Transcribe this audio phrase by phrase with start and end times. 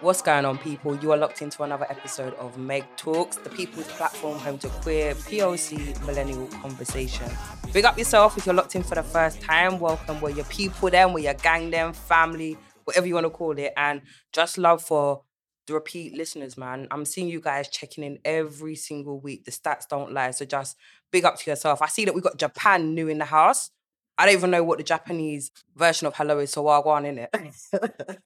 [0.00, 0.96] What's going on, people?
[0.96, 5.14] You are locked into another episode of Meg Talks, the people's platform home to queer,
[5.14, 7.30] POC, millennial conversation.
[7.72, 9.78] Big up yourself if you're locked in for the first time.
[9.78, 10.20] Welcome.
[10.20, 13.72] We're your people, then, we're your gang, then family, whatever you want to call it.
[13.76, 15.22] And just love for
[15.68, 16.88] the repeat listeners, man.
[16.90, 19.44] I'm seeing you guys checking in every single week.
[19.44, 20.32] The stats don't lie.
[20.32, 20.76] So just
[21.12, 21.82] big up to yourself.
[21.82, 23.70] I see that we got Japan new in the house.
[24.18, 27.30] I don't even know what the Japanese version of hello is, so wagwan in it.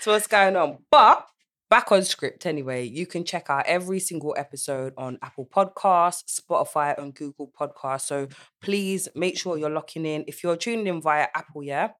[0.00, 0.78] so what's going on?
[0.90, 1.26] But
[1.70, 6.98] back on script anyway, you can check out every single episode on Apple Podcasts, Spotify,
[6.98, 8.02] and Google Podcasts.
[8.02, 8.28] So
[8.60, 10.24] please make sure you're locking in.
[10.26, 11.90] If you're tuning in via Apple, yeah,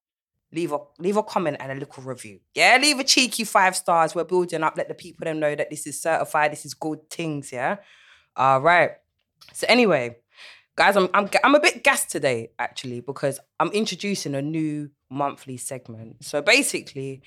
[0.52, 2.40] leave a leave a comment and a little review.
[2.54, 4.14] Yeah, leave a cheeky five stars.
[4.14, 4.76] We're building up.
[4.76, 6.52] Let the people them know that this is certified.
[6.52, 7.52] This is good things.
[7.52, 7.76] Yeah.
[8.36, 8.92] All right.
[9.52, 10.18] So anyway,
[10.80, 15.58] guys, I'm I'm I'm a bit gassed today actually because I'm introducing a new monthly
[15.58, 16.24] segment.
[16.24, 17.22] So basically.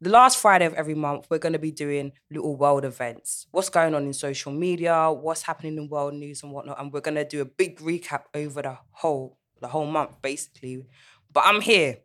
[0.00, 3.48] The last Friday of every month, we're going to be doing little world events.
[3.50, 5.10] What's going on in social media?
[5.10, 6.80] What's happening in world news and whatnot?
[6.80, 10.86] And we're going to do a big recap over the whole the whole month, basically.
[11.32, 11.96] But I'm here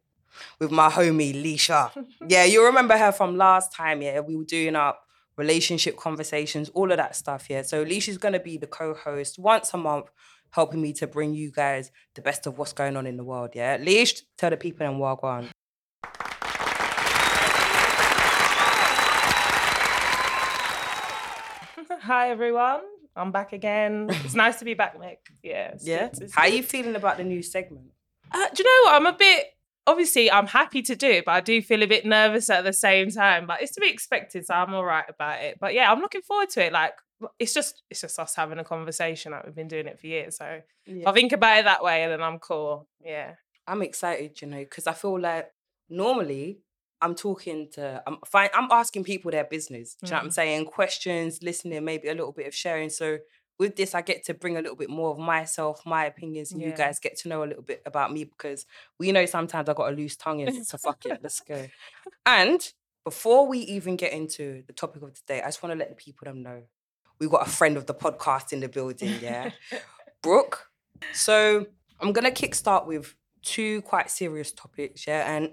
[0.57, 1.91] with my homie Leisha.
[2.27, 4.01] yeah, you remember her from last time.
[4.01, 5.03] Yeah, we were doing up
[5.37, 7.47] relationship conversations, all of that stuff.
[7.47, 10.07] Yeah, so Leisha's gonna be the co-host once a month,
[10.53, 13.51] helping me to bring you guys the best of what's going on in the world.
[13.53, 15.49] Yeah, Leish, tell the people in Wagwan.
[22.01, 22.81] Hi everyone,
[23.15, 24.07] I'm back again.
[24.23, 25.17] It's nice to be back, Mick.
[25.43, 25.71] Yeah.
[25.73, 26.53] it's Yeah, good, it's how good.
[26.55, 27.85] you feeling about the new segment?
[28.31, 28.95] Uh, do you know what?
[28.95, 29.45] I'm a bit.
[29.85, 32.71] Obviously, I'm happy to do it, but I do feel a bit nervous at the
[32.73, 33.45] same time.
[33.47, 35.57] But it's to be expected, so I'm all right about it.
[35.59, 36.71] But yeah, I'm looking forward to it.
[36.73, 36.93] Like,
[37.39, 39.31] it's just it's just us having a conversation.
[39.33, 40.37] Like we've been doing it for years.
[40.37, 42.87] So if I think about it that way, and then I'm cool.
[43.03, 43.33] Yeah.
[43.67, 45.47] I'm excited, you know, because I feel like
[45.89, 46.59] normally
[47.01, 49.95] I'm talking to, I'm fine, I'm asking people their business.
[49.95, 50.33] Do you know what I'm Mm.
[50.33, 50.65] saying?
[50.65, 52.89] Questions, listening, maybe a little bit of sharing.
[52.89, 53.19] So
[53.59, 56.61] with this, I get to bring a little bit more of myself, my opinions, and
[56.61, 58.65] you guys get to know a little bit about me because
[58.99, 61.67] we know sometimes I got a loose tongue and so fuck it, let's go.
[62.25, 62.67] And
[63.03, 65.95] before we even get into the topic of today, I just want to let the
[65.95, 66.63] people them know
[67.19, 69.51] we got a friend of the podcast in the building, yeah.
[70.21, 70.69] Brooke.
[71.13, 71.65] So
[71.99, 75.35] I'm gonna kickstart with two quite serious topics, yeah.
[75.35, 75.51] And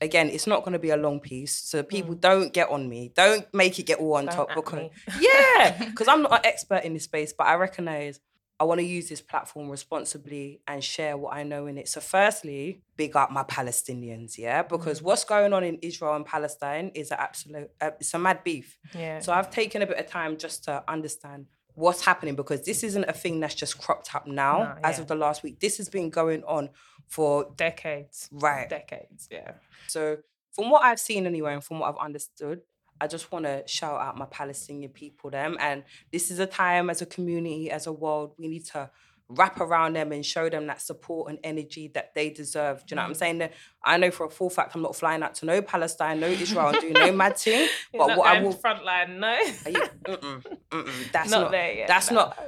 [0.00, 3.12] again, it's not gonna be a long piece, so people don't get on me.
[3.14, 4.90] Don't make it get all on Don't top because
[5.20, 8.20] yeah, because I'm not an expert in this space, but I recognize
[8.60, 11.88] I want to use this platform responsibly and share what I know in it.
[11.88, 16.90] So, firstly, big up my Palestinians, yeah, because what's going on in Israel and Palestine
[16.94, 18.76] is an absolute, uh, it's a mad beef.
[18.94, 19.20] Yeah.
[19.20, 23.04] So I've taken a bit of time just to understand what's happening because this isn't
[23.04, 25.60] a thing that's just cropped up now No, as of the last week.
[25.60, 26.68] This has been going on
[27.10, 28.28] for decades.
[28.32, 28.68] right.
[28.68, 29.28] Decades.
[29.30, 29.52] Yeah.
[29.88, 30.18] So
[30.52, 32.62] from what I've seen anyway and from what I've understood,
[33.00, 35.56] I just want to shout out my Palestinian people them.
[35.58, 38.90] And this is a time as a community, as a world, we need to
[39.28, 42.84] wrap around them and show them that support and energy that they deserve.
[42.86, 43.18] Do you know what I'm mm.
[43.40, 43.50] saying?
[43.84, 46.68] I know for a full fact I'm not flying out to no Palestine, no Israel,
[46.68, 47.68] and doing no mad thing.
[47.92, 49.28] But what I will front line, no.
[49.28, 51.88] are you, mm-mm, mm-mm, that's not, not, there yet.
[51.88, 52.16] that's no.
[52.16, 52.38] not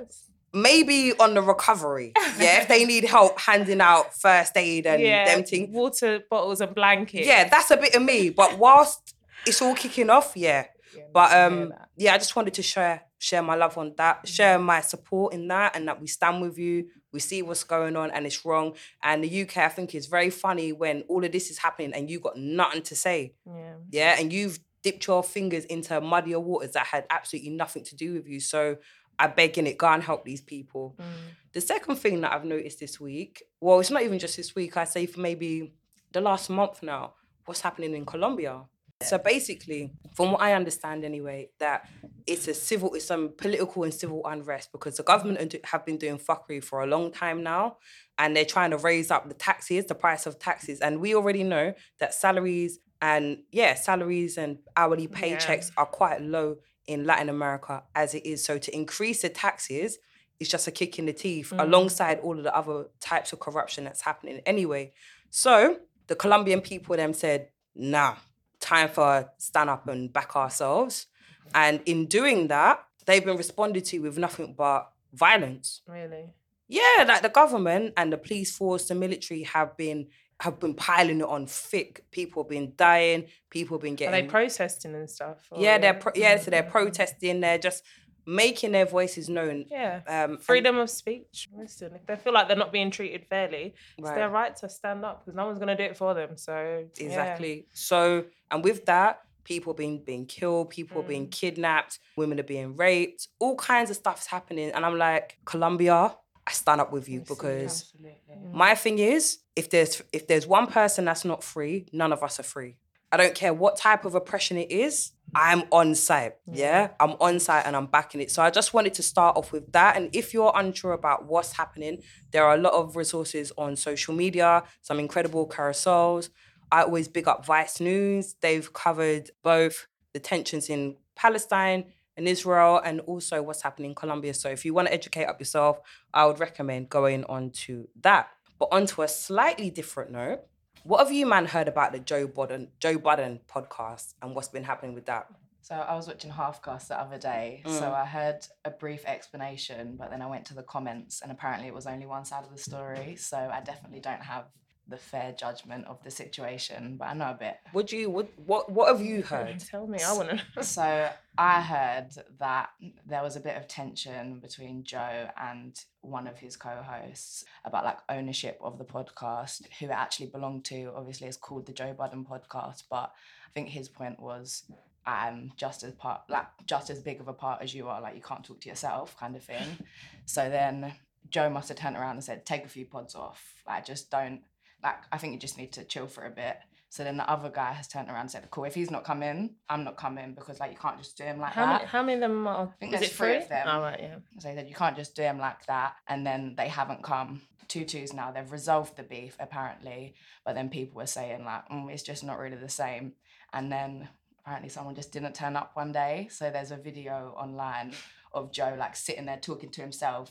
[0.52, 2.12] maybe on the recovery.
[2.38, 5.70] Yeah, if they need help handing out first aid and yeah, them things.
[5.70, 7.26] water bottles and blankets.
[7.26, 8.30] Yeah, that's a bit of me.
[8.30, 9.14] But whilst
[9.46, 10.66] it's all kicking off, yeah.
[10.96, 14.58] Yeah, But um, yeah, I just wanted to share share my love on that, share
[14.58, 16.88] my support in that, and that we stand with you.
[17.12, 18.74] We see what's going on, and it's wrong.
[19.02, 22.10] And the UK, I think, is very funny when all of this is happening, and
[22.10, 23.34] you got nothing to say.
[23.46, 23.74] yeah.
[23.90, 28.14] Yeah, and you've dipped your fingers into muddier waters that had absolutely nothing to do
[28.14, 28.40] with you.
[28.40, 28.76] So
[29.22, 30.96] I beg in it, go and help these people.
[31.00, 31.04] Mm.
[31.52, 34.76] The second thing that I've noticed this week, well, it's not even just this week,
[34.76, 35.74] I say for maybe
[36.12, 38.62] the last month now, what's happening in Colombia.
[39.02, 41.88] So basically, from what I understand anyway, that
[42.26, 46.18] it's a civil, it's some political and civil unrest because the government have been doing
[46.18, 47.78] fuckery for a long time now,
[48.18, 51.42] and they're trying to raise up the taxes, the price of taxes, and we already
[51.42, 55.18] know that salaries and yeah, salaries and hourly Yeah.
[55.20, 58.44] paychecks are quite low in Latin America as it is.
[58.44, 59.98] So to increase the taxes
[60.40, 61.62] is just a kick in the teeth Mm.
[61.62, 64.92] alongside all of the other types of corruption that's happening anyway.
[65.30, 68.16] So the Colombian people them said, nah,
[68.60, 71.06] time for stand up and back ourselves.
[71.54, 75.82] And in doing that, they've been responded to with nothing but violence.
[75.86, 76.30] Really?
[76.68, 80.08] Yeah, like the government and the police force, the military have been
[80.42, 82.04] have been piling it on thick.
[82.10, 83.26] People have been dying.
[83.48, 84.14] People have been getting.
[84.14, 85.38] Are they protesting and stuff?
[85.50, 86.70] or- yeah, they're pro- yeah, so they're Mm.
[86.70, 87.40] protesting.
[87.40, 87.84] They're just
[88.26, 89.66] making their voices known.
[89.70, 90.00] Yeah.
[90.06, 91.48] Um, and- Freedom of speech.
[91.56, 95.04] Listen, if they feel like they're not being treated fairly, it's their right to stand
[95.04, 96.36] up because no one's going to do it for them.
[96.36, 97.04] So yeah.
[97.06, 97.66] Exactly.
[97.72, 101.32] So, and with that, people being being killed, people being Mm.
[101.32, 104.70] kidnapped, women are being raped, all kinds of stuff's happening.
[104.70, 106.16] And I'm like, Colombia,
[106.46, 108.52] I stand up with you because absolutely.
[108.52, 112.40] my thing is, if there's if there's one person that's not free, none of us
[112.40, 112.76] are free.
[113.12, 115.12] I don't care what type of oppression it is.
[115.34, 116.32] I'm on site.
[116.50, 118.30] Yeah, I'm on site and I'm backing it.
[118.30, 119.96] So I just wanted to start off with that.
[119.96, 124.14] And if you're unsure about what's happening, there are a lot of resources on social
[124.14, 126.30] media, some incredible carousels.
[126.70, 128.34] I always big up Vice News.
[128.40, 131.84] They've covered both the tensions in Palestine
[132.16, 134.34] and Israel and also what's happening in Colombia.
[134.34, 135.80] So if you want to educate up yourself,
[136.12, 138.28] I would recommend going on to that.
[138.58, 140.40] But onto a slightly different note,
[140.84, 144.64] what have you man heard about the Joe Budden Joe Budden podcast and what's been
[144.64, 145.26] happening with that?
[145.62, 147.62] So I was watching Halfcast the other day.
[147.66, 147.94] So Mm.
[147.94, 151.74] I heard a brief explanation, but then I went to the comments and apparently it
[151.74, 153.14] was only one side of the story.
[153.14, 154.46] So I definitely don't have
[154.88, 157.56] the fair judgment of the situation, but I know a bit.
[157.72, 159.60] Would you what what what have you heard?
[159.60, 160.62] Tell me, I want to.
[160.62, 161.08] So
[161.38, 162.08] I heard
[162.38, 162.70] that
[163.06, 167.98] there was a bit of tension between Joe and one of his co-hosts about like
[168.08, 170.92] ownership of the podcast, who it actually belonged to.
[170.94, 173.12] Obviously, it's called the Joe Budden podcast, but
[173.46, 174.64] I think his point was
[175.06, 178.14] I'm just as part like just as big of a part as you are, like
[178.14, 179.66] you can't talk to yourself, kind of thing.
[180.24, 180.94] So then
[181.30, 183.62] Joe must have turned around and said, take a few pods off.
[183.66, 184.42] Like just don't
[184.82, 186.56] like I think you just need to chill for a bit.
[186.88, 189.54] So then the other guy has turned around and said, Cool, if he's not coming,
[189.68, 191.72] I'm not coming because like you can't just do him like How that.
[191.72, 192.66] many, how many of them are?
[192.66, 193.66] I think is there's three of them.
[193.66, 194.16] Oh, right, yeah.
[194.40, 195.94] So he said you can't just do him like that.
[196.06, 197.40] And then they haven't come.
[197.68, 198.30] Two twos now.
[198.30, 200.14] They've resolved the beef apparently,
[200.44, 203.14] but then people were saying like mm, it's just not really the same.
[203.54, 204.10] And then
[204.42, 206.28] apparently someone just didn't turn up one day.
[206.30, 207.94] So there's a video online
[208.34, 210.30] of Joe like sitting there talking to himself.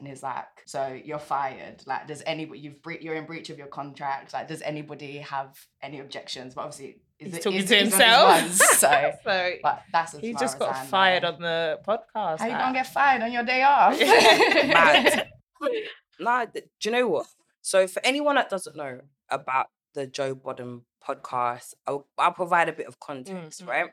[0.00, 1.82] And he's like, "So you're fired.
[1.86, 4.32] Like, does anybody you've bre- you're in breach of your contract?
[4.32, 8.00] Like, does anybody have any objections?" But obviously, He's it- talking it's- to it's one
[8.00, 8.42] of his himself.
[8.42, 11.28] ones, so, so but that's as he just got I fired know.
[11.32, 12.38] on the podcast.
[12.40, 12.60] How you like.
[12.60, 13.98] gonna get fired on your day off?
[13.98, 15.28] Mad.
[16.18, 17.26] Nah, do you know what?
[17.62, 19.00] So for anyone that doesn't know
[19.30, 23.68] about the Joe Budden podcast, I'll, I'll provide a bit of context, mm.
[23.68, 23.90] right?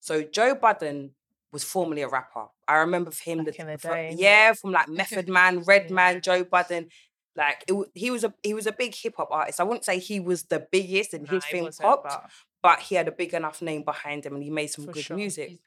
[0.00, 1.12] So Joe Budden
[1.52, 2.46] was formerly a rapper.
[2.66, 4.14] I remember him Back the fro- day.
[4.18, 5.90] yeah, from like Method Man, Red.
[5.90, 6.88] Man, Joe Budden.
[7.36, 9.60] Like it, he was a he was a big hip hop artist.
[9.60, 12.24] I wouldn't say he was the biggest and Nah, his thing popped, but
[12.62, 15.04] but he had a big enough name behind him and he made some For good
[15.04, 15.16] sure.
[15.16, 15.58] music.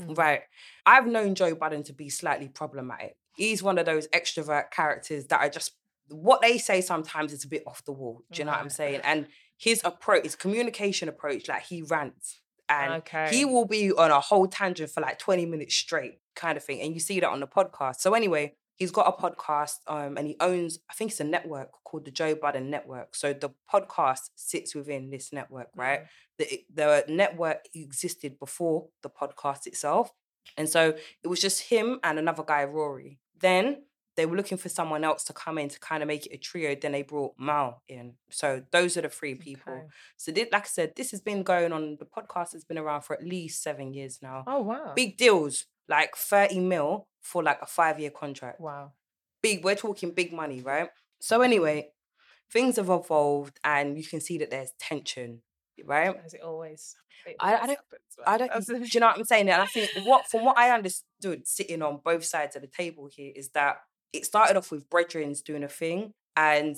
[0.00, 0.18] Mm.
[0.18, 0.42] Right.
[0.84, 3.16] I've known Joe Budden to be slightly problematic.
[3.36, 5.72] He's one of those extrovert characters that are just
[6.08, 8.22] what they say sometimes is a bit off the wall.
[8.32, 9.00] Do you know what I'm saying?
[9.04, 12.40] And his approach, his communication approach, like he rants
[12.72, 13.28] and Okay.
[13.30, 16.80] he will be on a whole tangent for like 20 minutes straight, kind of thing.
[16.80, 17.96] And you see that on the podcast.
[17.96, 21.70] So anyway, he's got a podcast um, and he owns, I think it's a network
[21.84, 23.14] called the Joe Budden Network.
[23.14, 26.02] So the podcast sits within this network, right?
[26.38, 30.10] the, the network existed before the podcast itself.
[30.56, 33.18] And so it was just him and another guy, Rory.
[33.40, 33.84] Then
[34.16, 36.38] they were looking for someone else to come in to kind of make it a
[36.38, 36.74] trio.
[36.74, 38.14] Then they brought Mal in.
[38.30, 39.72] So those are the three people.
[39.72, 39.86] Okay.
[40.16, 43.02] So thi- like I said, this has been going on, the podcast has been around
[43.02, 44.44] for at least seven years now.
[44.46, 44.92] Oh wow.
[44.94, 48.92] Big deals, like 30 mil for like a five year contract Wow.
[49.42, 50.88] big we're talking big money right
[51.20, 51.88] so anyway
[52.52, 55.40] things have evolved and you can see that there's tension
[55.84, 56.96] right As it always.
[57.26, 58.66] it I- I don't- happens, I don't.
[58.82, 59.48] Do you know what I'm saying?
[59.48, 63.08] And I think what, from what I understood, sitting on both sides of the table
[63.14, 63.76] here, is that
[64.12, 66.76] it started off with brethrens doing a thing, and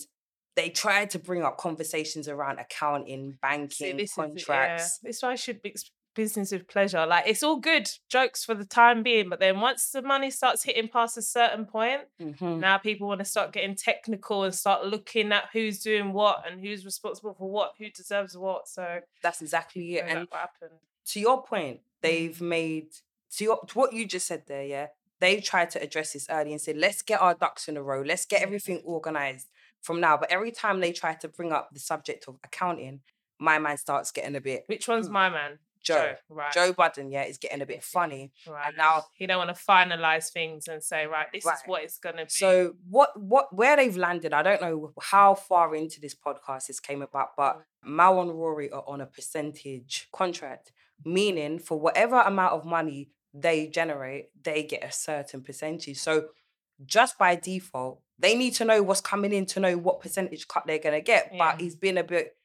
[0.56, 4.98] they tried to bring up conversations around accounting, See, banking, this is yeah, contracts.
[5.02, 5.74] This why I should be
[6.14, 7.04] business with pleasure.
[7.06, 10.62] Like it's all good jokes for the time being, but then once the money starts
[10.62, 12.60] hitting past a certain point, Mhm.
[12.60, 16.60] now people want to start getting technical and start looking at who's doing what and
[16.60, 18.68] who's responsible for what, who deserves what.
[18.68, 20.04] So That's exactly it.
[20.06, 20.78] And what happened.
[21.06, 21.82] to your point, Mm.
[22.02, 22.92] they've made
[23.32, 24.86] to your to what you just said there, yeah.
[25.24, 28.02] They tried to address this early and said, let's get our ducks in a row,
[28.02, 29.48] let's get everything organized
[29.80, 30.16] from now.
[30.18, 33.00] But every time they try to bring up the subject of accounting,
[33.38, 35.12] my man starts getting a bit Which one's Mm.
[35.12, 35.58] my man?
[35.82, 36.14] Joe.
[36.30, 36.52] Right.
[36.52, 38.32] Joe Budden, yeah, is getting a bit funny.
[38.46, 38.68] Right.
[38.68, 41.56] And now he don't want to finalize things and say, right, this Right.
[41.56, 42.30] is what it's gonna be.
[42.30, 46.80] So what what where they've landed, I don't know how far into this podcast this
[46.80, 50.72] came about, but Mal and Rory are on a percentage contract,
[51.04, 55.98] meaning for whatever amount of money they generate, they get a certain percentage.
[55.98, 56.26] So
[56.86, 60.66] just by default, they need to know what's coming in to know what percentage cut
[60.66, 61.30] they're gonna get.
[61.32, 61.38] Yeah.
[61.38, 62.36] But he's been a bit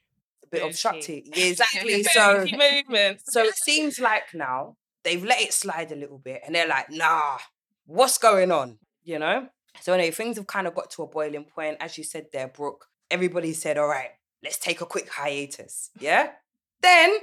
[0.43, 0.69] a bit Bougie.
[0.69, 1.23] obstructive.
[1.25, 2.03] Yeah, exactly.
[2.03, 2.45] so
[3.23, 6.89] so it seems like now they've let it slide a little bit and they're like,
[6.89, 7.37] nah,
[7.85, 8.79] what's going on?
[9.03, 9.47] You know?
[9.81, 11.77] So anyway, things have kind of got to a boiling point.
[11.79, 14.09] As you said there, Brooke, everybody said, all right,
[14.43, 15.91] let's take a quick hiatus.
[15.99, 16.31] Yeah?
[16.81, 17.17] Then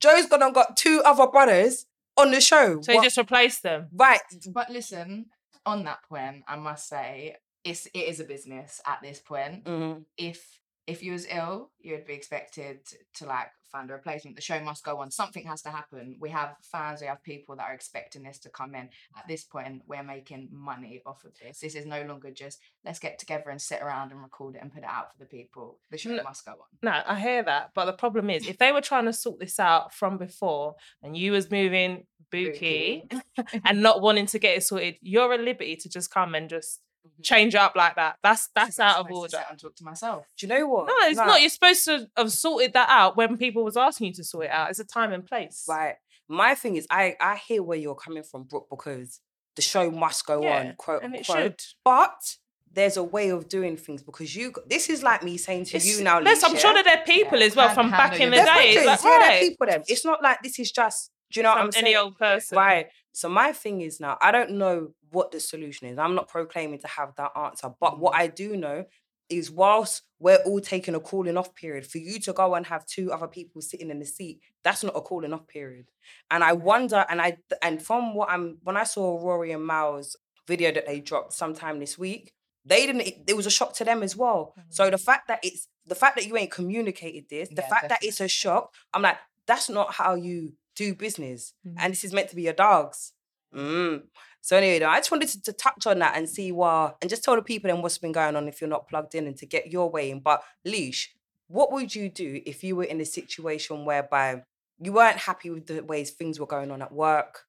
[0.00, 2.80] Joe's gone and got two other brothers on the show.
[2.82, 3.88] So you What- just replaced them.
[3.92, 4.20] right.
[4.52, 5.26] But listen,
[5.66, 9.64] on that point, I must say it's it is a business at this point.
[9.64, 10.04] Mhm.
[10.16, 10.44] If
[10.92, 12.80] if you was ill, you would be expected
[13.14, 14.36] to like find a replacement.
[14.36, 15.10] The show must go on.
[15.10, 16.16] Something has to happen.
[16.20, 18.90] We have fans, we have people that are expecting this to come in.
[19.16, 21.60] At this point, we're making money off of this.
[21.60, 24.72] This is no longer just let's get together and sit around and record it and
[24.72, 25.78] put it out for the people.
[25.90, 26.22] The show No.
[26.22, 26.58] must go on.
[26.82, 29.58] No, I hear that, but the problem is, if they were trying to sort this
[29.58, 33.08] out from before, and you was moving bookie
[33.64, 36.80] and not wanting to get it sorted, you're at liberty to just come and just.
[37.06, 37.22] Mm-hmm.
[37.22, 38.16] change up like that.
[38.22, 39.30] That's that's out of order.
[39.30, 40.24] sit and talk to myself.
[40.38, 40.86] Do you know what?
[40.86, 41.26] No, it's Nah.
[41.26, 41.40] not.
[41.40, 44.50] You're supposed to have sorted that out when people was asking you to sort it
[44.52, 44.70] out.
[44.70, 45.64] It's a time and place.
[45.68, 45.96] Right.
[46.28, 49.20] My thing is, I I hear where you're coming from, Brooke, because
[49.56, 51.42] the show must go Yeah, on, quote and it unquote.
[51.42, 51.60] should.
[51.84, 52.36] But
[52.72, 54.52] there's a way of doing things because you.
[54.66, 56.20] This is like me saying to It's- you now.
[56.20, 58.44] Listen, I'm sure that there are people Yeah, as well from back in the day.
[58.76, 59.82] veterans, Like, yeah, right, people them.
[59.88, 61.10] It's not like this is just.
[61.32, 61.86] Do you know what I'm saying?
[61.86, 62.56] any old person.
[62.56, 62.86] Right.
[63.12, 65.98] So my thing is now, I don't know what the solution is.
[65.98, 68.84] I'm not proclaiming to have that answer, but what I do know
[69.28, 72.84] is whilst we're all taking a calling off period, for you to go and have
[72.86, 75.86] two other people sitting in the seat, that's not a calling off period.
[76.30, 80.16] And I wonder, and I and from what I'm when I saw Rory and Mal's
[80.46, 82.32] video that they dropped sometime this week,
[82.64, 83.02] they didn't.
[83.02, 84.54] It, it was a shock to them as well.
[84.68, 87.88] So the fact that it's the fact that you ain't communicated this, the Yeah, fact
[87.88, 91.54] that it's a shock, I'm like, that's not how you do business.
[91.66, 91.74] Mhm.
[91.78, 93.12] And this is meant to be your dogs.
[93.54, 94.02] Mm.
[94.42, 97.22] So anyway, I just wanted to, to touch on that and see why, and just
[97.22, 99.46] tell the people then what's been going on if you're not plugged in and to
[99.46, 100.18] get your way in.
[100.18, 101.14] But Leash,
[101.46, 104.42] what would you do if you were in a situation whereby
[104.80, 107.44] you weren't happy with the ways things were going on at work?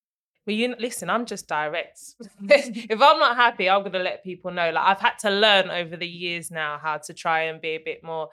[0.46, 1.10] Well, you listen.
[1.10, 2.00] I'm just direct.
[2.42, 4.70] if I'm not happy, I'm gonna let people know.
[4.70, 7.82] Like I've had to learn over the years now how to try and be a
[7.84, 8.30] bit more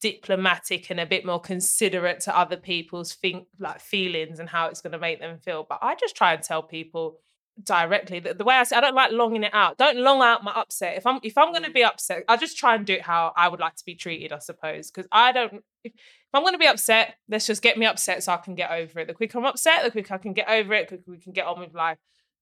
[0.00, 4.80] diplomatic and a bit more considerate to other people's think like feelings and how it's
[4.80, 5.66] gonna make them feel.
[5.68, 7.18] But I just try and tell people
[7.62, 9.78] directly the, the way I say I don't like longing it out.
[9.78, 10.96] Don't long out my upset.
[10.96, 11.74] If I'm if I'm gonna Mm.
[11.74, 14.32] be upset, I just try and do it how I would like to be treated.
[14.32, 15.64] I suppose because I don't.
[15.84, 15.92] If,
[16.28, 18.70] if I'm going to be upset, let's just get me upset so I can get
[18.70, 19.06] over it.
[19.08, 21.32] The quicker I'm upset, the quicker I can get over it, the quicker we can
[21.32, 21.96] get on with life.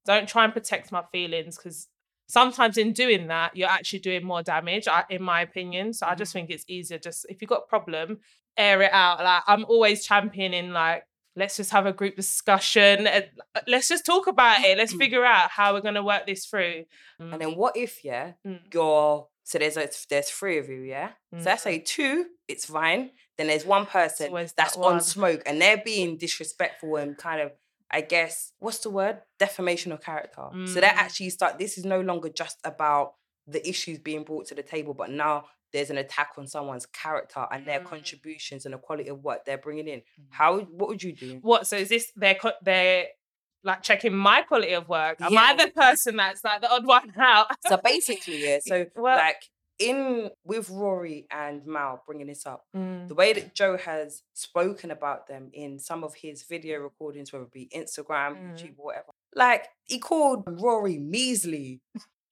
[0.04, 1.86] Don't try and protect my feelings because
[2.26, 5.92] sometimes in doing that, you're actually doing more damage, in my opinion.
[5.92, 8.18] So I just think it's easier just if you've got a problem,
[8.56, 9.22] air it out.
[9.22, 11.04] Like I'm always championing like,
[11.36, 13.06] let's just have a group discussion.
[13.06, 13.20] uh,
[13.66, 14.78] Let's just talk about it.
[14.78, 16.84] Let's figure out how we're going to work this through.
[17.18, 18.60] And then what if, yeah, Mm.
[18.72, 21.10] you're so there's a, there's three of you, yeah.
[21.38, 23.10] So let's say two, it's fine.
[23.38, 27.52] Then there's one person that that's on smoke and they're being disrespectful and kind of,
[27.88, 29.18] I guess, what's the word?
[29.38, 30.48] Defamation of character.
[30.64, 30.94] So they Mm.
[31.04, 31.58] actually start.
[31.60, 33.14] This is no longer just about
[33.46, 35.44] the issues being brought to the table, but now
[35.76, 37.84] there's an attack on someone's character and their Mm.
[37.86, 40.00] contributions and the quality of what they're bringing in.
[40.00, 40.24] Mm.
[40.30, 40.58] How?
[40.60, 41.38] What would you do?
[41.42, 41.66] What?
[41.66, 43.06] So is this their their
[43.62, 45.20] like checking my quality of work?
[45.20, 47.46] Am I the person that's like the odd one out?
[47.68, 48.58] So basically, yeah.
[48.64, 49.42] So Well- like
[49.78, 53.08] in with Rory and Mal bringing this up, Mm.
[53.08, 57.44] the way that Joe has spoken about them in some of his video recordings, whether
[57.44, 58.52] it be Instagram, Mm.
[58.54, 59.10] YouTube, whatever.
[59.34, 61.80] Like he called Rory measly.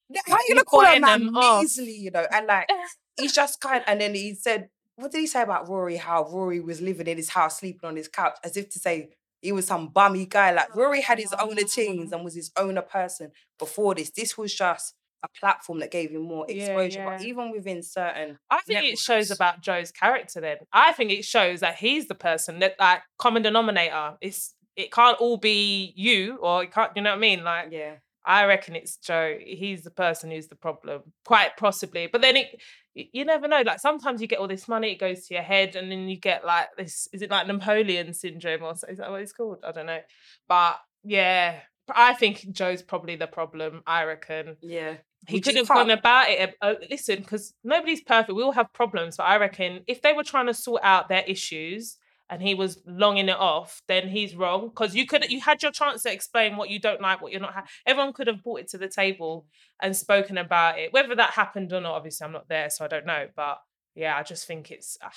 [0.09, 1.61] Yeah, How you He's gonna call a biting man off.
[1.61, 1.91] measly?
[1.91, 2.69] You know, and like
[3.17, 3.83] he's just kind.
[3.87, 5.97] And then he said, "What did he say about Rory?
[5.97, 9.09] How Rory was living in his house, sleeping on his couch, as if to say."
[9.41, 10.51] He was some bummy guy.
[10.51, 12.15] Like Rory had his own things ah.
[12.15, 14.09] and was his own person before this.
[14.09, 14.95] This was just
[15.25, 17.05] a platform that gave him more Yeah, exposure.
[17.05, 20.41] But even within certain I think it shows about Joe's character.
[20.41, 24.15] Then I think it shows that he's the person that like common denominator.
[24.21, 26.91] It's it can't all be you or it can't.
[26.95, 27.43] You know what I mean?
[27.43, 27.95] Like Yeah.
[28.25, 29.37] I reckon it's Joe.
[29.39, 32.07] He's the person who's the problem, quite possibly.
[32.07, 32.59] But then it,
[32.93, 33.61] you never know.
[33.65, 36.17] Like sometimes you get all this money, it goes to your head, and then you
[36.17, 37.07] get like this.
[37.13, 38.73] Is it like Napoleon syndrome or?
[38.89, 39.59] Is that what it's called?
[39.63, 39.99] I don't know.
[40.47, 41.59] But yeah,
[41.93, 43.83] I think Joe's probably the problem.
[43.85, 44.95] I reckon Yeah.
[45.27, 46.55] he could have gone about it.
[46.61, 48.35] Uh, listen, because nobody's perfect.
[48.35, 49.17] We all have problems.
[49.17, 51.97] But I reckon if they were trying to sort out their issues
[52.29, 54.69] and he was longing it off, then he's wrong.
[54.69, 57.41] Because you could, you had your chance to explain what you don't like, what you're
[57.41, 57.53] not.
[57.53, 59.45] Ha- Everyone could have brought it to the table
[59.81, 60.91] and spoken about it.
[60.91, 63.27] Whether that happened or not, obviously I'm not there, so I don't know.
[63.35, 63.59] But
[63.93, 64.97] yeah, I just think it's.
[65.03, 65.11] ah.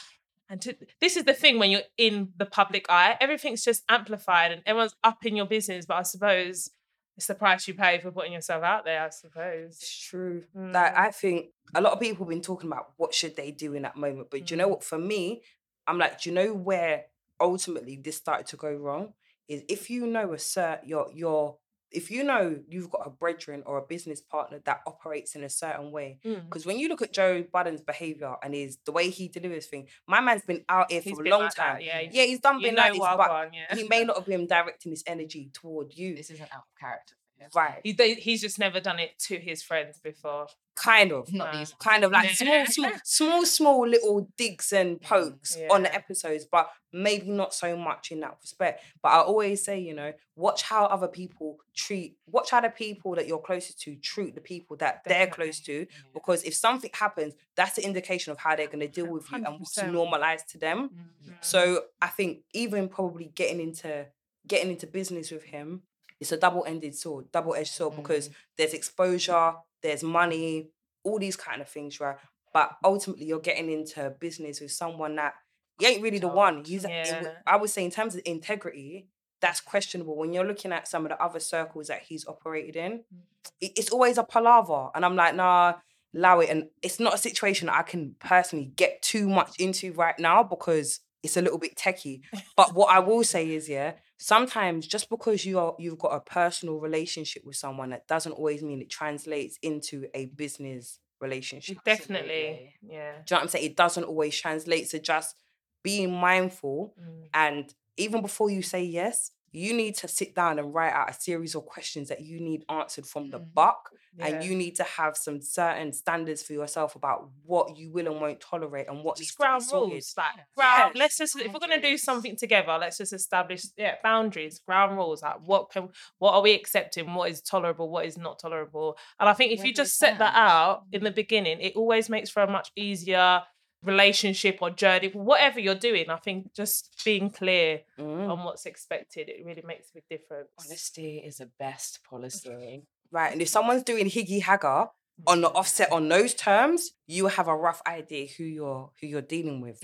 [0.51, 4.53] and to, this is the thing when you're in the public eye, everything's just amplified
[4.53, 5.87] and everyone's up in your business.
[5.87, 6.71] But I suppose
[7.17, 9.03] it's the price you pay for putting yourself out there.
[9.03, 9.73] I suppose.
[9.81, 10.45] It's true.
[10.55, 10.99] Like Mm.
[10.99, 13.83] I think a lot of people have been talking about what should they do in
[13.83, 14.29] that moment.
[14.31, 14.71] But do you know Mm.
[14.71, 14.85] what?
[14.85, 15.43] For me,
[15.89, 17.07] I'm like, do you know where
[17.41, 19.15] ultimately this started to go wrong?
[19.49, 21.57] Is if you know a cert, your your
[21.91, 25.49] if you know you've got a brethren or a business partner that operates in a
[25.49, 26.45] certain way, Mm.
[26.45, 29.89] because when you look at Joe Budden's behavior and his the way he delivers things,
[30.07, 31.81] my man's been out here He's for a long like that, time.
[31.81, 32.01] yeah.
[32.03, 33.75] yeah, he's done been like this, but yeah.
[33.75, 36.15] he may not have been directing his energy toward you.
[36.15, 37.15] This isn't out of character.
[37.55, 37.81] Right.
[37.85, 40.49] He, they, he's just never done it to his friends before.
[40.77, 41.33] Kind of.
[41.33, 41.59] Not Nah.
[41.59, 41.75] these.
[41.81, 42.65] Kind of like Yeah.
[42.65, 47.77] small, small, small, small little digs and pokes on the episodes, but maybe not so
[47.77, 48.85] much in that respect.
[49.03, 53.15] But I always say, you know, watch how other people treat, watch how the people
[53.17, 55.85] that you're closest to treat the people that they're close to.
[55.87, 56.11] Definitely.
[56.15, 59.39] Because if something happens, that's an indication of how they're going to deal with you
[59.45, 59.93] and what's 100%.
[59.93, 60.91] normalized to them.
[61.27, 61.33] Mm.
[61.41, 64.07] So I think even probably getting into
[64.47, 65.83] getting into business with him,
[66.21, 68.35] it's a double-ended sword, double-edged sword because mm.
[68.57, 70.71] there's exposure, there's money,
[71.05, 72.17] all these kind of things, right?
[72.53, 75.35] But ultimately, you're getting into business with someone that
[75.79, 76.65] he ain't really the one.
[76.65, 77.35] He's, Yeah.
[77.47, 79.07] I would say, in terms of integrity,
[79.41, 80.17] that's questionable.
[80.17, 83.21] When you're looking at some of the other circles that he's operated in, mm.
[83.61, 85.75] it's always a palaver, and I'm like, nah,
[86.15, 86.51] allow it.
[86.51, 91.01] And it's not a situation I can personally get too much into right now because
[91.23, 92.21] it's a little bit techie.
[92.57, 96.21] But what I will say is, yeah, sometimes just because you are you've got a
[96.21, 101.79] personal relationship with someone, that doesn't always mean it translates into a business relationship.
[101.85, 102.75] Definitely.
[102.83, 103.13] Yeah.
[103.13, 103.65] Do you know what I'm saying?
[103.67, 104.89] It doesn't always translate.
[104.89, 105.35] So just
[105.83, 107.29] being mindful Mm.
[107.35, 111.15] and even before you say yes, you need to sit down and write out a
[111.15, 113.55] series of questions that you need answered from the Mhm.
[113.55, 113.91] buck.
[114.17, 114.27] Yeah.
[114.27, 118.21] And you need to have some certain standards for yourself about what you will and
[118.21, 119.93] won't tolerate and what needs just to be ground sorted.
[119.93, 120.93] rules, like ground.
[120.95, 120.99] Yeah.
[121.03, 125.23] Let's just if we're gonna do something together, let's just establish yeah boundaries, ground rules.
[125.23, 127.15] Like what can what are we accepting?
[127.15, 127.91] What is tolerable?
[127.91, 128.99] What is not tolerable?
[129.21, 132.09] And I think if Where you just set that out in the beginning, it always
[132.09, 133.43] makes for a much easier
[133.83, 136.11] relationship or journey, whatever you're doing.
[136.11, 138.31] I think just being clear Mm.
[138.31, 140.51] on what's expected, it really makes a big difference.
[140.59, 142.83] Honesty is the best policy.
[143.11, 143.33] Right.
[143.33, 144.87] And if someone's doing higgy hagger
[145.27, 149.23] on the offset on those terms, you have a rough idea who you're who you're
[149.23, 149.81] dealing with.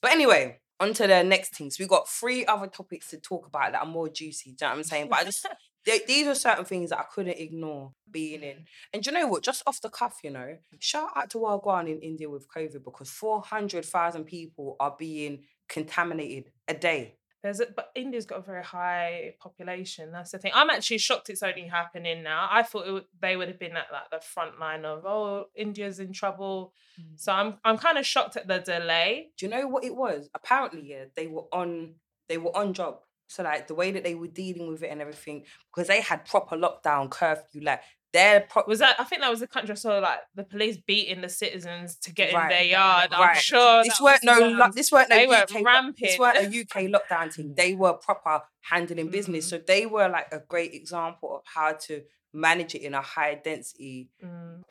[0.00, 1.78] But anyway, on to the next things.
[1.78, 4.50] We got three other topics to talk about that are more juicy.
[4.50, 5.08] Do you know what I'm saying?
[5.08, 5.46] But I just
[5.84, 8.56] th- these are certain things that I couldn't ignore being in.
[8.56, 8.64] Mm.
[8.94, 9.42] And do you know what?
[9.42, 13.10] Just off the cuff, you know, shout out to Wagwan in India with COVID because
[13.10, 17.16] 400,000 people are being contaminated a day.
[17.44, 20.12] There's a, but India's got a very high population.
[20.12, 20.52] That's the thing.
[20.54, 22.48] I'm actually shocked it's only happening now.
[22.50, 26.00] I thought would, they would have been at like the front line of oh India's
[26.00, 26.72] in trouble.
[27.16, 27.36] So mm.
[27.36, 29.28] I'm I'm kind of shocked at the delay.
[29.36, 30.30] Do you know what it was?
[30.34, 31.96] Apparently, yeah, they were on
[32.30, 33.00] they were on job.
[33.26, 36.24] So like the way that they were dealing with it and everything, because they had
[36.24, 37.80] proper lockdown curfew, like
[38.12, 40.76] their pro- Was that I think that was the country I saw like the police
[40.76, 42.42] beating the citizens to get Right.
[42.44, 43.12] in their yard.
[43.12, 43.36] I'm Right.
[43.36, 46.46] sure this weren't no lo- this weren't no They were UK lo- this weren't a
[46.46, 47.54] UK lockdown thing.
[47.56, 49.46] They were proper handling business.
[49.46, 49.50] Mm.
[49.50, 53.34] So they were like a great example of how to manage it in a high
[53.36, 54.62] density Mm,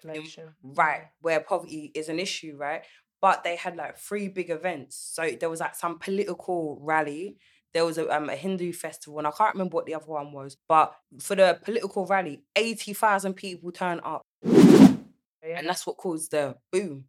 [0.63, 2.83] right where poverty is an issue right
[3.21, 7.37] but they had like three big events so there was like some political rally
[7.73, 10.31] there was a, um, a hindu festival and i can't remember what the other one
[10.31, 14.21] was but for the political rally 80000 people turned up.
[14.43, 17.05] And that's what caused the boom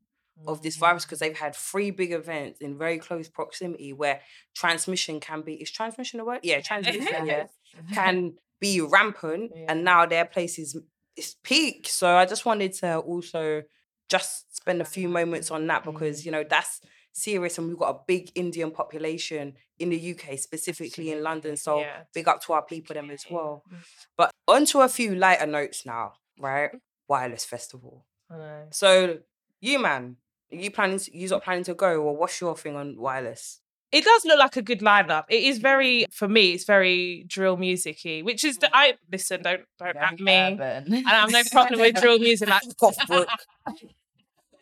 [0.47, 0.81] of this Mm.
[0.81, 4.21] virus because they've had three big events in very close proximity where
[4.55, 6.41] transmission can be is transmission a word?
[6.43, 7.47] Yeah transmission yeah
[7.95, 9.67] can be rampant Yeah.
[9.69, 10.77] and now their place is
[11.17, 11.87] is peak.
[11.89, 13.63] So i just wanted to also
[14.09, 16.81] just spend a few moments on that because you know that's
[17.17, 21.81] serious and we've got a big indian population in the uk specifically in london so
[21.81, 22.03] Yeah.
[22.13, 23.77] big up to our people them as well Mm.
[24.17, 26.71] but onto a few lighter notes now right
[27.09, 29.19] wireless festival I so
[29.61, 30.17] you man
[30.53, 33.61] are you planning to, you not planning to go or what's your thing on wireless
[33.93, 35.25] It does look like a good lineup.
[35.29, 39.39] It is very, for me, it's very drill musicy, which is the I listen.
[39.47, 40.33] Don't don't at me.
[40.33, 42.49] And I have no problem with drill music.
[42.49, 43.29] Like Cough book.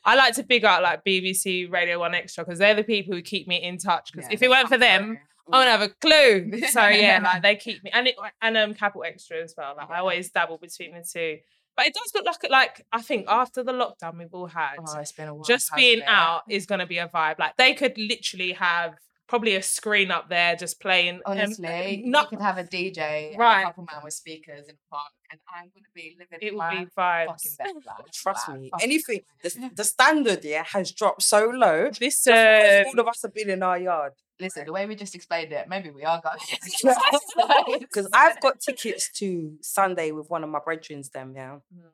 [0.05, 3.23] I like to big up like BBC Radio One Extra because they're the people who
[3.23, 4.13] keep me in touch.
[4.13, 5.19] Because if it weren't for them,
[5.51, 6.59] I wouldn't have a clue.
[6.71, 9.75] So yeah, like they keep me and it, and um Capital Extra as well.
[9.77, 11.39] Like I always dabble between the two.
[11.77, 14.99] But it does look like like I think after the lockdown we've all had, Oh,
[14.99, 15.45] it's been a while.
[15.45, 17.39] just being out is gonna be a vibe.
[17.39, 18.95] Like they could literally have
[19.33, 21.15] probably a screen up there just playing.
[21.17, 23.63] um, Honestly, not you could have a DJ, Right.
[23.63, 26.59] a couple man with speakers in a park, and I'm gonna be living it would
[26.59, 28.13] my be fucking best life.
[28.13, 28.69] Trust Like, me.
[28.71, 31.89] fucking Anything the, the standard yeah has dropped so low.
[31.89, 34.13] just because Listen, all of us have been in our yard.
[34.39, 36.39] Listen, the way we just explained it, maybe we are going.
[37.81, 41.59] Because I've got tickets to Sunday with one of my brethrens, them, yeah.
[41.75, 41.91] Mm.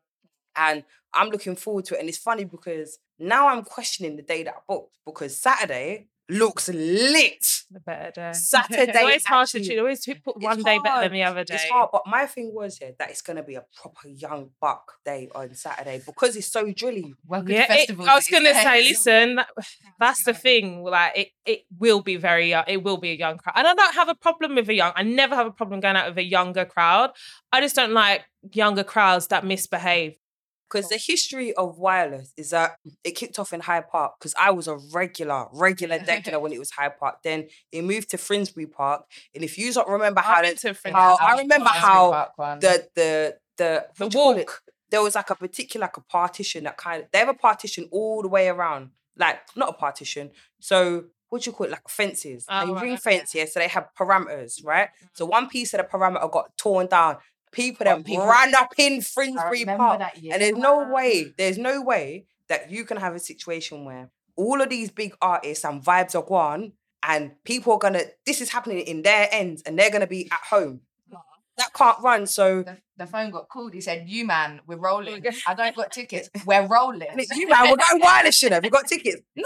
[0.56, 2.00] And I'm looking forward to it.
[2.00, 6.68] And it's funny because now I'm questioning the day that I booked because Saturday, looks
[6.68, 7.44] lit.
[7.70, 8.32] The better day.
[8.34, 8.82] Saturday.
[8.88, 9.78] It's always hard to actually- choose.
[9.78, 11.54] Always put It's one day better than the other day.
[11.54, 14.92] It's hard, but my thing was yeah, that it's gonna be a proper young buck
[15.04, 17.14] day on Saturday because it's so drilly.
[17.26, 18.88] Welcome Yeah, to it, I was gonna say, days.
[18.90, 19.48] listen, that,
[20.00, 20.82] that's the thing.
[20.82, 22.64] Like, it, it will be very young.
[22.66, 24.92] It will be a young crowd, and I don't have a problem with a young.
[24.96, 27.10] I never have a problem going out with a younger crowd.
[27.52, 30.16] I just don't like younger crowds that misbehave.
[30.70, 34.50] Because the history of wireless is that it kicked off in Hyde Park because I
[34.50, 37.22] was a regular, regular degular when it was Hyde Park.
[37.22, 39.04] Then it moved to Finsbury Park.
[39.34, 42.28] And if you don't remember how, I've to how I I remember how
[42.60, 44.36] the the the The what do you call it?
[44.38, 44.62] walk.
[44.90, 47.88] There was like a particular like a partition that kind of they have a partition
[47.90, 48.90] all the way around.
[49.16, 50.30] Like not a partition.
[50.60, 51.70] So what do you call it?
[51.70, 52.46] Like fences.
[52.48, 53.18] Oh, they right, ring okay.
[53.18, 53.44] fence, yeah.
[53.44, 54.88] So they have parameters, right?
[55.12, 57.18] So one piece of the parameter got torn down.
[57.52, 60.00] People that people- ran up in I Finsbury Park.
[60.32, 64.60] And there's no way, there's no way that you can have a situation where all
[64.60, 68.80] of these big artists and vibes are gone and people are gonna, this is happening
[68.80, 70.80] in their ends and they're gonna be at home.
[71.58, 72.26] That can't run.
[72.26, 73.74] So The, the phone got called.
[73.74, 75.22] He said, "You man, we're oh rolling.
[75.46, 76.30] I don't got tickets.
[76.46, 77.02] We're rolling."
[77.34, 78.60] you man, we're going wireless, you know.
[78.62, 79.20] We got tickets.
[79.36, 79.42] No,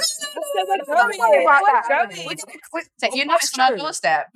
[0.64, 1.62] no, no, no, no, don't worry about.
[1.62, 2.38] We're We're going.
[2.72, 4.26] we're- So you know it's on our doorstep.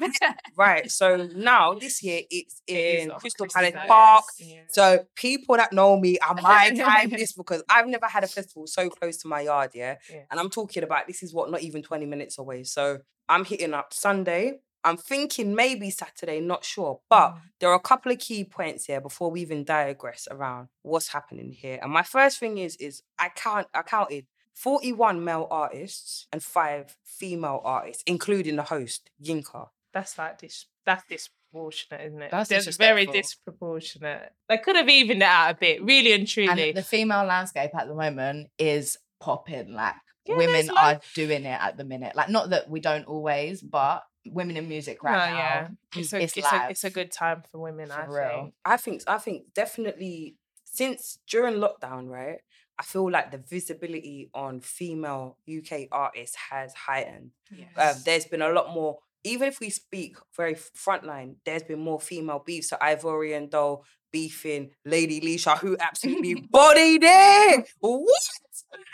[0.56, 0.90] Right.
[0.90, 4.24] So now this year it's in off Crystal Palace, Park.
[4.38, 4.60] yeah.
[4.68, 8.66] So people that know me, I might time this because I've never had a festival
[8.66, 9.96] so close to my yard, yeah.
[10.10, 10.22] Yeah.
[10.30, 12.64] And I'm talking about this is what not even 20 minutes away.
[12.64, 14.58] So I'm hitting up Sunday.
[14.87, 17.01] I'm thinking maybe Saturday, not sure.
[17.11, 17.40] But Mm.
[17.59, 21.53] there are a couple of key points here before we even digress around what's happening
[21.53, 21.79] here.
[21.83, 26.96] And my first thing is is I count I counted 41 male artists and five
[27.05, 29.68] female artists, including the host, Yinka.
[29.92, 30.66] That's like this.
[30.87, 32.31] That's disproportionate, isn't it?
[32.31, 34.33] That's That's very disproportionate.
[34.49, 36.68] They could have evened it out a bit, really and truly.
[36.70, 39.72] And the female landscape at the moment is popping.
[39.72, 39.94] Like
[40.25, 42.14] Yeah, women there's are doing it at the minute.
[42.16, 45.38] Like not that we don't always, but women in music right No, now.
[45.38, 45.68] yeah.
[45.96, 48.40] It's a, it's it's, a, it's a good time for women, For I real.
[48.42, 48.54] think.
[48.64, 52.38] I think I think definitely since during lockdown, right?
[52.78, 57.30] I feel like the visibility on female UK artists has heightened.
[57.76, 58.98] Um, there's been a lot more.
[59.24, 62.68] Even if we speak very frontline, there's been more female beefs.
[62.68, 67.66] So Ivorian Doll beefing Lady Leshurr, who absolutely bodied it.
[67.80, 68.04] What?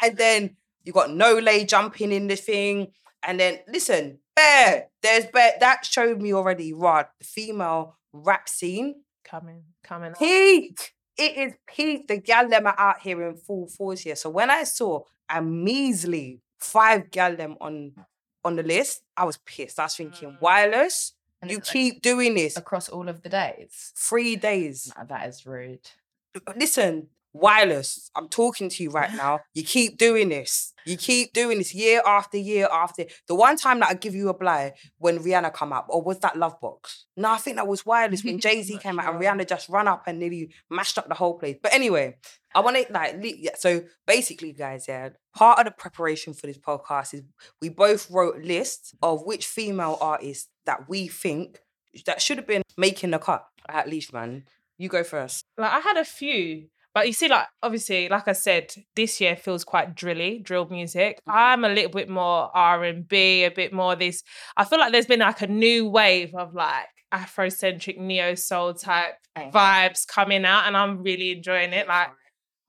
[0.00, 2.92] And then you got No Lay jumping in the thing.
[3.24, 5.52] And then listen, Bear, there's Bear.
[5.60, 10.12] That showed me already, Rod, the female rap scene coming, coming.
[10.14, 10.94] peak.
[11.18, 12.08] It is peak.
[12.08, 14.16] The gal them are out here in full force here.
[14.16, 17.92] So when I saw a measly five gal them on
[18.44, 19.78] on the list, I was pissed.
[19.78, 20.40] I was thinking, Mm.
[20.40, 23.92] wireless, And you keep doing this across all of the days.
[23.96, 24.92] three days.
[24.96, 25.88] Nah, that is rude.
[26.56, 28.10] Listen, wireless.
[28.14, 29.40] I'm talking to you right now.
[29.54, 30.72] You keep doing this.
[30.84, 33.04] You keep doing this year after year after.
[33.28, 36.04] The one time that I give you a blight when Rihanna come up, or oh,
[36.04, 37.04] was that Lovebox?
[37.16, 39.22] No, I think that was wireless when Jay Z came out and.
[39.22, 41.56] Rihanna just ran up and nearly mashed up the whole place.
[41.62, 42.16] But anyway,
[42.54, 43.52] I want to like yeah.
[43.56, 47.22] So basically, guys, yeah, part of the preparation for this podcast is
[47.60, 51.60] we both wrote lists of which female artists that we think
[52.06, 53.46] that should have been making the cut.
[53.68, 54.44] At least, man.
[54.78, 55.44] You go first.
[55.56, 59.36] Like I had a few, but you see, like obviously, like I said, this year
[59.36, 61.20] feels quite drilly, drill music.
[61.28, 61.30] Mm-hmm.
[61.32, 64.22] I'm a little bit more R and B, a bit more this.
[64.56, 69.14] I feel like there's been like a new wave of like Afrocentric neo soul type
[69.36, 71.88] vibes coming out, and I'm really enjoying it.
[71.88, 72.08] Like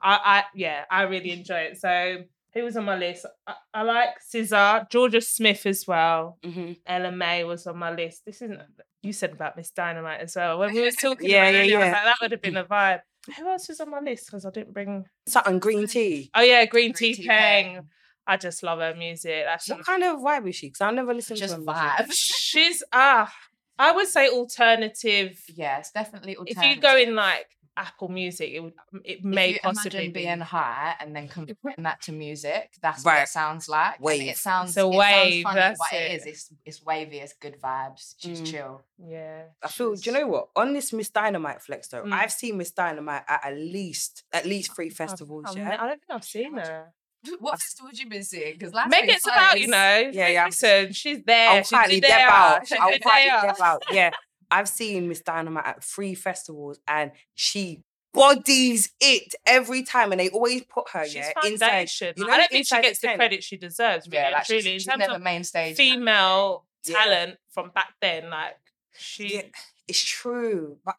[0.02, 1.78] I, I yeah, I really enjoy it.
[1.80, 3.26] So who was on my list?
[3.48, 6.38] I, I like SZA, Jorja Smith as well.
[6.46, 6.74] Mm-hmm.
[6.86, 8.24] Ella Mai was on my list.
[8.26, 8.62] This isn't
[9.02, 10.60] you said about Miss Dynamite as well.
[10.60, 12.58] When we were talking Yeah, about it, yeah, I was like, that would have been
[12.58, 13.02] a vibe.
[13.38, 14.28] Who else is on my list?
[14.28, 16.30] Because I didn't bring Something green tea.
[16.36, 17.74] Oh yeah, Green, Green Tea Tea Peng.
[17.76, 17.88] Peng.
[18.28, 19.44] I just love her music.
[19.46, 20.68] That's What kind of vibe is she?
[20.68, 21.66] Because I never listened Just to her.
[21.66, 22.08] music.
[22.08, 22.14] vibes.
[22.16, 23.34] she's ah
[23.80, 25.42] I would say alternative.
[25.56, 26.38] Yeah, it's definitely.
[26.46, 30.22] If you go in like Apple Music, it would it may if you possibly be.
[30.26, 33.16] being high and then comparing that to music, that's Right.
[33.20, 33.96] what it sounds like.
[33.96, 34.30] and Wave.
[34.30, 34.70] It sounds.
[34.70, 36.16] It's a it sounds wave, funny, that's but it it.
[36.16, 36.26] is.
[36.26, 37.20] It's it's wavy.
[37.20, 38.16] It's good vibes.
[38.18, 38.52] She's Mm.
[38.52, 38.82] chill.
[39.00, 39.44] yeah.
[39.64, 39.96] I feel.
[39.96, 40.50] Do you know what?
[40.56, 42.14] On this Miss Dynamite flex though, Mm.
[42.14, 45.46] I've seen Miss Dynamite at at least at least three I've- festivals.
[45.48, 45.74] I've yeah.
[45.82, 46.94] I don't think I've seen her.
[47.40, 48.52] What festival have you been seeing?
[48.58, 50.12] Because last Megan's about, you know.
[50.12, 50.46] Yeah, yeah.
[50.46, 51.50] Listen, she's there.
[51.52, 52.10] I'll she's quietly there.
[52.18, 52.72] dip out.
[52.82, 53.00] I'll there.
[53.00, 53.84] quietly dip out.
[53.92, 54.12] Yeah.
[54.54, 57.82] I've seen Miss Dynamite at three festivals and she
[58.14, 61.90] bodies it every time and they always put her She's yeah inside.
[62.00, 64.08] you I know, don't think she inside the gets the credit she deserves.
[64.08, 65.76] Really, Yeah, like she's, in she's terms never main stage.
[65.76, 66.98] female Yeah.
[67.04, 68.56] talent from back then, like
[68.96, 69.36] she.
[69.36, 69.42] Yeah,
[69.88, 70.78] it's true.
[70.86, 70.96] But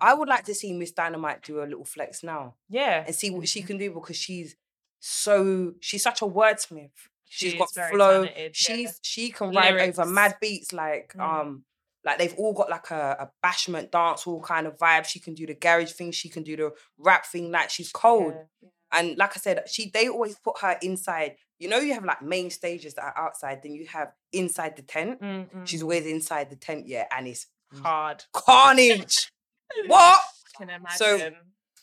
[0.00, 3.30] I would like to see Miss Dynamite do a little flex now Yeah, and see
[3.30, 4.54] what she can do because she's
[5.00, 6.90] so she's such a wordsmith.
[7.28, 8.24] She's She got flow.
[8.24, 8.50] talented, yeah.
[8.52, 11.20] She's she can rhyme over mad beats like Mm.
[11.40, 11.64] um
[12.04, 15.04] like they've all got like a, a bashment dance all kind of vibe.
[15.04, 16.12] She can do the garage thing.
[16.12, 17.50] She can do the rap thing.
[17.50, 18.34] Like she's cold.
[18.34, 18.68] Yeah.
[18.92, 21.36] And like I said, she they always put her inside.
[21.58, 24.82] You know, you have like main stages that are outside, then you have inside the
[24.82, 25.20] tent.
[25.20, 25.66] Mm, mm.
[25.66, 27.46] She's always inside the tent, yeah, and it's
[27.82, 28.24] hard.
[28.32, 29.30] carnage.
[29.86, 30.20] what?
[30.56, 30.96] Can imagine.
[30.96, 31.30] So-.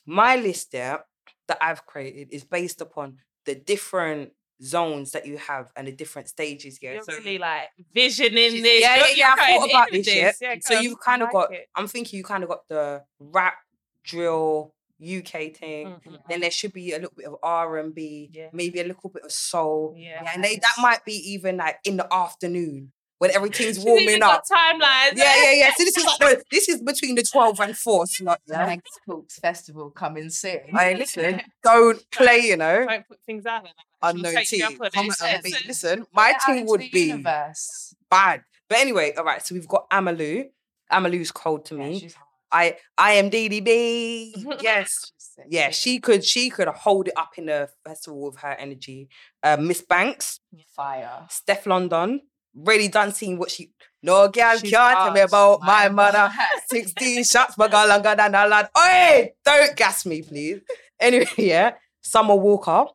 [0.10, 1.04] My list there
[1.48, 6.28] that I've created is based upon the different zones that you have and the different
[6.30, 6.80] stages.
[6.82, 6.94] Yeah.
[6.94, 8.82] You're so really like visioning this.
[8.82, 9.36] Yeah, yeah, yeah.
[9.38, 10.38] I thought about into this.
[10.42, 10.54] Yeah.
[10.54, 11.54] Yeah, so you've kind of like got.
[11.54, 11.68] it.
[11.76, 13.56] I'm thinking you kind of got the rap,
[14.04, 15.88] drill, UK thing.
[15.88, 18.50] Mm, mm, Then there should be a little bit of R and B, Yeah.
[18.52, 19.94] maybe a little bit of soul.
[19.98, 20.24] Yeah.
[20.34, 24.44] and they that might be even like in the afternoon when everything's She's warming up.
[24.52, 25.14] timelines.
[25.16, 25.72] Yeah, yeah, yeah.
[25.78, 28.40] So this is like the, this is between the twelve and four slot.
[28.48, 28.66] The Yeah.
[28.68, 30.60] Meg Talks Festival coming soon.
[30.72, 32.40] Hey, listen, don't play.
[32.40, 33.72] You know, Don't put things out there.
[33.76, 34.10] like that.
[34.10, 34.64] She'll unknown take you tea.
[34.64, 34.94] up on it.
[34.94, 35.68] Comment on the Listen, beat.
[35.68, 37.96] Listen, Listen, my Get team would be universe.
[38.10, 38.42] bad.
[38.70, 39.46] But anyway, all right.
[39.46, 40.46] So we've got Amalu.
[40.92, 42.00] Amalu's cold to me.
[42.00, 42.26] she's hard.
[42.50, 44.62] I I am DDB.
[44.62, 45.12] yes.
[45.18, 49.10] She's Yeah, she could she could hold it up in the festival with her energy.
[49.44, 50.40] Uh, Miss Banks,
[50.76, 51.28] fire.
[51.30, 52.22] Stefflon Don,
[52.58, 53.72] really done seeing what she
[54.04, 56.32] no girl She's can't tell me about my mother.
[56.70, 58.70] 16 shots, but girl longer than a lad.
[58.78, 60.62] Oi, don't gas me, please.
[61.00, 61.74] Anyway, yeah.
[62.02, 62.86] Summer Walker.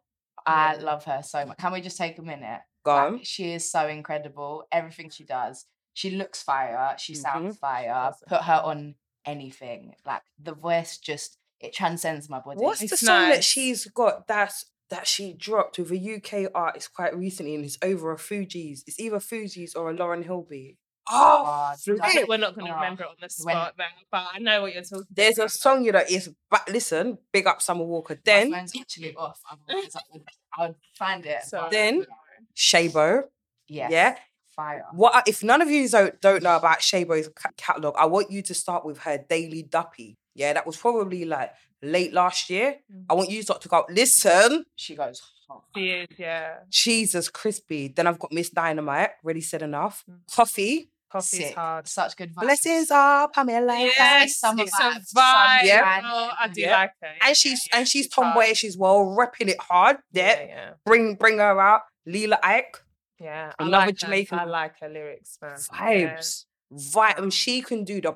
[0.47, 1.59] I love her so much.
[1.59, 2.61] Can we just take a minute?
[2.85, 4.65] Go Like, she is so incredible.
[4.73, 6.95] Everything she does, she looks fire.
[6.99, 7.61] She sounds Mhm.
[7.61, 8.13] fire.
[8.27, 8.95] Put her on
[9.25, 9.95] anything.
[10.07, 12.59] Like the voice, just it transcends my body.
[12.61, 16.93] What's the It's song that she's got that's that she dropped with a UK artist
[16.95, 18.81] quite recently and it's over a Fugees.
[18.87, 20.77] It's either Fugees or a Lauren Hilby.
[21.11, 22.29] Oh, oh God, flip.
[22.29, 24.63] We're not going to Oh, remember it on the when- spot now, but I know
[24.63, 28.15] what you're talking There's a song you know is but listen, big up Summer Walker.
[28.15, 29.41] my Then phone's actually off.
[29.51, 29.57] I
[30.61, 31.43] would, find it.
[31.43, 32.07] So- Then-
[32.57, 33.25] Shaybo.
[33.69, 34.17] yes, yeah.
[34.55, 34.85] fire.
[34.93, 37.95] What if none of you don't, don't know about Shaybo's catalog?
[37.99, 40.17] I want you to start with her Daily Duppy.
[40.35, 42.77] Yeah, that was probably like late last year.
[42.93, 43.05] Mm.
[43.11, 44.65] I want you to, to go listen.
[44.77, 45.63] She goes hard.
[45.77, 46.57] She is, yeah.
[46.71, 47.89] Jesus crispy.
[47.89, 49.11] Then I've got Miss Dynamite.
[49.23, 50.05] Really said enough.
[50.11, 50.19] Mm.
[50.35, 50.89] Koffee.
[51.13, 51.55] Koffee's Sick.
[51.55, 51.87] hard.
[51.87, 52.41] Such good vibes.
[52.41, 53.79] Blessings are Pamela.
[53.81, 55.03] Yes, summer it's a vibe.
[55.13, 56.01] sun Yeah.
[56.05, 56.73] Oh, I do Yeah.
[56.79, 57.09] like her.
[57.21, 58.29] And she's yeah, and she's hard.
[58.35, 59.99] tomboyish as well, repping it hard.
[60.13, 60.41] Yeah.
[60.41, 60.71] Yeah, yeah.
[60.87, 61.83] Bring bring her out.
[62.07, 62.65] Lila Iké.
[63.21, 64.45] Yeah, I Another like Jamaican- Her.
[64.47, 65.59] I like her lyrics, man.
[65.73, 66.17] Yeah.
[66.17, 66.45] Vibes.
[66.73, 67.19] Vibe.
[67.19, 68.15] Um, And she can do the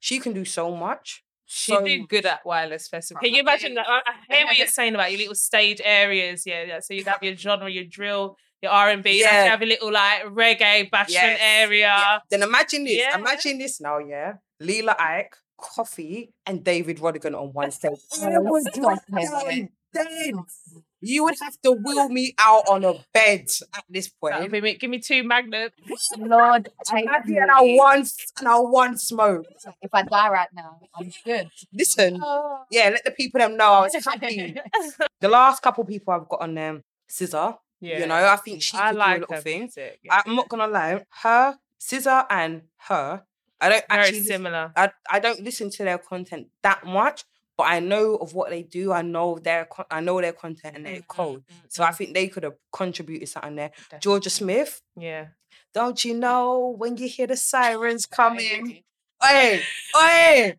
[0.00, 1.22] she can do so much.
[1.54, 3.20] She'd So do good at wireless festival.
[3.20, 3.86] Can you imagine that?
[3.86, 6.44] I, I hear what you're saying about your little stage areas.
[6.46, 6.80] Yeah, yeah.
[6.80, 9.20] So you have your genre, your drill, your R and B.
[9.20, 9.44] Yeah.
[9.44, 11.94] You have a little like reggae bashment Yes, area.
[11.98, 12.18] Yeah.
[12.30, 12.96] Then imagine this.
[12.96, 13.18] Yeah.
[13.18, 14.36] Imagine this now, yeah.
[14.60, 15.26] Lila Iké,
[15.60, 18.00] Koffee, and David Rodigan on one stage.
[18.22, 18.30] I
[18.72, 19.50] stop
[19.92, 20.34] dead.
[21.04, 24.38] You would have to wheel me out on a bed at this point.
[24.40, 24.74] would be me.
[24.74, 25.74] Give me two magnets.
[26.16, 27.50] Lord, take And.
[27.50, 29.44] I want and I want smoke.
[29.82, 31.48] If I die right now, I'm good.
[31.72, 32.62] Listen, Oh.
[32.70, 34.54] yeah, let the people them know I was happy.
[35.20, 37.58] the last couple people I've got on them, SZA.
[37.80, 37.98] Yeah.
[37.98, 39.60] You know, I think she I could like do a little her thing.
[39.62, 40.22] music, yeah.
[40.24, 43.24] I'm not gonna lie, her, SZA and her,
[43.60, 44.72] I don't Very actually listen- similar.
[44.76, 47.24] I, I don't listen to their content that much,
[47.56, 48.92] but I know of what they do.
[48.92, 51.38] I know their I know their content and they're Mm, cold.
[51.40, 51.96] mm, mm, So I mm.
[51.96, 53.70] think they could have contributed something there.
[53.90, 54.20] Definitely.
[54.20, 55.26] Jorja Smith, Yeah.
[55.74, 58.82] don't you know when you hear the sirens coming?
[59.22, 59.62] Hey,
[59.94, 60.54] hey,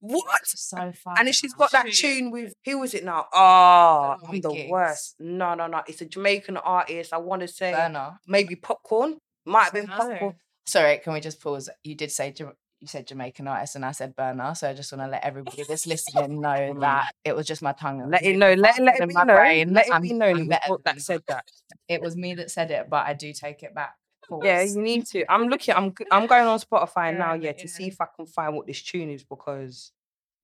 [0.00, 0.46] what?
[0.46, 1.16] So fun.
[1.18, 2.30] And she's got that Tune.
[2.30, 3.26] with who was it now?
[3.32, 5.16] Oh, I'm the worst.
[5.20, 5.82] No, no, no.
[5.86, 7.12] It's a Jamaican artist.
[7.12, 8.16] I want to say Burna.
[8.26, 9.18] maybe Popcaan.
[9.44, 10.34] Might have been Popcaan.
[10.66, 11.68] Sorry, can we just pause?
[11.84, 12.30] You did say
[12.80, 14.54] you said Jamaican artist, and I said burner.
[14.54, 16.80] So I just want to let everybody that's listening know mm.
[16.80, 18.08] that it was just my tongue.
[18.10, 18.54] Let it know.
[18.54, 19.36] Let, let it be my known.
[19.36, 19.74] brain.
[19.74, 20.30] Let I'm- be known.
[20.30, 21.44] It was better Brooke that said that.
[21.88, 23.94] It was me that said it, but I do take it back.
[24.42, 25.30] Yeah, you need to.
[25.30, 25.74] I'm looking.
[25.74, 27.34] I'm I'm going on Spotify now.
[27.34, 27.66] Yeah, Yeah, to yeah.
[27.66, 29.90] see if I can find what this tune is because,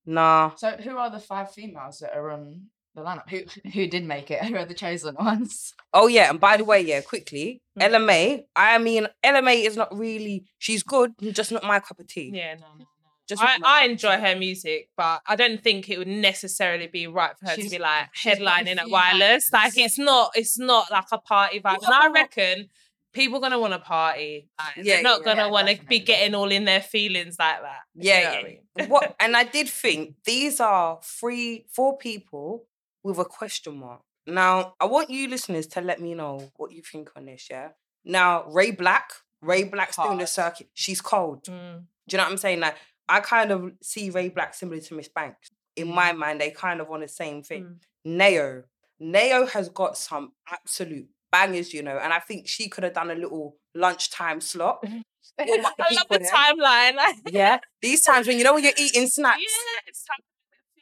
[0.04, 0.50] nah.
[0.56, 3.28] So who are the five females that are on the lineup?
[3.30, 4.42] Who who did make it?
[4.48, 5.72] Who are the chosen ones?
[5.94, 7.82] Oh yeah, and by the way, yeah, quickly, Mm.
[7.84, 8.44] Ella Mai.
[8.56, 10.44] I mean, Ella Mai is not really.
[10.58, 12.30] She's good, just not my cup of tea.
[12.34, 12.86] Yeah, no, no, no.
[13.28, 17.32] Just I, I enjoy her music, but I don't think it would necessarily be right
[17.38, 19.52] for her She's- to be like she's got a headlining at few wireless.
[19.52, 21.82] Like it's not, it's not like a party vibe.
[21.84, 22.68] And I reckon
[23.12, 24.48] people gonna want to party.
[24.58, 27.60] Like, Yeah, they're not yeah, gonna want to be getting all in their feelings like
[27.62, 27.80] that.
[27.96, 28.88] You Yeah, know what I mean?
[28.90, 29.16] what?
[29.20, 32.64] And I did think these are three, four people
[33.06, 34.00] with a question mark.
[34.26, 37.46] Now, I want you listeners to let me know what you think on this.
[37.48, 37.68] Yeah.
[38.04, 39.02] Now, Ray BLK.
[39.40, 40.68] Ray BLK's doing the circuit.
[40.74, 41.44] She's cold.
[41.44, 41.84] Mm.
[42.08, 42.60] Do you know what I'm saying?
[42.60, 42.76] Like,
[43.08, 45.50] I kind of see Ray BLK similar to Miss Banks.
[45.76, 47.64] In my mind, they kind of on the same thing.
[47.64, 47.76] Mm.
[48.04, 48.64] Neo.
[48.98, 51.98] Neo has got some absolute bangers, you know.
[51.98, 54.82] And I think she could have done a little lunchtime slot.
[55.38, 56.96] I love the timeline.
[57.30, 59.42] Yeah, these times when you know when you're eating snacks.
[59.42, 60.24] yeah, it's time.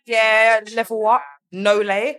[0.07, 1.23] Yeah, level up.
[1.55, 2.15] Nole.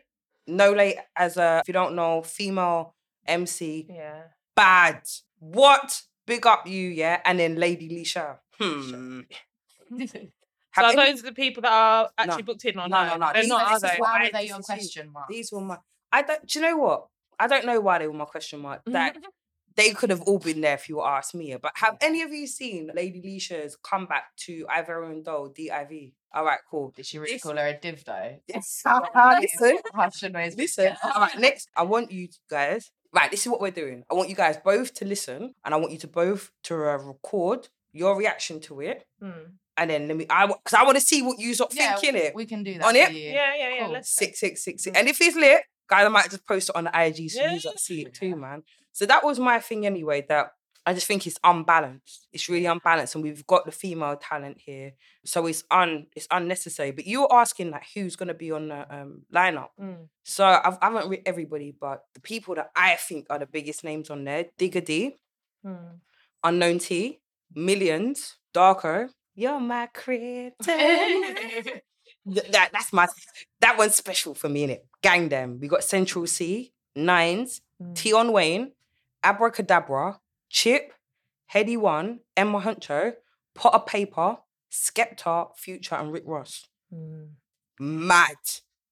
[0.48, 2.96] Nole as a, if you don't know, female
[3.28, 3.88] MC.
[3.90, 4.24] Yeah.
[4.56, 5.02] Bad.
[5.40, 6.02] What?
[6.26, 7.22] Big up you, yeah?
[7.26, 8.38] And then Lady Leshurr.
[8.60, 9.22] Hmm.
[10.78, 12.46] So are any- those the people that are actually No.
[12.48, 13.10] booked in or No, no?
[13.12, 13.32] no, no.
[13.34, 13.96] They're These not, are- are they?
[13.98, 15.30] why- were they your question mark?
[15.30, 15.78] These were my.
[16.12, 16.46] I don't.
[16.46, 17.08] Do you know what?
[17.40, 18.82] I don't know why they were my question mark.
[18.88, 19.16] That.
[19.76, 21.56] they could have all been there if you asked me.
[21.62, 26.14] But have any of you seen Lady Leshurr's comeback to Ivorian Doll DIV?
[26.34, 26.92] All right, cool.
[26.96, 28.40] Did she really This- call her a div though?
[28.48, 28.84] Yes.
[29.42, 30.56] Listen, Hush the noise.
[30.58, 30.96] listen.
[31.04, 32.92] All right, next, I want you guys.
[33.14, 34.04] Right, this is what we're doing.
[34.12, 36.98] I want you guys both to listen, and I want you to both to uh,
[36.98, 39.32] record your reaction to it, Hmm.
[39.78, 40.26] and then let me.
[40.30, 42.36] I because I want to see what you sort of Yeah, think in it.
[42.36, 42.84] we can do that.
[42.84, 43.14] On for it?
[43.14, 43.30] you.
[43.30, 43.84] Yeah, yeah, yeah.
[43.86, 43.94] Cool.
[43.94, 44.98] Let's six six six six.
[44.98, 47.60] And if it's lit, guys, I might just post it on the IG so you
[47.64, 48.64] lot see it too, man.
[48.92, 50.26] So that was my thing anyway.
[50.28, 50.52] That
[50.86, 52.28] I just think it's unbalanced.
[52.32, 54.94] It's really unbalanced, and we've got the female talent here,
[55.26, 56.92] so it's un it's unnecessary.
[56.92, 59.70] But you were asking like who's gonna be on the um lineup.
[59.82, 60.08] Mm.
[60.24, 63.84] So I've, I haven't read everybody, but the people that I think are the biggest
[63.84, 65.16] names on there: Digga D,
[65.66, 66.00] Mm.
[66.44, 67.20] Unknown T,
[67.56, 69.10] M1llionz, Darkoo.
[69.34, 71.82] You're my kryptonite.
[72.32, 73.08] Th- that that's my
[73.62, 74.82] that one's special for me, innit?
[75.02, 75.60] Gang them.
[75.60, 77.98] We got Central Cee, Nines, Mm.
[77.98, 78.72] Tion Wayne,
[79.22, 80.94] Abra Cadabra, Chip,
[81.54, 83.14] Headie One, M Huncho,
[83.54, 84.38] Potter Payper,
[84.72, 86.68] Skepta, Future, and Rick Ross.
[86.94, 87.32] Mm.
[87.80, 88.36] Mad.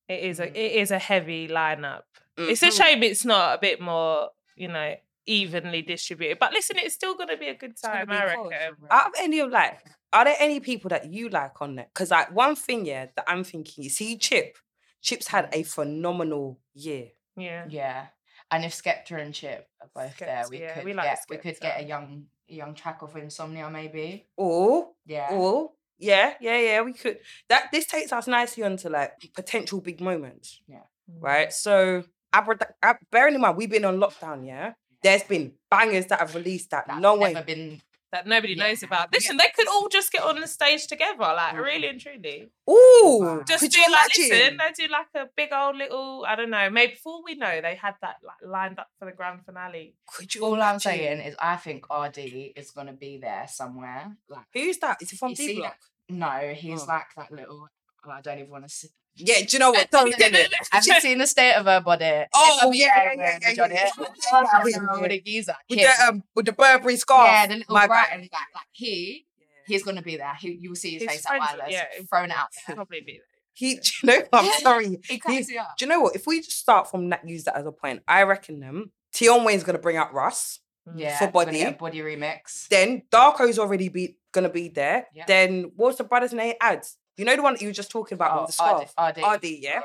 [0.10, 2.02] It is a it is a heavy lineup.
[2.38, 2.78] It's a Mhm.
[2.78, 6.40] shame it's not a bit more, you know, evenly distributed.
[6.40, 8.76] But listen, it's still gonna be a good time, I reckon.
[8.92, 9.80] Out of any of like,
[10.14, 11.88] are there any people that you like on there?
[11.94, 14.58] Because like one thing, yeah, that I'm thinking, you see, Chip,
[15.02, 17.08] Chip's had a phenomenal year.
[17.36, 17.66] Yeah.
[17.70, 18.06] Yeah.
[18.52, 21.38] And if Skepta and Chip are both there, we yeah, could we like get we
[21.38, 24.28] could get a young a young track of Insomnia maybe.
[24.38, 25.30] Or Yeah.
[25.32, 27.18] Or yeah, yeah, yeah, we could.
[27.50, 30.84] That this takes us nicely onto like potential big moments, Yeah.
[31.20, 31.48] right?
[31.50, 31.54] Mm.
[31.54, 34.74] So, Abra- Ab- bearing in mind we've been on lockdown, yeah.
[35.02, 37.34] There's been bangers that have released that That's no way.
[37.34, 37.82] never been
[38.14, 38.66] That nobody Yeah.
[38.68, 39.10] knows about.
[39.12, 39.18] Yeah.
[39.18, 41.64] Listen, they could all just get on the stage together, like Mhm.
[41.64, 42.52] really and truly.
[42.70, 44.38] Ooh, Just could do you like imagine?
[44.38, 47.60] listen, they do like a big old little, I don't know, maybe before we know
[47.60, 49.96] they had that like lined up for the grand finale.
[50.06, 54.16] Could you all I'm saying is I think RD is gonna be there somewhere.
[54.30, 55.02] Like Who's that?
[55.02, 55.80] Is it from You D Block?
[56.10, 56.86] no, he's Oh.
[56.86, 57.68] like that little
[58.06, 58.90] oh, I don't even want to see.
[59.16, 59.92] Yeah, do you know what?
[59.92, 60.54] Don't get it.
[60.72, 62.26] Have you seen the state of her body?
[62.34, 65.56] Oh, yeah, yeah, yeah, yeah, yeah, With a geezer.
[65.70, 67.28] With the um, with the Burberry scarf.
[67.28, 68.18] yeah, the little My bright guy.
[68.54, 69.46] Like he, Yeah.
[69.68, 70.34] he's gonna be there.
[70.40, 71.68] He, you will see his face at wireless.
[71.70, 72.76] yeah, thrown out there.
[72.76, 73.20] Probably be
[73.54, 74.24] He, do you know?
[74.34, 75.00] I'm sorry.
[75.08, 75.18] He.
[75.28, 76.16] Do you know what?
[76.16, 78.02] If we just start from that, use that as a point.
[78.08, 78.92] I reckon them.
[79.14, 80.60] Tion Wayne's gonna bring out Russ.
[80.96, 81.64] Yeah, For body.
[81.80, 82.68] body remix.
[82.68, 85.06] Then Darkoo's already be gonna be there.
[85.14, 85.24] Yeah.
[85.28, 86.56] Then what's the brother's name?
[86.62, 86.96] Adz.
[87.18, 88.94] You know the one that you were just talking about Oh, with the scarf.
[89.00, 89.82] RD, RD, yeah?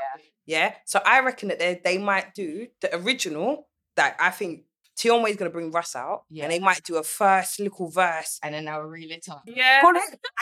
[0.46, 0.74] Yeah.
[0.86, 4.62] So I reckon that they they might do the original that I think
[4.96, 6.22] Tion Wayne's gonna bring Russ out.
[6.30, 6.44] Yeah.
[6.44, 8.38] And they might do a first little verse.
[8.42, 9.42] And then they'll reel it up.
[9.46, 9.82] Yeah.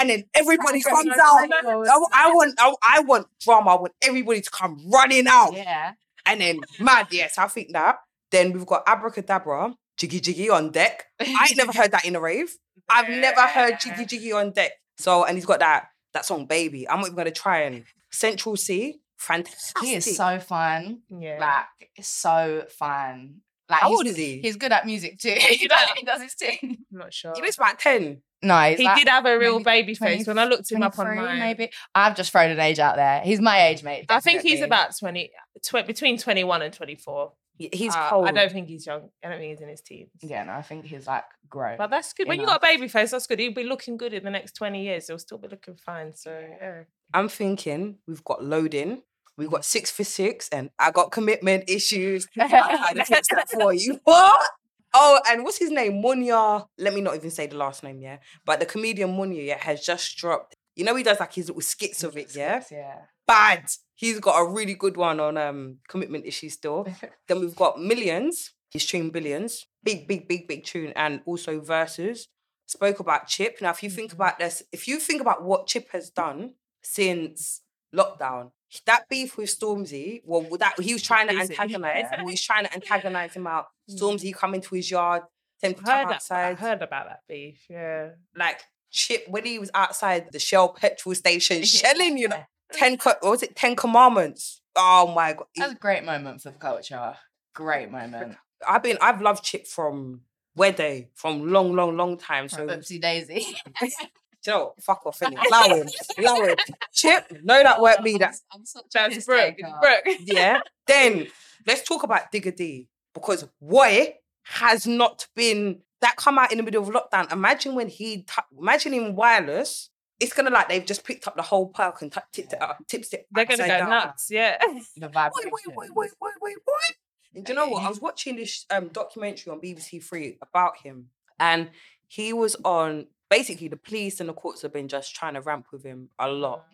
[0.01, 1.41] And then everybody comes out.
[1.41, 1.89] right, right.
[1.89, 3.71] I, wa- I want I, I want drama.
[3.71, 5.53] I want everybody to come running out.
[5.55, 5.93] Yeah.
[6.25, 7.97] And then mad, yes, I think that.
[8.31, 11.05] Then we've got Abra Cadabra, Jiggy Jiggy on deck.
[11.21, 12.57] I ain't never heard that in a rave.
[12.89, 14.73] I've never heard Jiggy Jiggy on deck.
[14.99, 16.89] So, and he's got that that song Baby.
[16.89, 19.83] I'm not even gonna try and Central Cee, fantastic.
[19.83, 21.01] He is so fun.
[21.11, 21.39] Yeah.
[21.41, 23.37] Like so fun.
[23.69, 24.41] Like How old is he?
[24.41, 25.35] He's good at music too.
[25.39, 26.59] he, does, his thing.
[26.63, 27.33] I'm not sure.
[27.35, 28.23] He looks about 10.
[28.43, 31.19] No, he like did have a real baby face when I looked him up 23
[31.19, 31.39] online.
[31.39, 33.21] Maybe I've just thrown an age out there.
[33.23, 34.07] He's my age, mate.
[34.09, 35.31] I think he's about 20,
[35.63, 37.33] tw- between 21 and 24.
[37.59, 38.29] He's Uh, cold.
[38.29, 39.09] I don't think he's young.
[39.25, 40.11] I don't think he's in his teens.
[40.21, 41.79] Yeah, no, I think he's like grown.
[41.79, 42.29] But that's good.
[42.29, 43.39] When you got a baby face, that's good.
[43.39, 45.07] He'll be looking good in the next 20 years.
[45.09, 46.15] He'll still be looking fine.
[46.15, 46.83] So, yeah.
[47.15, 49.03] I'm thinking we've got loading,
[49.39, 52.29] we've got six for six, and I got commitment issues.
[52.39, 54.01] I had to fix that for you.
[54.05, 54.51] What?
[54.99, 56.03] Oh, and what's his name?
[56.03, 56.67] Munya.
[56.79, 58.17] Let me not even say the last name, yeah.
[58.47, 60.57] But the comedian Munya yeah, has just dropped.
[60.75, 62.63] You know, he does like his little skits of it, yeah.
[62.71, 62.97] yeah.
[63.27, 63.67] Bad.
[63.95, 66.87] He's got a really good one on um commitment issues still.
[67.29, 68.51] then we've got M1llionz.
[68.71, 69.67] He's tuned billions.
[69.85, 72.29] Big, big, big, big tune, and also verses.
[72.67, 73.59] Spoke about Chip.
[73.61, 74.15] Now, if you think Mhm.
[74.15, 77.63] about this, if you think about what Chip has done since
[77.95, 78.51] lockdown,
[78.87, 82.07] that beef with Stormzy, well, that he was trying to antagonize.
[82.11, 82.21] Yeah.
[82.21, 83.67] He was trying to antagonize him out.
[83.91, 83.99] Mm.
[83.99, 85.23] Stormzy come into his yard,
[85.63, 87.65] to come heard, that, I heard about that beef.
[87.69, 88.11] Yeah.
[88.37, 92.99] Like Chip when he was outside the Shell petrol station, shelling you know ten.
[93.03, 94.61] What was it ten commandments?
[94.75, 95.47] Oh my god!
[95.57, 97.17] That was a great moment for culture.
[97.55, 98.37] Great moment.
[98.67, 100.23] I've been I've loved Chip from
[100.55, 102.49] where they from long, long, long time.
[102.49, 103.47] So Oopsie daisy.
[104.47, 105.39] you know, fuck off, innit?
[105.47, 105.89] Allow him,
[106.19, 106.57] allow him.
[106.93, 108.19] Chip, no, that weren't me.
[108.19, 109.57] That I'm such That's Brooke.
[109.81, 110.05] Brooke.
[110.21, 110.61] yeah.
[110.87, 111.27] then
[111.67, 116.65] let's talk about Digga D because Boy has not been that come out in the
[116.65, 117.33] middle of lockdown.
[117.33, 119.91] Imagine when he t- imagine him wireless.
[120.19, 122.79] It's gonna like they've just picked up the whole perk and t- tipped it up,
[122.87, 123.27] tips it.
[123.31, 123.91] They're gonna go down.
[123.91, 124.29] nuts.
[124.31, 124.57] Yeah.
[124.97, 126.97] The Wait, wait, wait, wait, wait, wait, wait.
[127.35, 127.83] And do you know what?
[127.85, 131.71] I was watching this um, documentary on BBC Three about him, and
[132.09, 133.07] he was on.
[133.29, 136.29] Basically, the police and the courts have been just trying to ramp with him a
[136.29, 136.65] lot.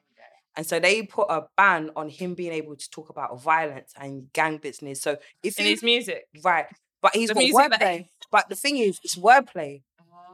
[0.54, 4.30] And so they put a ban on him being able to talk about violence and
[4.34, 5.00] gang business.
[5.00, 6.26] So if In his music.
[6.44, 6.66] right,
[7.00, 8.08] but he's The got music wordplay.
[8.30, 9.82] But the thing is, it's wordplay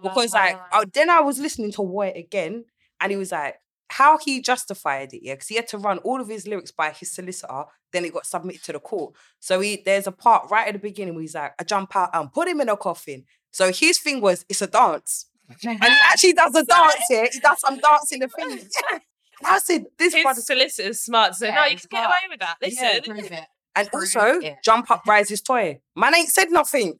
[0.02, 0.68] because like Ah.
[0.80, 2.64] oh, then I was listening to Woi again,
[3.00, 3.60] and he was like
[3.90, 6.90] how he justified it, yeah, because he had to run all of his lyrics by
[6.90, 7.64] his solicitor.
[7.92, 9.14] Then it got submitted to the court.
[9.40, 12.10] So he there's a part right at the beginning where he's like, I jump out
[12.12, 13.24] and put him in a coffin.
[13.50, 15.26] So his thing was it's a dance.
[15.64, 17.28] And he actually does a dance here.
[17.32, 18.60] He does some dancing the thing.
[19.44, 21.34] I said, this His brother solicitor's smart.
[21.36, 22.56] So Yeah, no, you can get away with that.
[22.60, 22.68] Yeah,
[22.98, 23.14] Listen.
[23.14, 23.44] Prove it.
[23.76, 24.56] and Prove also it.
[24.64, 25.80] jump up, rise his toy.
[25.94, 26.98] Man ain't said nothing.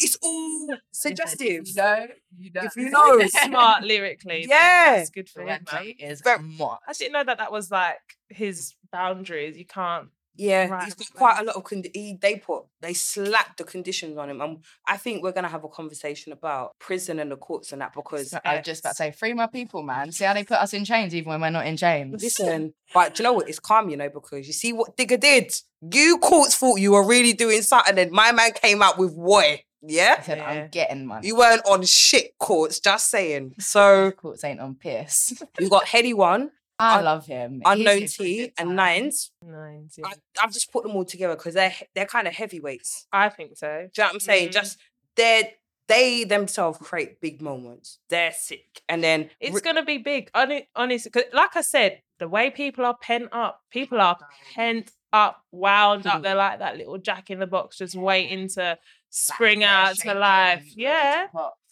[0.00, 1.66] It's all suggestive.
[1.68, 2.06] You know,
[2.38, 2.62] you know.
[2.64, 3.20] If you know.
[3.28, 4.46] smart lyrically.
[4.48, 4.96] Yeah.
[4.96, 5.46] That's good for him.
[5.46, 5.64] man.
[5.64, 6.80] Correctly is Very- much.
[6.88, 9.56] I didn't know that that was like his boundaries.
[9.56, 10.08] You can't.
[10.36, 13.64] Yeah, Right, he's got quite a lot of condi- he, they put they slapped the
[13.64, 17.36] conditions on him, and I think we're gonna have a conversation about prison and the
[17.36, 20.12] courts and that because So I was just about to say, free my people, man.
[20.12, 22.22] See how they put us in chains even when we're not in chains.
[22.22, 23.48] listen, but do you know what?
[23.48, 25.52] It's calm, you know, because you see what Digga did.
[25.92, 29.12] You courts thought you were really doing something, and then my man came out with
[29.14, 29.60] what?
[29.82, 30.48] Yeah, I said, Yeah.
[30.48, 31.28] I'm getting money.
[31.28, 32.80] you weren't on shit courts.
[32.80, 33.54] Just saying.
[33.58, 35.40] So Courts ain't on piss.
[35.60, 37.62] you got Headie One, I love him.
[37.64, 38.76] Unknown here for a T, and.
[38.76, 39.30] Nines.
[39.42, 39.94] Nines.
[39.98, 40.06] Yeah.
[40.08, 40.12] I,
[40.42, 43.06] I've just put them all together because they're they're kind of heavyweights.
[43.12, 43.66] I think so.
[43.94, 44.48] Do you know what I'm saying?
[44.50, 44.52] Mm.
[44.52, 44.78] Just
[45.16, 45.50] they're
[45.88, 47.98] they themselves create big moments.
[48.10, 50.30] They're sick, and then It's Ri- gonna be big.
[50.34, 54.18] Hon- Honestly, 'cause like I said, the way people are pent up, people are
[54.54, 56.22] pent up, wound up.
[56.22, 58.76] They're like that little jack in the box, just waiting to
[59.10, 60.64] spring out to life.
[60.76, 61.28] Yeah.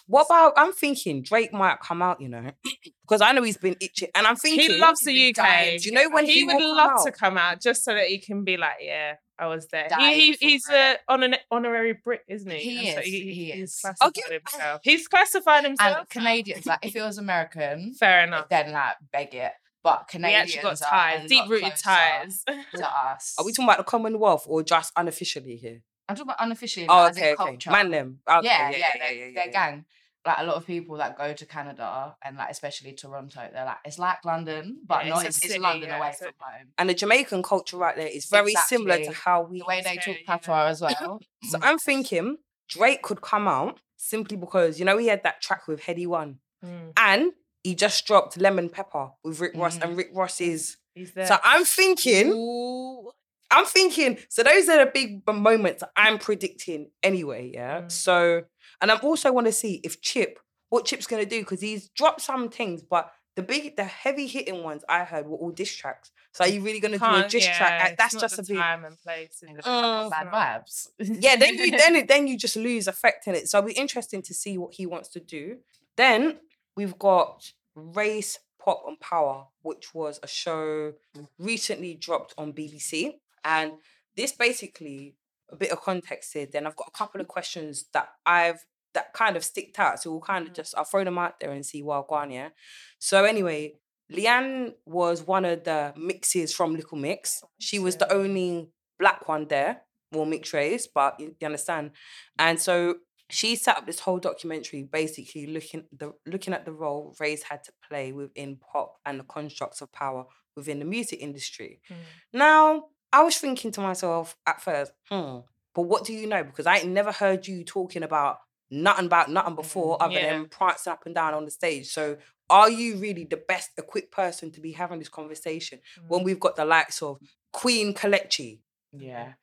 [0.07, 0.27] To pop.
[0.27, 0.53] what about?
[0.57, 2.51] I'm thinking Drake might come out, you know,
[3.03, 5.35] because I know he's been itching, and I'm thinking He loves the UK.
[5.37, 7.85] dying Do you know when he, he, would will come love to come out just
[7.85, 9.89] so that he can be like, yeah, I was there.
[9.99, 12.59] He, he, he's a on an honorary Brit, isn't he?
[12.59, 13.81] He That's what is, He, he he's is.
[13.85, 14.81] Oh, classified give- himself.
[14.85, 15.99] He's classified himself.
[15.99, 18.49] And Canadians, like if it was American, Fair eh, enough.
[18.49, 19.53] then like beg it.
[19.83, 22.43] But We Canadians actually got ties, deep rooted ties.
[22.75, 23.35] to us.
[23.39, 25.83] Are we talking about the Commonwealth or just unofficially here?
[26.09, 26.87] I'm talking about unofficially.
[26.89, 27.37] Oh, as okay, okay.
[27.37, 27.71] culture.
[27.71, 28.21] Man, them.
[28.29, 29.85] Okay, yeah, yeah, yeah, yeah, they're, yeah, gang.
[30.27, 33.77] Like a lot of people that go to Canada and like especially Toronto, they're like
[33.85, 36.69] it's like London, but not it's it's, London away from home.
[36.79, 39.59] And the Jamaican culture right there is very similar to how we.
[39.59, 41.21] The way they talk patois as well.
[41.51, 42.39] So I'm thinking
[42.71, 46.39] Drake could come out simply because you know he had that track with Headie One,
[46.65, 47.33] Mm, and
[47.63, 49.83] he just dropped Lemon Pepper with Rick Ross, Mhm.
[49.85, 50.79] and Rick Ross is.
[51.25, 52.33] So I'm thinking.
[52.33, 53.11] Ooh.
[53.55, 57.83] I'm thinking, so those are the big moments I'm predicting anyway, yeah.
[57.83, 57.93] Mm.
[57.93, 58.43] So,
[58.81, 60.39] and I also want to see if Chip,
[60.71, 64.63] what Chip's gonna do, because he's dropped some things, but the big, the heavy hitting
[64.63, 66.11] ones I heard were all diss tracks.
[66.33, 67.97] So, are you really gonna do a diss yeah, track?
[67.97, 68.57] That's just a bit.
[68.57, 69.43] time and place.
[69.47, 70.11] And Mm.
[70.11, 70.89] bad vibes.
[70.99, 73.49] Yeah, then you then then you just lose effect in it.
[73.49, 75.59] So, it'll be interesting to see what he wants to do.
[75.97, 76.39] Then
[76.77, 80.93] we've got Race, Pop, and Power, which was a show
[81.39, 83.15] recently dropped on BBC.
[83.45, 83.73] And
[84.17, 85.15] this basically,
[85.51, 88.65] a bit of context here, then I've got a couple of questions that I've
[88.95, 90.01] that kind of sticked out.
[90.01, 90.57] So we'll kind of Mm.
[90.57, 92.51] just I'll throw them out there and see what go yeah.
[92.99, 93.75] So anyway,
[94.09, 97.43] Leigh-Anne was one of the mixes from Little Mix.
[97.59, 99.83] She was the only black one there,
[100.13, 101.91] well mixed race, but you, you understand.
[102.39, 102.97] And so
[103.31, 107.65] she set up this whole documentary basically looking the looking at the role Ray's had
[107.65, 111.81] to play within pop and the constructs of power within the music industry.
[111.91, 111.97] Mm.
[112.33, 112.85] Now,
[113.15, 115.39] I was thinking to myself at first, hmm,
[115.75, 116.43] but what do you know?
[116.43, 118.39] Because I ain't never heard you talking about
[118.71, 120.33] nothing about nothing before Mm, other yeah.
[120.33, 121.87] than prancing up and down on the stage.
[121.93, 122.17] So
[122.51, 126.25] are you really the best equipped person to be having this conversation when Mm.
[126.25, 127.19] we've got the likes of
[127.53, 128.61] Queen Kalechi?
[128.93, 129.35] yeah.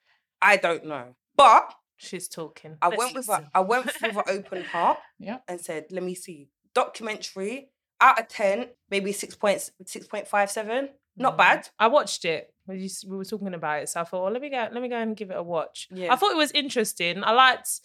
[0.41, 1.15] I don't know.
[1.36, 2.78] But She's talking.
[2.82, 3.49] I Let's went with a.
[3.53, 5.38] I went with an open heart Yeah.
[5.47, 6.49] and said, let me see.
[6.74, 7.69] Documentary
[8.01, 10.89] out of 10, maybe 6 points, 6.57.
[11.15, 11.38] Not Mm.
[11.38, 11.69] bad.
[11.78, 12.53] I watched it.
[12.72, 14.67] We, were talking about it, so I thought, well, let me go.
[14.72, 15.88] Let me go and give it a watch.
[15.91, 16.13] Yeah.
[16.13, 17.24] I thought it was interesting.
[17.24, 17.82] I liked.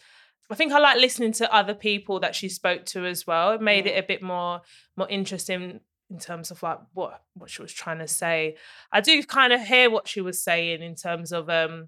[0.49, 3.53] I think I like listening to other people that she spoke to as well.
[3.53, 4.62] It made it a bit more
[4.97, 5.80] more interesting
[6.11, 8.57] in terms of like what what she was trying to say.
[8.93, 11.87] I do kind of hear what she was saying in terms of um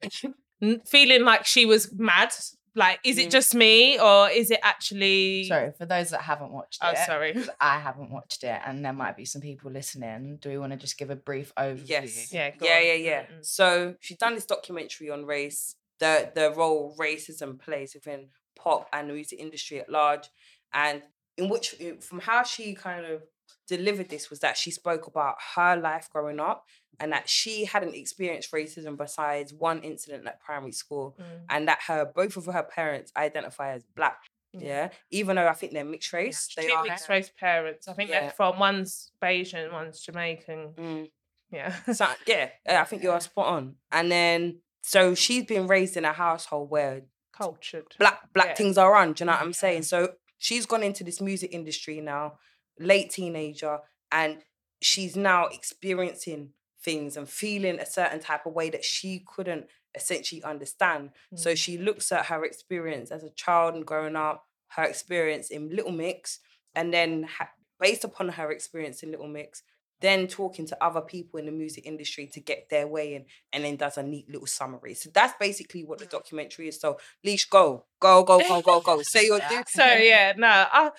[0.87, 2.33] feeling like she was mad
[2.79, 5.45] Like, is it just me or is it actually?
[5.49, 6.99] Sorry, for those that haven't watched Oh, it.
[6.99, 7.33] sorry.
[7.35, 10.37] 'cause I haven't watched it, and there might be some people listening.
[10.41, 11.89] Do we want to just give a brief overview?
[11.89, 12.33] Yes.
[12.33, 13.23] Yeah, go yeah, yeah, yeah.
[13.27, 13.45] Mm-mm.
[13.45, 19.11] So she's done this documentary on race, the the role racism plays within pop and
[19.11, 20.29] the music industry at large,
[20.73, 21.03] and
[21.37, 23.23] in which from how she kind of
[23.69, 26.65] delivered this was that she spoke about her life growing up
[26.99, 31.25] and that she hadn't experienced racism besides one incident at primary school Mm.
[31.51, 34.19] and that her both of her parents identify as black
[34.53, 34.67] Yeah.
[34.67, 37.87] yeah even though i think they're mixed race they Two are mixed race parents.
[37.87, 38.21] I think Yeah.
[38.21, 40.75] they're from one's Bajan, one's Jamaican.
[40.77, 41.11] Mm.
[41.51, 41.75] Yeah.
[41.93, 43.77] So, yeah, yeah, I think you're spot on.
[43.91, 47.03] And then, so she's been raised in a household where
[47.33, 47.95] Cultured.
[47.99, 48.55] black black Yeah.
[48.55, 49.13] things are on.
[49.13, 49.53] Do you know what I'm Yeah.
[49.65, 49.83] saying?
[49.85, 52.39] So she's gone into this music industry now,
[52.81, 53.79] late teenager,
[54.13, 54.39] and
[54.81, 56.51] she's now experiencing
[56.83, 61.11] things and feeling a certain type of way that she couldn't essentially understand.
[61.35, 61.59] So Mm.
[61.59, 65.93] she looks at her experience as a child and growing up, her experience in Little
[65.93, 66.39] Mix,
[66.75, 67.51] and then ha-
[67.81, 69.63] based upon her experience in Little Mix,
[70.01, 73.65] then talking to other people in the music industry to get their way in, and
[73.65, 74.95] then does a neat little summary.
[74.95, 76.79] So that's basically what the documentary is.
[76.81, 79.03] So, Leash, go, go, go, go, go, go.
[79.03, 79.41] Say your.
[79.69, 80.91] So yeah, no, I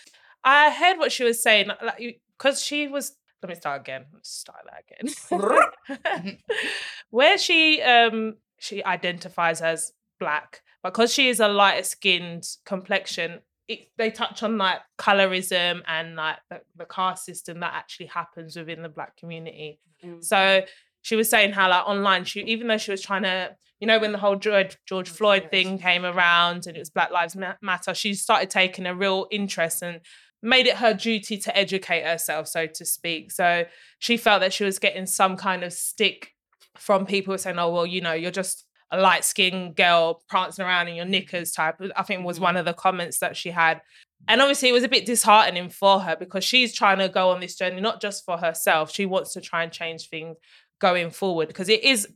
[0.44, 3.16] I heard what she was saying, like because she was.
[3.42, 4.06] Let me start again.
[4.14, 4.84] Let's start that
[5.32, 6.38] again.
[7.10, 13.40] Where she um she identifies as black, because she is a lighter skinned complexion.
[13.68, 18.56] It, they touch on like colorism and like the, the caste system that actually happens
[18.56, 19.80] within the black community.
[20.04, 20.24] Mm.
[20.24, 20.64] So
[21.02, 24.00] she was saying how like online, she even though she was trying to, you know,
[24.00, 25.52] when the whole George George Floyd Yes.
[25.52, 29.82] thing came around and it was Black Lives Matter, she started taking a real interest
[29.82, 30.02] and
[30.42, 33.32] made it her duty to educate herself, so to speak.
[33.32, 33.66] So
[34.00, 36.34] she felt that she was getting some kind of stick
[36.78, 40.88] from people saying, "Oh, well, you know, you're just." A light skinned girl prancing around
[40.88, 41.76] in your knickers type.
[41.96, 42.42] I think was Mhm.
[42.42, 43.82] one of the comments that she had.
[44.28, 47.40] And obviously, it was a bit disheartening for her because she's trying to go on
[47.40, 48.92] this journey, not just for herself.
[48.92, 50.38] She wants to try and change things
[50.80, 52.08] going forward because it is,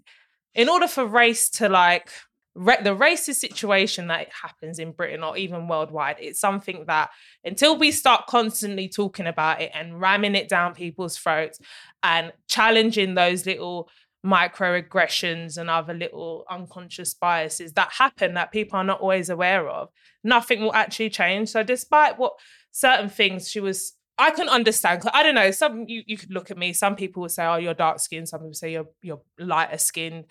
[0.56, 2.10] in order for race to like,
[2.56, 7.10] ra- the racist situation that happens in Britain or even worldwide, it's something that
[7.44, 11.60] until we start constantly talking about it and ramming it down people's throats
[12.02, 13.90] and challenging those little
[14.26, 19.90] microaggressions and other little unconscious biases that happen that people are not always aware of,
[20.24, 21.50] nothing will actually change.
[21.50, 22.34] So, despite what
[22.72, 25.04] certain things she was, I can understand.
[25.14, 25.52] I don't know.
[25.52, 26.72] Some you, you could look at me.
[26.72, 30.26] Some people will say, "Oh, you're dark skinned." Some people say you're you're lighter skinned.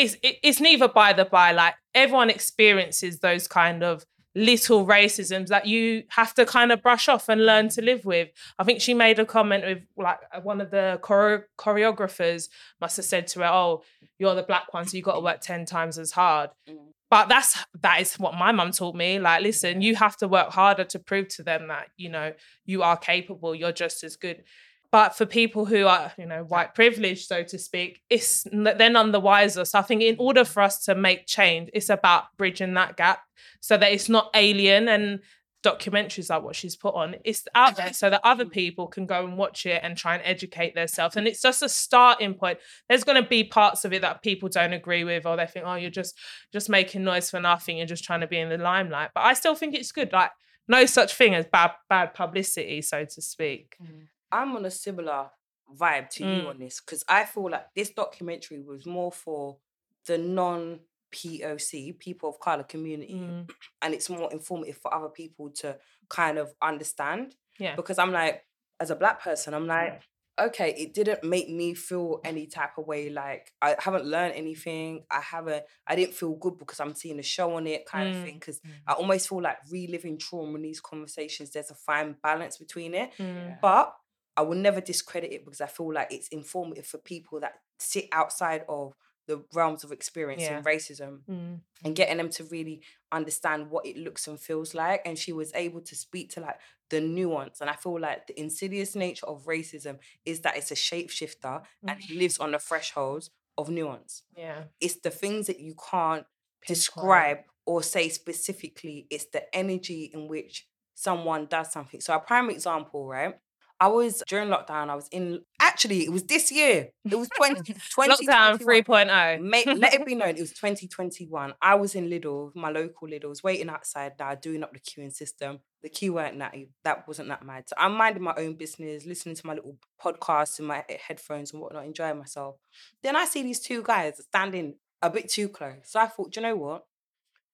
[0.00, 1.52] It's it, it's neither by the by.
[1.52, 7.08] Like everyone experiences those kind of little racisms that you have to kind of brush
[7.08, 8.28] off and learn to live with.
[8.58, 12.48] I think she made a comment with like one of the choreo- choreographers
[12.80, 13.82] must have said to her, "Oh,
[14.18, 16.92] you're the black one, so you got to work ten times as hard." Mm.
[17.10, 19.18] But that's that is what my mum taught me.
[19.18, 22.32] Like, listen, you have to work harder to prove to them that you know
[22.64, 23.54] you are capable.
[23.54, 24.44] You're just as good.
[24.92, 29.12] But for people who are, you know, white privileged, so to speak, it's they're none
[29.12, 29.64] the wiser.
[29.64, 33.20] So I think in order for us to make change, it's about bridging that gap
[33.60, 35.20] so that it's not alien and
[35.62, 37.16] documentaries like what she's put on.
[37.24, 40.24] It's out there so that other people can go and watch it and try and
[40.24, 41.16] educate themselves.
[41.16, 42.58] And it's just a starting point.
[42.88, 45.66] There's going to be parts of it that people don't agree with, or they think,
[45.66, 46.16] oh, you're just
[46.52, 47.76] just making noise for nothing.
[47.76, 49.10] You're just trying to be in the limelight.
[49.14, 50.12] But I still think it's good.
[50.12, 50.30] Like
[50.66, 53.76] no such thing as bad bad publicity, so to speak.
[53.82, 54.04] Mm-hmm.
[54.32, 55.30] I'm on a similar
[55.78, 56.48] vibe to you Mm.
[56.48, 59.58] on this because I feel like this documentary was more for
[60.06, 60.80] the non
[61.12, 63.48] POC, people of color community, Mm,
[63.82, 65.78] and it's more informative for other people to
[66.08, 67.34] kind of understand.
[67.58, 67.76] Yeah.
[67.76, 68.44] Because I'm like,
[68.80, 70.00] as a black person, I'm like,
[70.40, 73.10] okay, it didn't make me feel any type of way.
[73.10, 75.04] Like I haven't learned anything.
[75.10, 75.64] I haven't.
[75.86, 78.22] I didn't feel good because I'm seeing a show on it, kind of Mm.
[78.24, 78.34] thing.
[78.34, 81.50] Because I almost feel like reliving trauma in these conversations.
[81.50, 83.10] There's a fine balance between it.
[83.18, 83.94] mm, But
[84.40, 88.08] I will never discredit it because I feel like it's informative for people that sit
[88.12, 88.94] outside of
[89.26, 90.62] the realms of experiencing Yeah.
[90.62, 91.60] racism mm.
[91.84, 92.82] and getting them to really
[93.12, 95.02] understand what it looks and feels like.
[95.04, 97.60] And she was able to speak to like the nuance.
[97.60, 102.00] And I feel like the insidious nature of racism is that it's a shapeshifter and
[102.00, 104.22] it lives on the thresholds of nuance.
[104.36, 104.64] Yeah.
[104.80, 106.24] It's the things that you can't
[106.62, 106.66] Pinpoint.
[106.66, 109.06] describe or say specifically.
[109.10, 112.00] It's the energy in which someone does something.
[112.00, 113.38] So a prime example, right?
[113.80, 116.90] I was during lockdown, I was in actually it was this year.
[117.10, 119.40] It was 20, 20 Lockdown 3.0.
[119.40, 121.54] Mate, let it be known, it was 2021.
[121.62, 125.60] I was in Lidl, my local Lidl's, waiting outside now, doing up the queuing system.
[125.82, 126.54] The queue weren't that
[126.84, 127.68] that wasn't that mad.
[127.68, 131.62] So I'm minding my own business, listening to my little podcasts in my headphones and
[131.62, 132.56] whatnot, enjoying myself.
[133.02, 135.76] Then I see these two guys standing a bit too close.
[135.84, 136.84] So I thought, do you know what?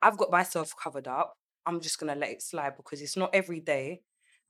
[0.03, 1.35] I've got myself covered up.
[1.65, 4.03] I'm just gonna let it slide because it's not every day.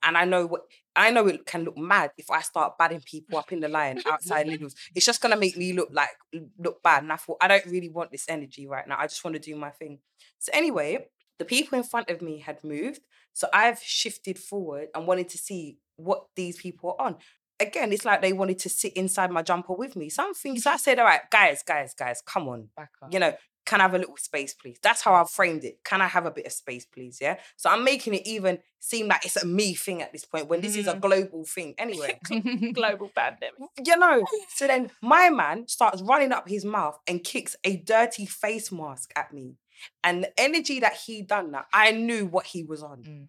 [0.06, 0.62] And I know what
[0.94, 4.00] I know it can look mad if I start batting people up in the line
[4.06, 4.74] outside Lidl's.
[4.94, 6.16] It's just gonna make me look like
[6.58, 7.02] look bad.
[7.02, 8.96] And I thought I don't really want this energy right now.
[8.98, 9.98] I just want to do my thing.
[10.38, 13.00] So anyway, the people in front of me had moved.
[13.32, 17.16] So I've shifted forward and wanted to see what these people are on.
[17.58, 20.08] Again, it's like they wanted to sit inside my jumper with me.
[20.08, 20.58] Something.
[20.58, 22.68] So I said, all right, guys, guys, guys, come on.
[22.76, 23.12] Back up.
[23.12, 23.34] You know,
[23.66, 24.78] can I have a little space, please?
[24.82, 25.80] That's how I've framed it.
[25.84, 27.18] Can I have a bit of space, please?
[27.20, 27.36] Yeah.
[27.56, 30.60] So I'm making it even seem like it's a me thing at this point when
[30.60, 31.00] this is a Mhm.
[31.00, 31.74] global thing.
[31.76, 32.18] Anyway,
[32.72, 33.54] Global pandemic.
[33.84, 34.24] you know.
[34.54, 39.12] So then my man starts running up his mouth and kicks a dirty face mask
[39.16, 39.56] at me.
[40.02, 43.02] And the energy that he done that, I knew what he was on.
[43.02, 43.26] Mm.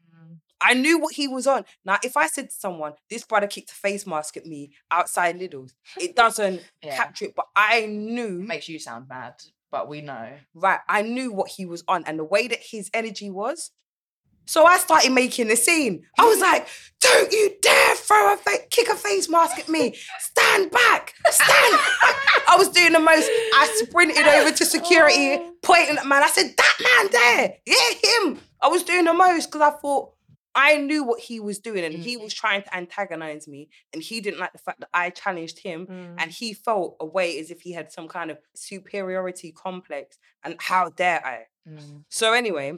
[0.60, 1.66] I knew what he was on.
[1.86, 5.38] Now, if I said to someone, this brother kicked a face mask at me outside
[5.40, 6.96] Lidl's, it doesn't Yeah.
[6.98, 7.36] capture it.
[7.36, 9.36] But I It knew makes you sound bad,
[9.72, 10.30] but we know.
[10.54, 13.72] right, I knew what he was on and the way that his energy was.
[14.46, 16.04] So I started making a scene.
[16.18, 16.68] I was like,
[17.02, 19.94] "Don't you dare throw a fa- kick a face mask at me!
[20.20, 21.14] Stand back!
[21.30, 22.16] Stand!" back."
[22.50, 23.30] I was doing the most.
[23.30, 25.52] I sprinted over to security, oh.
[25.62, 26.24] pointing at man.
[26.24, 30.14] I said, "That man there, yeah, him." I was doing the most because I thought
[30.60, 34.16] I knew what he was doing, and he was trying to antagonize me, and he
[34.22, 36.16] didn't like the fact that I challenged him Mm.
[36.22, 40.56] and he felt a way as if he had some kind of superiority complex and
[40.60, 41.38] how dare i
[41.70, 42.06] Mm.
[42.10, 42.70] so anyway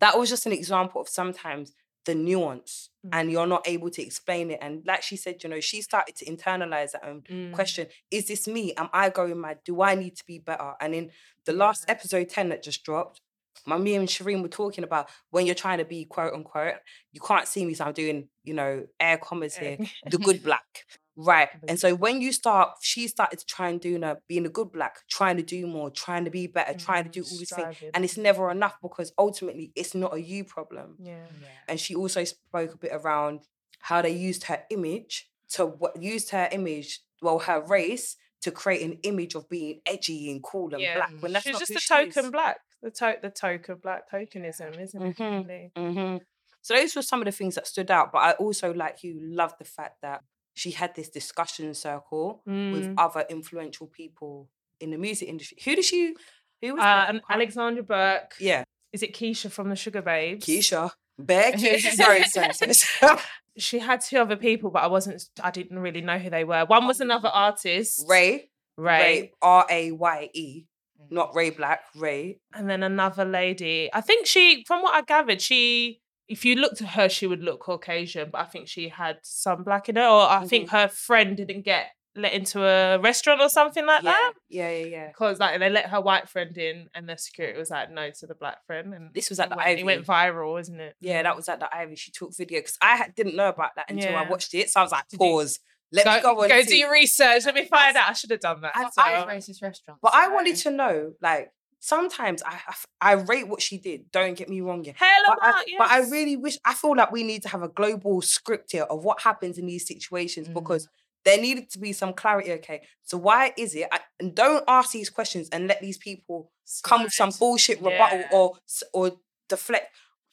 [0.00, 1.66] that was just an example of sometimes
[2.06, 3.10] the nuance Mm.
[3.12, 6.14] and you're not able to explain it and like she said you know she started
[6.16, 7.52] to internalize that own Mm.
[7.52, 10.94] question is this me am i going mad do i need to be better and
[10.94, 11.10] in
[11.44, 13.20] the last episode 10 that just dropped
[13.66, 16.74] my me and Shireen were talking about when you're trying to be quote unquote
[17.12, 19.78] you can't see me so i'm doing you know air commas here
[20.10, 20.84] the good black.
[21.20, 21.48] Right.
[21.68, 24.70] And so when you start, she started to try and do her being a good
[24.70, 27.52] black, trying to do more, trying to be better, mm-hmm, trying to do all these
[27.52, 27.76] things.
[27.92, 30.94] And it's never enough because ultimately it's not a you problem.
[31.00, 31.26] yeah.
[31.66, 33.40] And she also spoke a bit around
[33.80, 38.82] how they used her image to what used her image, well, her race to create
[38.82, 40.94] an image of being edgy and cool and Yeah.
[40.94, 41.12] black.
[41.18, 42.14] When that's She's not just who a she is.
[42.14, 42.58] token black.
[42.82, 45.16] The to- the token black tokenism, isn't it?
[45.16, 45.48] Mhm.
[45.48, 45.70] really?
[45.76, 46.16] hmm
[46.62, 48.12] So those were some of the things that stood out.
[48.12, 50.22] But I also, like you, love the fact that
[50.54, 52.94] she had this discussion circle with Mm.
[52.98, 54.48] other influential people
[54.80, 55.58] in the music industry.
[55.64, 56.14] Who did she?
[56.62, 58.34] Who was Uh, and Alexandra Burke.
[58.40, 60.40] Yeah, Is it Keisha from the Sugababes?
[60.44, 60.90] Keisha.
[61.18, 61.90] Bear Keisha.
[62.02, 63.18] sorry, sorry.
[63.56, 65.20] She had two other people, but I wasn't.
[65.42, 66.64] I didn't really know who they were.
[66.64, 68.50] One was another artist, Raye.
[68.76, 69.32] Raye, Raye.
[69.42, 70.66] R A Y E.
[71.10, 71.78] Not Ray BLK.
[71.96, 72.40] Raye.
[72.54, 73.90] and then another lady.
[73.92, 76.00] I think she, from what I gathered, she.
[76.28, 79.64] If you looked at her, she would look Caucasian, but I think she had some
[79.64, 80.76] black in her, or I think mm-hmm.
[80.76, 84.10] her friend didn't get let into a restaurant or something like Yeah.
[84.10, 84.32] that.
[84.48, 85.06] Yeah, yeah, yeah.
[85.08, 88.26] Because like they let her white friend in, and the security was like no to
[88.26, 89.80] the black friend, and This was at the went, Ivy.
[89.80, 90.96] it went viral, wasn't it?
[91.00, 91.96] Yeah, that was at the Ivy.
[91.96, 94.68] She took video because I didn't know about that until I watched it.
[94.68, 95.60] So I was like, Did you- pause.
[95.92, 97.44] Let go, me go go to- do your research.
[97.46, 98.10] Let me find out.
[98.10, 98.72] I should have done that.
[98.74, 100.00] I, So- I- racist restaurant.
[100.02, 104.10] But I wanted to know, like, sometimes I, I I rate what she did.
[104.10, 104.84] Don't get me wrong.
[104.84, 104.92] Yeah.
[104.96, 107.62] Hella But I, Mark, but I really wish I feel like we need to have
[107.62, 110.54] a global script here of what happens in these situations Mm.
[110.54, 110.88] because
[111.24, 112.52] there needed to be some clarity.
[112.52, 113.86] Okay, so why is it?
[113.92, 116.50] I, and don't ask these questions and let these people
[116.82, 118.28] come with some bullshit rebuttal Yeah.
[118.32, 118.58] or
[118.92, 119.12] or
[119.48, 119.86] deflect.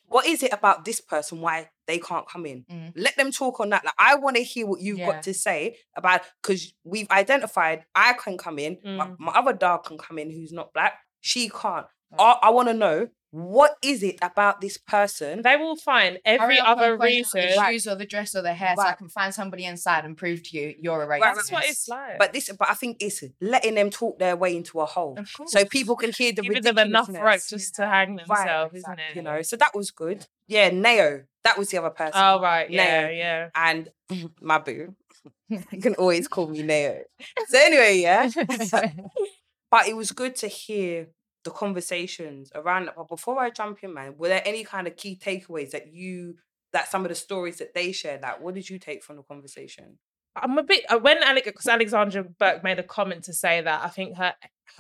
[0.08, 2.66] What is it about this person why they can't come in?
[2.72, 2.94] Mm.
[2.96, 3.84] Let them talk on that.
[3.86, 5.08] Like I want to hear what you've Yeah.
[5.14, 9.16] got to say about because we've identified I can come in, my, Mm.
[9.20, 10.94] my other dog can come in who's not black.
[11.22, 11.88] She can't.
[12.18, 13.08] I, I want to know
[13.38, 17.16] what is it about this person They will find every up other and find out
[17.34, 17.42] reason.
[17.42, 20.16] The shoes or the dress or the hair, so I can find somebody inside and
[20.16, 21.20] prove to you you're a racist.
[21.22, 22.18] Right, That's what it's like.
[22.18, 25.28] But this, but I think it's letting them talk their way into a hole, Of
[25.34, 25.52] course.
[25.52, 27.50] so people can hear the giving them enough rope ridiculousness.
[27.50, 29.16] just to hang Right, themselves, isn't it?
[29.18, 30.28] You know, so that was good.
[30.48, 32.14] Yeah, Neo, that was the other person.
[32.16, 33.18] Oh right, yeah, Neo.
[33.18, 33.50] yeah.
[33.54, 33.90] and
[34.42, 34.96] my boo.
[35.50, 37.02] You can always call me Neo.
[37.50, 38.30] So anyway, yeah.
[39.72, 41.08] but it was good to hear
[41.46, 42.96] the conversations around that.
[42.98, 46.36] But before I jump in, man, were there any kind of key takeaways that you
[46.74, 48.22] that some of the stories that they shared?
[48.24, 49.98] Like, what did you take from the conversation?
[50.36, 53.86] I'm a bit uh, when Alex because Alexandra Burke made a comment to say that
[53.86, 54.34] I think her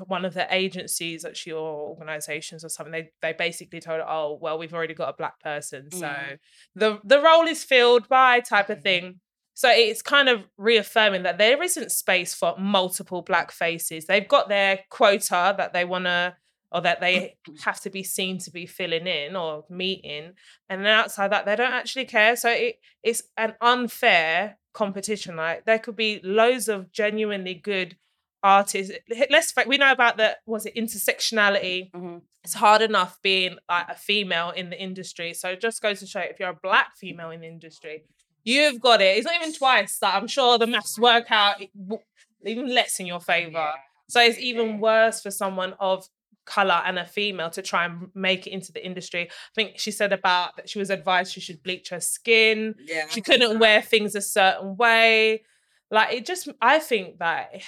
[0.07, 4.37] one of the agencies actually or organizations or something they they basically told her oh
[4.41, 6.39] well we've already got a black person so Mm.
[6.75, 8.83] the the role is filled by type of Mhm.
[8.83, 9.19] thing
[9.53, 14.49] so it's kind of reaffirming that there isn't space for multiple black faces they've got
[14.49, 16.35] their quota that they want to
[16.75, 20.33] or that they have to be seen to be filling in or meeting
[20.69, 25.63] and then outside that they don't actually care so it it's an unfair competition like
[25.65, 27.95] there could be loads of genuinely good
[28.43, 28.93] artists.
[29.31, 31.91] Let's fa- we know about the was it intersectionality.
[31.91, 32.21] Mhm.
[32.43, 35.33] It's hard enough being like a female in the industry.
[35.33, 38.03] So it just goes to show if you're a black female in the industry,
[38.43, 39.17] you've got it.
[39.17, 39.97] It's not even twice.
[40.01, 41.55] Like I'm sure the maths work out
[42.45, 43.71] even less in your favor.
[44.07, 46.07] So it's even worse for someone of
[46.45, 49.23] color and a female to try and make it into the industry.
[49.29, 52.75] I think she said about that she was advised she should bleach her skin.
[52.85, 53.07] Yeah.
[53.09, 55.43] She couldn't wear things a certain way.
[55.91, 57.61] Like it just I think that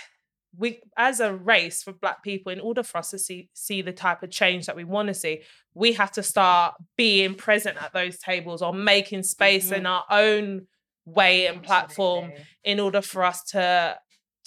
[0.58, 3.92] we as a race for black people in order for us to see see the
[3.92, 5.42] type of change that we want to see
[5.74, 10.66] we have to start being present at those tables or making space in our own
[11.06, 12.46] way and platform Absolutely.
[12.64, 13.98] in order for us to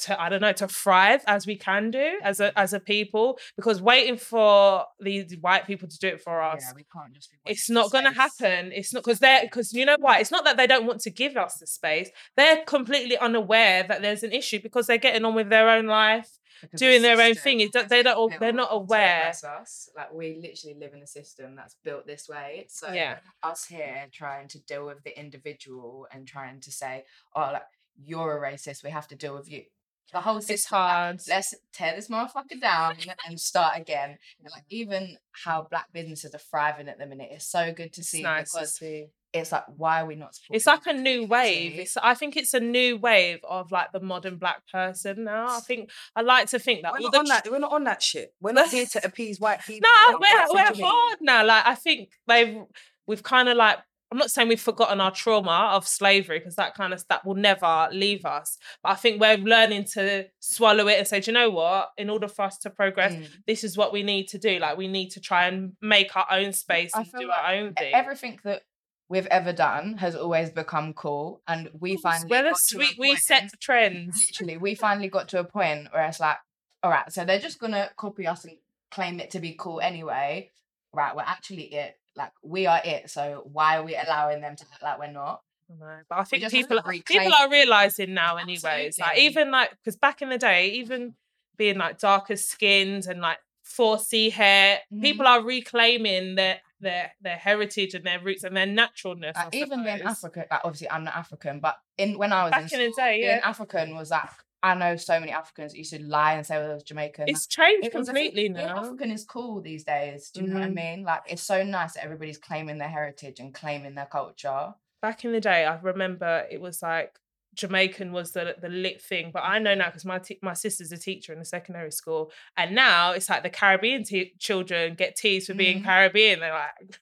[0.00, 3.38] to I don't know to thrive as we can do as a as a people
[3.56, 7.30] because waiting for these white people to do it for us Yeah, we can't just
[7.30, 10.30] be it's not going to happen it's not because they're because you know why it's
[10.30, 14.22] not that they don't want to give us the space they're completely unaware that there's
[14.22, 17.34] an issue because they're getting on with their own life Because doing the their own
[17.34, 17.60] thing.
[17.60, 18.38] It they don't.
[18.38, 19.28] They're not aware.
[19.30, 19.88] Us.
[19.96, 22.66] Like we literally live in a system that's built this way.
[22.68, 27.50] So yeah us here trying to deal with the individual and trying to say, oh,
[27.52, 27.62] like
[28.02, 29.64] you're a racist, we have to deal with you.
[30.12, 30.54] The whole system.
[30.54, 32.96] it's like, hard Let's tear this motherfucker down
[33.26, 34.18] and start again.
[34.42, 38.00] And like even how black businesses are thriving at the minute is so good to
[38.00, 40.36] it's see nice to see it's like why are we not?
[40.50, 44.00] it's like a new wave it's i think it's a new wave of like the
[44.00, 47.24] modern black person now i think i like to think that We're not the on
[47.26, 47.48] that.
[47.48, 48.34] We're not on that shit.
[48.40, 49.88] We're not here to appease white people.
[50.08, 51.44] No, we're white we're hard now.
[51.44, 52.58] Like I think they've
[53.06, 53.78] we've kind of like
[54.12, 57.36] I'm not saying we've forgotten our trauma of slavery because that kind of that will
[57.36, 58.58] never leave us.
[58.82, 61.90] But I think we're learning to swallow it and say, do you know what?
[61.96, 63.28] In order for us to progress, Mm.
[63.46, 64.58] this is what we need to do.
[64.58, 67.54] Like we need to try and make our own space I and do like our
[67.54, 67.94] own thing.
[67.94, 68.62] Everything that
[69.08, 72.84] we've ever done has always become cool, and we finally We're the got to a
[72.84, 74.26] sweet we point- set the trends.
[74.30, 76.38] literally we finally got to a point where it's like
[76.82, 78.56] all right so they're just gonna copy us and
[78.90, 80.50] claim it to be cool anyway
[80.92, 84.64] right we're actually it like we are it so why are we allowing them to
[84.72, 87.48] act like we're not I But I think just have to people reclaim- people are
[87.48, 88.98] realizing now, anyways.
[88.98, 91.14] Like even like because back in the day, even
[91.56, 95.00] being like darker skins and like 4C hair, Mhm.
[95.02, 99.36] people are reclaiming their their their heritage and their roots and their naturalness.
[99.36, 100.10] Like, even in suppose.
[100.24, 102.92] africa like obviously i'm not african but in when i was Back in, in the
[102.92, 104.30] school, day, being african was like
[104.62, 107.24] i know so many africans that used to lie and say well, I was jamaican
[107.28, 108.24] it's changed It was a thing.
[108.26, 108.76] completely now.
[108.78, 110.30] African is cool these days.
[110.30, 110.74] Do you know what I Mhm.
[110.74, 111.02] mean?
[111.04, 114.74] Like it's so nice that everybody's claiming their heritage and claiming their culture.
[115.00, 117.18] Back in the day, I remember it was like
[117.54, 120.92] Jamaican was the the lit thing, but I know now because my te- my sister's
[120.92, 125.16] a teacher in a secondary school, and now it's like the Caribbean te- children get
[125.16, 125.84] teased for being Mhm.
[125.84, 126.40] Caribbean.
[126.40, 126.72] They're like,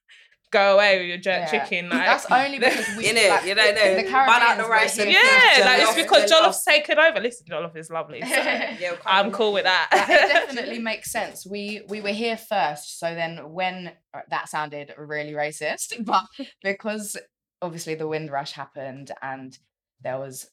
[0.50, 1.64] "Go away with your jerk Yeah.
[1.64, 3.28] chicken." Like, That's only because we Innit?
[3.28, 3.94] like, You don't know.
[3.96, 6.42] The Bun out the Caribbeans rice were and here yeah, like it's because jollof.
[6.48, 7.20] Jollof's taken over.
[7.20, 8.20] Listen, Jollof is lovely.
[8.22, 9.88] So Yeah, I'm cool with that.
[9.92, 11.46] Like, it definitely makes sense.
[11.46, 16.24] We we were here first, so then when uh, that sounded really racist, but
[16.62, 17.16] because
[17.60, 19.58] obviously the Windrush happened and
[20.00, 20.48] there was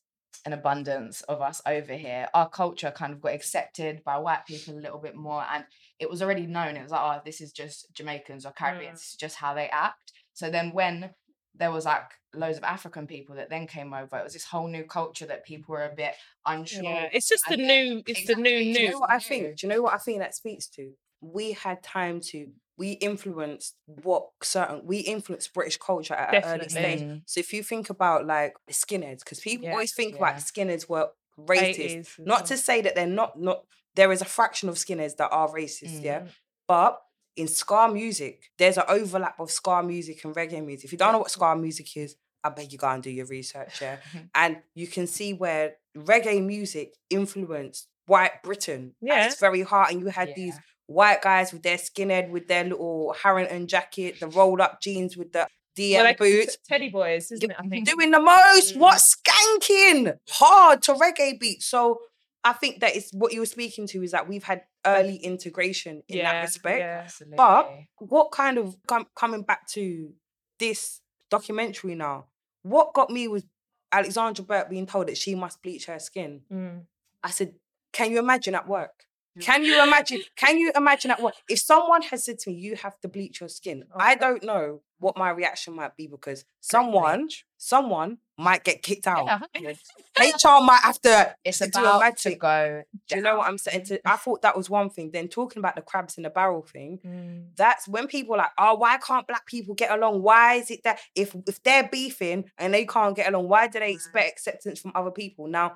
[0.46, 4.74] an abundance of us over here, our culture kind of got accepted by white people
[4.76, 5.64] a little bit more, and
[6.00, 6.76] it was already known.
[6.76, 9.00] It was like, oh, this is just Jamaicans or Caribbeans.
[9.00, 9.04] Mm.
[9.04, 10.12] This just how they act.
[10.34, 11.12] So then when
[11.58, 14.68] there was like loads of African people that then came over, it was this whole
[14.68, 16.14] new culture that people were a bit
[16.46, 16.84] unsure.
[16.84, 18.04] yeah, it's just the new.
[18.06, 18.92] It's the new exactly, Do you new.
[18.92, 19.58] know what I think?
[19.58, 20.92] Do you know what I think that speaks to?
[21.22, 22.48] We had time to.
[22.78, 24.82] We influenced what certain.
[24.86, 27.22] We influenced British culture at an early stage.
[27.26, 30.22] So if you think about like skinheads, because people Yeah, always think yeah.
[30.22, 31.08] like skinheads were
[31.40, 32.18] racist.
[32.18, 33.40] 80s Not to say that they're not.
[33.40, 33.64] Not
[33.96, 36.02] there is a fraction of skinheads that are racist.
[36.04, 36.30] Yeah, Mm.
[36.68, 37.02] but
[37.36, 40.86] in ska music, there's an overlap of ska music and reggae music.
[40.86, 43.26] If you don't know what ska music is, I beg you go and do your
[43.26, 43.98] research, yeah.
[44.36, 48.94] And you can see where reggae music influenced white Britain.
[49.02, 49.26] Yeah.
[49.28, 49.92] its very hard.
[49.92, 50.56] and you had these
[50.88, 55.32] white guys with their skinhead, with their little Harrington jacket, the rolled up jeans with
[55.34, 56.58] the DM Well, like boots.
[56.70, 57.58] Teddy Boys, isn't it?
[57.60, 57.88] I think.
[57.90, 59.16] Doing the most, what Mm.
[59.60, 61.66] skanking hard to reggae beats.
[61.66, 62.00] So
[62.46, 66.04] I think that is what you were speaking to is that we've had early integration
[66.08, 67.02] in that respect yeah.
[67.04, 67.36] Absolutely.
[67.38, 70.14] But what kind of com- coming back to
[70.60, 72.28] this documentary now?
[72.62, 73.44] What got me was
[73.92, 76.42] Alexandra Burke being told that she must bleach her skin.
[76.54, 76.84] Mm.
[77.24, 77.56] I said,
[77.92, 79.06] "Can you imagine at work?
[79.40, 80.22] Can you imagine?
[80.36, 81.34] Can you imagine at work?
[81.50, 84.82] If someone has said to me, you have to bleach your skin, I don't know
[85.00, 89.26] what my reaction might be because someone, someone might get kicked out.
[89.60, 89.72] Yeah.
[90.20, 92.38] HR might have to it's to do a about to thing.
[92.38, 92.84] go.
[93.08, 93.86] Do you know what I'm saying?
[93.86, 95.12] To, I thought that was one thing.
[95.12, 97.56] Then talking about the crabs in the barrel thing, Mm.
[97.56, 100.22] that's when people are like, oh, why can't black people get along?
[100.22, 103.80] Why is it that if if they're beefing and they can't get along, why do
[103.80, 105.48] they expect acceptance from other people?
[105.48, 105.76] Now,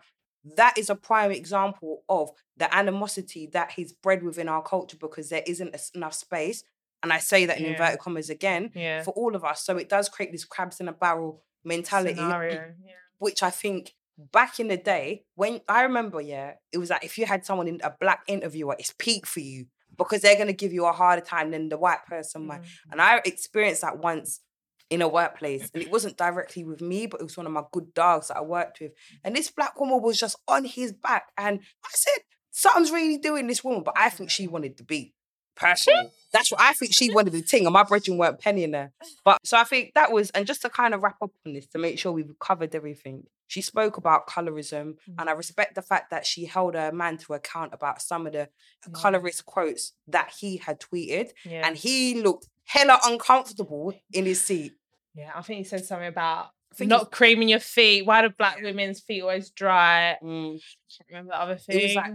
[0.56, 5.30] that is a prime example of the animosity that is bred within our culture because
[5.30, 6.64] there isn't enough space.
[7.04, 7.72] And I say that in Yeah.
[7.72, 9.04] inverted commas again Yeah.
[9.04, 9.64] for all of us.
[9.64, 12.74] So it does create this crabs in a barrel mentality, Scenario.
[12.84, 12.94] Yeah.
[13.18, 17.18] which I think back in the day, when I remember, yeah, it was like if
[17.18, 19.66] you had someone in a black interviewer, it's peak for you
[19.98, 22.62] because they're gonna give you a harder time than the white person might.
[22.62, 22.68] Mm.
[22.92, 24.42] And I experienced that once
[24.90, 27.64] in a workplace, and it wasn't directly with me, but it was one of my
[27.72, 28.92] good dogs that I worked with.
[29.24, 33.48] And this black woman was just on his back, and I said, "Something's really doing
[33.48, 35.14] this woman," but I think she wanted the beat.
[35.60, 38.94] Personally, that's what I think she wanted the thing, and my brethren weren't pennying there.
[39.26, 41.68] But so I think that was, and just to kind of wrap up on this
[41.68, 43.24] to make sure we've covered everything.
[43.48, 47.34] She spoke about colorism, and I respect the fact that she held her man to
[47.34, 48.48] account about some of the
[48.94, 51.66] colorist quotes that he had tweeted, Yeah.
[51.68, 54.74] and he looked hella uncomfortable in his seat.
[55.16, 55.32] yeah.
[55.36, 56.50] I think he said something about
[56.80, 58.06] not creaming your feet.
[58.06, 60.18] Why do black women's feet always dry?
[60.24, 60.52] Mm.
[60.98, 61.82] can't remember the other It thing.
[61.82, 62.14] was like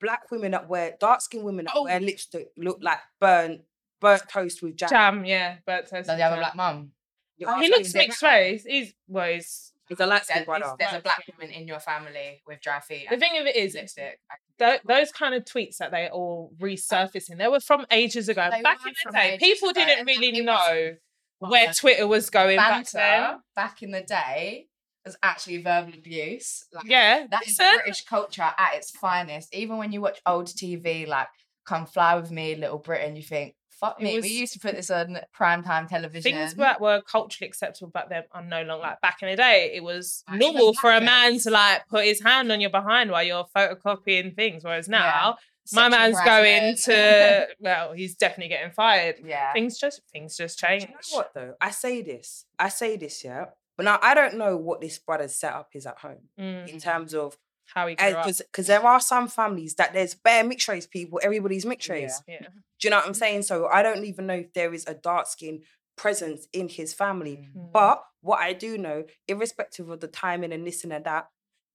[0.00, 1.84] black women that wear dark skinned women that Oh.
[1.84, 3.62] wear lipstick look like burnt
[4.00, 4.88] burnt toast with jam.
[4.88, 5.56] jam, yeah.
[5.64, 6.92] But Does he have a black mum?
[7.38, 8.64] You're oh, he looks mixed race.
[8.64, 10.74] He's well, he's He's a light There- skinned brother.
[10.80, 13.06] There's a black woman in your family with dry feet.
[13.08, 14.18] the thing of it is, lipstick.
[14.58, 18.48] tho- those kind of tweets that they all resurfacing, they were from ages ago.
[18.50, 20.96] They Back in the day, people ago, didn't and really know
[21.38, 23.38] where Twitter was going back then.
[23.54, 24.66] back in the day
[25.06, 26.66] was actually verbal abuse.
[26.72, 27.74] Like, Yeah, that is listen.
[27.76, 29.54] British culture at its finest.
[29.54, 31.28] Even when you watch old TV, like
[31.64, 34.58] "Come Fly with Me," Little Britain, you think, "Fuck It me." was- we used to
[34.58, 36.32] put this on primetime television.
[36.32, 39.72] Things that were culturally acceptable back then are no longer like back in the day.
[39.74, 42.70] It was Like, even normal for a man to like put his hand on your
[42.70, 44.64] behind while you're photocopying things.
[44.64, 44.98] Whereas Yeah.
[44.98, 45.38] now,
[45.72, 49.16] my man's going to well, he's definitely getting fired.
[49.24, 49.52] yeah.
[49.52, 50.82] Things just things just Do change.
[50.82, 51.54] you know what though?
[51.60, 52.46] I say this.
[52.58, 53.46] I say this, yeah.
[53.76, 57.14] But now I don't know what this brother's setup is at home Mm, in terms
[57.14, 57.36] of
[57.74, 58.26] how he grew up.
[58.26, 62.22] because there are some families that there's bare mixed race people, everybody's mixed race.
[62.28, 62.40] Yeah.
[62.40, 62.48] Do
[62.84, 63.42] you know what I'm saying?
[63.42, 65.62] So I don't even know if there is a dark skin
[65.96, 67.48] presence in his family.
[67.56, 67.72] Mm.
[67.72, 71.28] But what I do know, irrespective of the timing and this and that,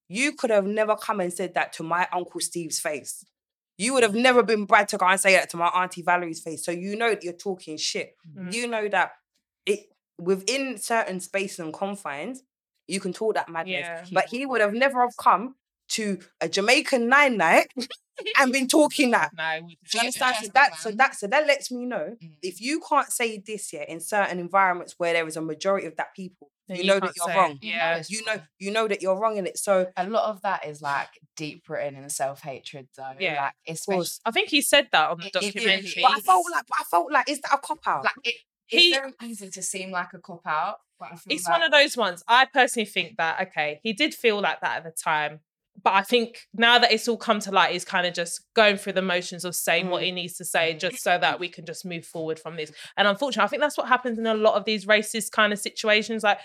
[0.07, 3.23] you could have never come and said that to my Uncle Steve's face.
[3.77, 6.41] You would have never been bad to go and say that to my Auntie Valerie's
[6.41, 6.63] face.
[6.63, 8.15] So you know that you're talking shit.
[8.37, 8.53] Mm.
[8.53, 9.13] You know that
[9.65, 9.79] it
[10.20, 12.43] within certain spaces and confines,
[12.88, 13.86] you can talk that madness.
[13.88, 14.05] Yeah.
[14.12, 15.55] But he would have never have come
[15.89, 17.68] to a Jamaican nine night
[18.39, 19.32] and been talking that.
[19.38, 20.36] No, Do you understand?
[20.41, 22.38] So that, so that so that lets me know Mm.
[22.41, 25.95] if you can't say this yet in certain environments where there is a majority of
[25.97, 27.59] that people, Then you know that you're wrong.
[27.62, 28.01] Yeah.
[28.07, 29.57] You know, you know that you're wrong in it.
[29.57, 33.12] So a lot of that is like deep written in self hatred, though.
[33.20, 34.05] Yeah, like, especially.
[34.26, 36.01] I think he said that on the It- it documentary.
[36.03, 38.03] but I felt like but I felt like is that a cop out?
[38.05, 38.36] like it,
[38.72, 40.78] it's He- very easy to seem like a cop out.
[41.28, 42.24] It's like, one of those ones.
[42.28, 45.39] I personally think that okay, he did feel like that at the time,
[45.84, 48.78] but I think now that it's all come to light, he's kind of just going
[48.78, 50.05] through the motions of saying what Mm.
[50.05, 50.80] he needs to say, Mm.
[50.80, 52.72] just so that we can just move forward from this.
[52.97, 55.57] And unfortunately, I think that's what happens in a lot of these racist kind of
[55.59, 56.22] situations.
[56.24, 56.39] Like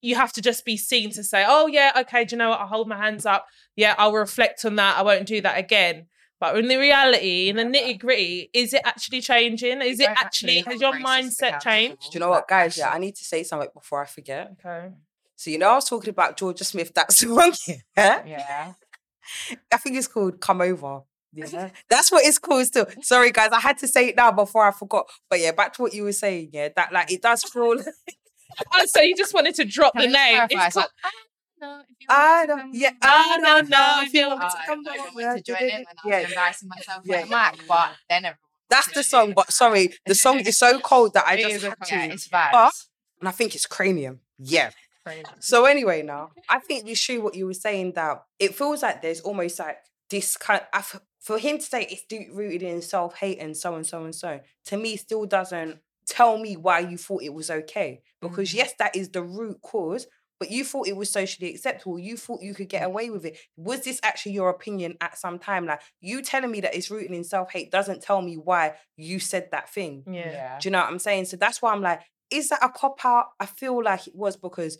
[0.00, 2.60] you have to just be seen to say, "Oh yeah, okay, do you know what?
[2.60, 3.46] I'll hold my hands up.
[3.76, 4.96] Yeah, I'll reflect on that.
[4.96, 6.06] I won't do that again."
[6.40, 9.82] But in the reality, in the nitty gritty, is it actually changing?
[9.82, 12.02] Is it actually actually has your mindset changed?
[12.02, 12.78] Do you know what, guys?
[12.78, 14.52] Yeah, I need to say something before I forget.
[14.64, 14.92] Okay.
[15.36, 16.94] So you know, I was talking about Jorja Smith.
[16.94, 17.52] That song,
[17.96, 18.22] yeah.
[18.26, 18.72] Yeah.
[19.72, 21.00] I think it's called "Come Over."
[21.32, 22.64] Yeah, that's what it's called.
[22.66, 25.06] Still, sorry guys, I had to say it now before I forgot.
[25.28, 26.50] But yeah, back to what you were saying.
[26.52, 27.76] Yeah, that like it does feel.
[28.74, 30.34] Oh, so you just wanted to drop Can the name.
[30.36, 30.66] clarify?
[30.66, 30.90] It's It's called-
[31.60, 32.74] know if you I don't.
[32.74, 32.90] Yeah.
[33.02, 35.36] I don't know if you want to I come don't over.
[35.36, 37.22] to join in when I Yeah, embarrassing myself Yeah.
[37.24, 37.28] the
[37.68, 38.38] but then everyone
[38.70, 39.32] that's the song.
[39.34, 42.12] But sorry, the song is so cold that I just had yeah, to.
[42.12, 42.52] it's vibes.
[42.52, 42.72] But-
[43.20, 44.20] And I think it's cranium.
[44.38, 44.70] Yeah.
[45.40, 49.00] So anyway, now I think you true what you were saying that it feels like
[49.00, 49.78] there's almost like
[50.10, 50.60] this kind.
[50.72, 53.86] I f- for him to say it's deep rooted in self hate and so and
[53.86, 58.02] so and so to me still doesn't tell me why you thought it was okay
[58.20, 58.54] because Mhm.
[58.54, 60.06] yes, that is the root cause.
[60.40, 61.98] But you thought it was socially acceptable.
[61.98, 63.38] You thought you could get away with it.
[63.56, 65.66] Was this actually your opinion at some time?
[65.66, 69.18] Like you telling me that it's rooted in self hate doesn't tell me why you
[69.18, 70.04] said that thing.
[70.06, 70.58] Yeah.
[70.60, 71.24] Do you know what I'm saying?
[71.26, 73.26] So that's why I'm like, is that a cop out?
[73.40, 74.78] I feel like it was because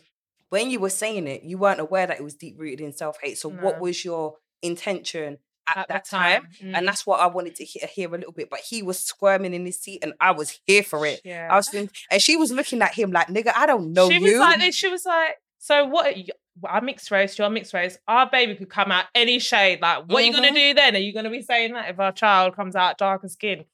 [0.49, 3.17] when you were saying it, you weren't aware that it was deep rooted in self
[3.21, 3.37] hate.
[3.37, 5.37] So what was your intention
[5.67, 6.47] at, At that time?
[6.63, 6.77] Mm.
[6.77, 8.49] And that's what I wanted to hear, hear a little bit.
[8.49, 11.21] But he was squirming in his seat, and I was here for it.
[11.23, 11.47] Yeah.
[11.51, 14.15] I was, thinking, and she was looking at him like, "Nigga, I don't know she
[14.15, 14.73] you." was like.
[14.73, 16.07] She was like, "So what?
[16.07, 17.37] Are you, well, I'm mixed race.
[17.37, 17.97] You're mixed race.
[18.07, 19.81] Our baby could come out any shade.
[19.81, 20.41] Like, what are you Mm-hmm.
[20.41, 20.95] gonna do then?
[20.95, 23.65] Are you gonna be saying that if our child comes out darker skin?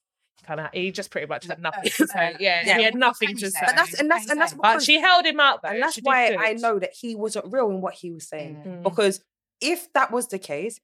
[0.44, 0.68] Kind of.
[0.74, 2.36] He just pretty much had nothing to say.
[2.40, 2.78] Yeah, Yeah.
[2.78, 3.60] he had nothing to say.
[3.66, 5.70] But that's and that's and that's But But she held him out though.
[5.70, 6.36] and that's She why.
[6.40, 8.68] I know that he wasn't real in what he was saying Mm.
[8.80, 8.84] Mm.
[8.84, 9.24] because
[9.62, 10.80] if that was the case,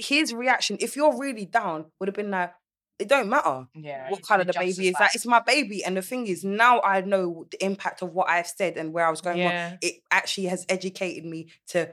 [0.00, 2.52] his reaction, if you're really down, would have been like,
[2.98, 4.08] it don't matter Yeah.
[4.10, 4.94] what color the baby is.
[4.98, 5.84] Like, it's my baby.
[5.84, 9.06] And the thing is, now I know the impact of what I've said and where
[9.06, 9.50] I was going wrong.
[9.50, 9.76] Yeah.
[9.82, 11.92] It actually has educated me to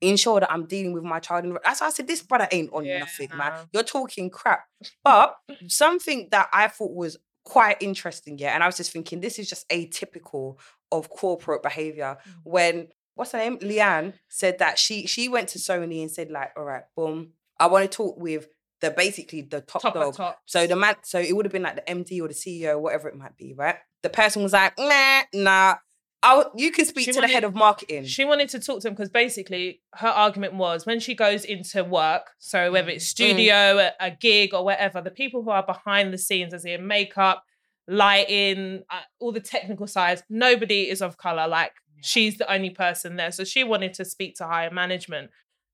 [0.00, 1.44] ensure that I'm dealing with my child.
[1.64, 3.36] That's why I said this brother ain't on Yeah, nothing, nah.
[3.36, 3.52] man.
[3.72, 4.64] You're talking crap.
[5.04, 5.36] But
[5.68, 9.48] something that I thought was quite interesting, yeah, and I was just thinking this is
[9.48, 10.58] just atypical
[10.90, 12.32] of corporate behavior Mm.
[12.44, 13.58] when what's her name?
[13.60, 17.66] Leigh-Anne said that she she went to Sony and said, like, all right, boom, I
[17.66, 18.48] want to talk with
[18.80, 20.14] the basically the top, Top dog.
[20.14, 20.40] top.
[20.46, 23.08] So the man, so it would have been like the MD or the CEO, whatever
[23.08, 23.76] it might be, right?
[24.02, 25.74] The person was like, nah, nah.
[26.22, 28.04] I'll, you can speak She to the head of marketing.
[28.04, 31.82] She wanted to talk to him because basically her argument was when she goes into
[31.82, 36.12] work, so whether it's studio, a, a gig, or whatever, the people who are behind
[36.12, 37.42] the scenes, as in makeup,
[37.88, 41.48] lighting, uh, all the technical sides, nobody is of color.
[41.48, 41.72] Like
[42.02, 43.32] she's the only person there.
[43.32, 45.30] So she wanted to speak to higher management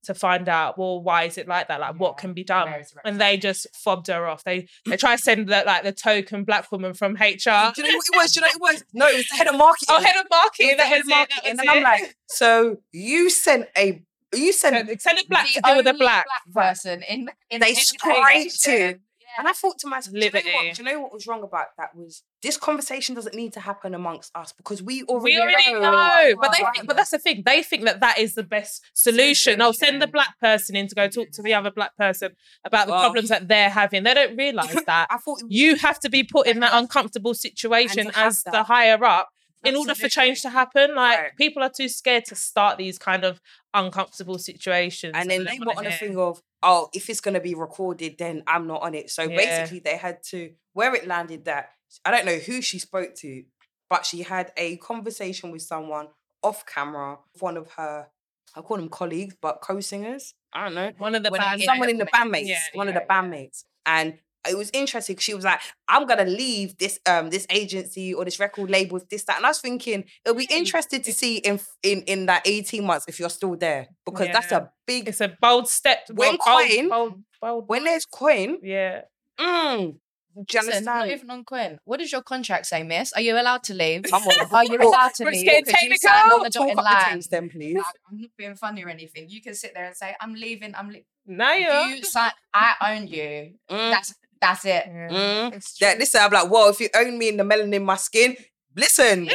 [0.07, 1.80] to find out, well, why is it like that?
[1.80, 2.70] Like, what can be done?
[2.70, 4.44] where is the And they just fobbed her off.
[4.44, 7.18] They they try to send the, like the token black woman from HR.
[7.18, 8.32] Do you know what it was?
[8.32, 8.84] Do you know what it was?
[8.94, 9.86] No, it was the head of oh, marketing.
[9.90, 10.76] Oh, head of marketing.
[10.76, 11.50] the head of marketing.
[11.61, 14.02] And I'm like, so you sent a,
[14.34, 16.26] you sent, send it black the to deal with the only black.
[16.52, 19.00] person in, in They the scraped organization.
[19.37, 19.41] It.
[19.41, 21.43] and I thought to myself, do you, know what, do you know what was wrong
[21.43, 25.41] about that was this conversation doesn't need to happen amongst us because we already, We
[25.41, 25.80] already know.
[25.80, 27.43] know, but they think, but that's the thing.
[27.45, 29.61] They think that that is the best solution.
[29.61, 32.32] I'll send the black person in to go talk to the other black person
[32.64, 34.03] about the Well- problems that they're having.
[34.05, 37.34] They don't realize that I thought was you have to be put in that uncomfortable
[37.34, 39.28] situation have as the higher up
[39.64, 40.95] in order for change to happen.
[40.95, 41.37] Like Right.
[41.37, 43.41] people are too scared to start these kind of
[43.74, 47.41] uncomfortable situations, and then they wanna were on a thing of, oh, if it's gonna
[47.41, 49.11] be recorded, then I'm not on it.
[49.11, 49.37] So Yeah.
[49.37, 51.71] basically, they had to where it landed that
[52.05, 53.45] I don't know who she spoke to,
[53.89, 56.09] but she had a conversation with someone
[56.43, 58.09] off camera, one of her,
[58.55, 60.35] I call them colleagues, but co-singers.
[60.53, 60.93] I don't know.
[60.99, 61.64] One of the When bands.
[61.64, 63.23] someone in the bandmates, yeah, one of yeah, the yeah.
[63.23, 65.16] bandmates, and it was interesting.
[65.16, 68.94] 'cause She was like, "I'm gonna leave this um this agency or this record label
[68.94, 72.26] with this that," and I was thinking it'll be interested to see in in in
[72.26, 76.07] that 18 months if you're still there because that's a big It's a bold step.
[76.12, 78.59] When bold, coin- bold, bold, when there's coin.
[78.62, 79.03] yeah.
[79.38, 79.99] Mm,
[80.34, 81.78] do you Listen, not even on Quinn.
[81.84, 83.12] What does your contract say, miss?
[83.14, 84.03] Are you allowed to leave?
[84.05, 84.55] Come on.
[84.55, 85.44] Are you allowed to leave?
[85.44, 86.09] getting Because you technical.
[86.11, 87.05] signed on the Talk dotted up the line.
[87.14, 87.76] tapes then, please.
[87.76, 89.28] Like, I'm not being funny or anything.
[89.28, 90.74] You can sit there and say, "I'm leaving.
[90.74, 91.86] I'm leaving." Now you're.
[91.97, 92.32] You sign.
[92.55, 93.55] I own you.
[93.70, 94.84] Mm, That's that's it.
[94.87, 95.09] Yeah.
[95.11, 95.55] mm.
[95.55, 96.01] It's Yeah, true.
[96.01, 98.37] listen, I'm like, well, if you own me in the melanin in my skin,
[98.74, 99.28] listen,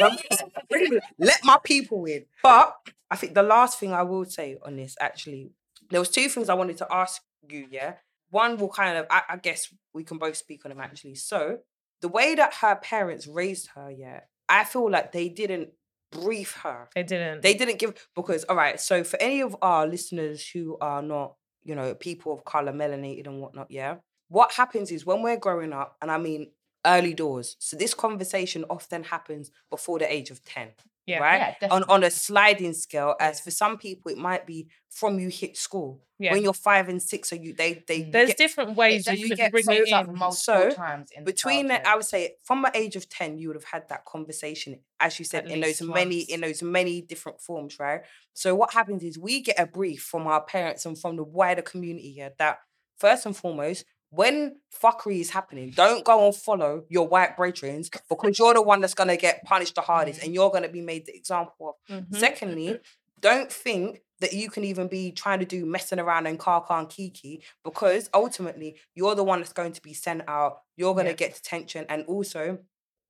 [1.18, 2.24] let my people in.
[2.42, 2.74] But
[3.10, 5.50] I think the last thing I will say on this, actually,
[5.90, 7.66] there was two things I wanted to ask you.
[7.70, 7.94] Yeah,
[8.30, 11.16] one will kind of, I, I guess we can both speak on them actually.
[11.16, 11.58] So
[12.00, 15.70] the way that her parents raised her, yeah, I feel like they didn't
[16.10, 16.88] brief her.
[16.94, 17.42] They didn't.
[17.42, 18.80] They didn't give because all right.
[18.80, 21.34] So for any of our listeners who are not,
[21.64, 23.96] you know, people of color, melanated and whatnot, yeah.
[24.32, 26.42] What happens is when we're growing up, and I mean
[26.86, 27.54] early doors.
[27.60, 30.68] So this conversation often happens before the age of ten,
[31.06, 31.18] Yeah.
[31.18, 31.54] right?
[31.60, 33.14] Yeah, on on a sliding scale.
[33.20, 36.32] As for some people, it might be from you hit school Yeah.
[36.32, 37.28] when you're five and six.
[37.28, 38.12] So you they they mm.
[38.12, 40.06] There's get- different ways that you can get bring brought it in.
[40.18, 43.48] multiple So, times in between the, I would say from the age of 10 you
[43.48, 46.62] would have had that conversation as you said At in those least many in those
[46.62, 48.00] many different forms right
[48.42, 51.62] so what happens is we get a brief from our parents and from the wider
[51.72, 52.56] community here that
[52.98, 58.38] first and foremost when fuckery is happening don't go and follow your white brethren because
[58.38, 60.24] you're the one that's going to get punished the hardest Mm.
[60.24, 62.14] and you're going to be made the example of Mhm.
[62.16, 62.78] Secondly,
[63.20, 66.88] don't think that you can even be trying to do messing around and car and
[66.88, 70.60] kiki because ultimately you're the one that's going to be sent out.
[70.76, 71.16] You're going to Yeah.
[71.16, 72.58] get detention, and also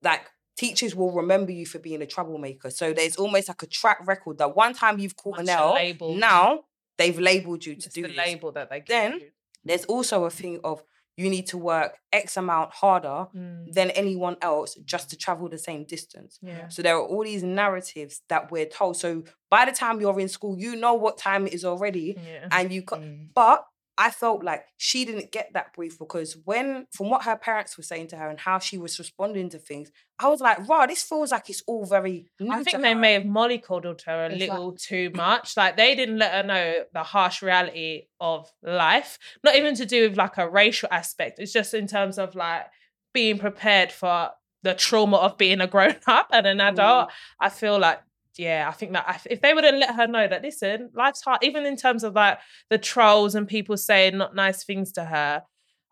[0.03, 2.71] like teachers will remember you for being a troublemaker.
[2.71, 5.75] So there's almost like a track record that one time you've caught an L,
[6.15, 6.65] now
[6.99, 8.17] they've labeled you to It's do the this.
[8.17, 9.32] label that they give Then- you.
[9.65, 10.83] There's also a thing of
[11.17, 15.59] you need to work X amount harder Mm, than anyone else just to travel the
[15.59, 16.39] same distance.
[16.43, 16.69] yeah.
[16.69, 18.97] So there are all these narratives that we're told.
[18.97, 22.49] So by the time you're in school, you know what time it is already, Yeah.
[22.51, 22.83] and you.
[22.83, 23.29] Co- Mm.
[23.35, 23.65] but
[23.99, 27.83] I felt like she didn't get that brief because when, from what her parents were
[27.83, 31.03] saying to her and how she was responding to things, I was like, "Wow, this
[31.03, 34.73] feels like it's all very." I think they her." may have mollycoddled her a little
[34.73, 35.57] too much.
[35.57, 39.19] Like they didn't let her know the harsh reality of life.
[39.45, 41.39] Not even to do with like a racial aspect.
[41.39, 42.67] It's just in terms of like
[43.13, 44.31] being prepared for
[44.63, 46.75] the trauma of being a grown up and an mm-hmm.
[46.75, 47.11] adult.
[47.39, 48.01] I feel like
[48.37, 51.43] yeah, I think that if- they would have let her know that listen, life's hard,
[51.43, 52.39] even in terms of like
[52.71, 55.43] the trolls and people saying not nice things to her.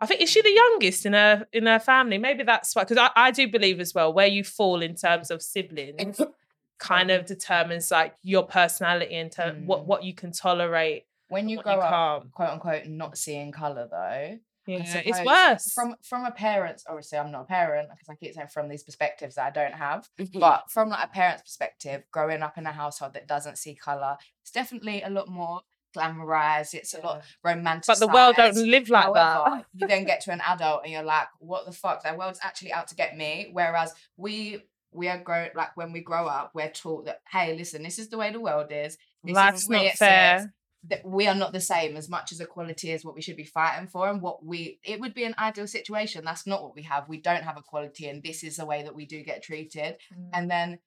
[0.02, 2.16] I think is she the youngest in her in her family?
[2.16, 2.84] Maybe that's why.
[2.84, 6.18] Because I, I do believe as well where you fall in terms of siblings
[6.78, 9.86] kind of determines like your personality and ter- what Mm.
[9.86, 12.32] what you can tolerate when you grow you up, can't.
[12.32, 14.38] quote unquote, not seeing color though.
[14.66, 15.72] Yeah, it's worse.
[15.72, 16.84] from from a parent's.
[16.88, 19.74] Obviously, I'm not a parent because I keep saying from these perspectives that I don't
[19.74, 20.08] have.
[20.20, 20.40] Mm.
[20.40, 24.16] But from like a parent's perspective, growing up in a household that doesn't see color,
[24.42, 25.60] it's definitely a lot more
[25.96, 26.74] glamorized.
[26.74, 27.86] It's a lot romantic.
[27.86, 29.66] but the world don't live like However, that.
[29.74, 32.02] you then get to an adult and you're like, what the fuck?
[32.02, 33.48] The world's actually out to get me.
[33.52, 37.82] Whereas we we are grow like when we grow up, we're taught that hey, listen,
[37.82, 38.98] this is the way the world is.
[39.24, 40.38] This Life's not fair.
[40.40, 40.48] says
[40.88, 43.44] that we are not the same as much as equality is what we should be
[43.44, 46.24] fighting for and what we it would be an ideal situation.
[46.24, 47.08] That's not what we have.
[47.08, 49.96] We don't have equality and this is the way that we do get treated.
[50.12, 50.30] Mm.
[50.32, 50.78] and then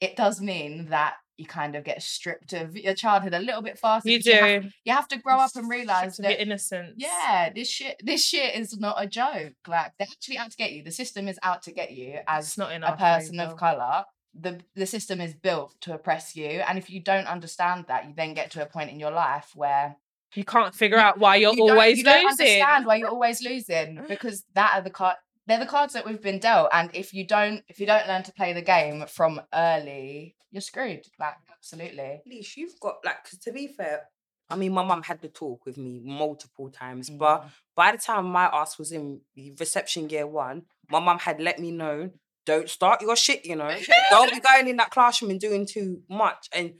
[0.00, 3.78] it does mean that you kind of get stripped of your childhood a little bit
[3.78, 4.70] faster You 'cause you have, do.
[4.84, 6.94] you have to grow up and realize that innocent.
[6.96, 9.54] yeah this shit this shit is not a joke.
[9.68, 10.82] Like they're actually out to get you.
[10.82, 14.60] The system is out to get you as It's not a person of color the
[14.74, 18.32] the system is built to oppress you and if you don't understand that you then
[18.34, 19.96] get to a point in your life where
[20.34, 22.46] You can't figure out why you're you don't- always you don't losing.
[22.46, 25.16] understand why you're always losing because that are the card
[25.46, 28.22] they're the cards that we've been dealt and if you don't if you don't learn
[28.22, 33.22] to play the game from early you're screwed like absolutely at least you've got like
[33.24, 34.08] 'cause to be fair
[34.48, 37.50] i mean my mum had the talk with me multiple times but Mm.
[37.74, 39.20] by the time my ass was in
[39.60, 42.10] reception year one my mum had let me know
[42.46, 43.74] don't start your shit you know
[44.10, 46.74] don't be going in that classroom and doing too much and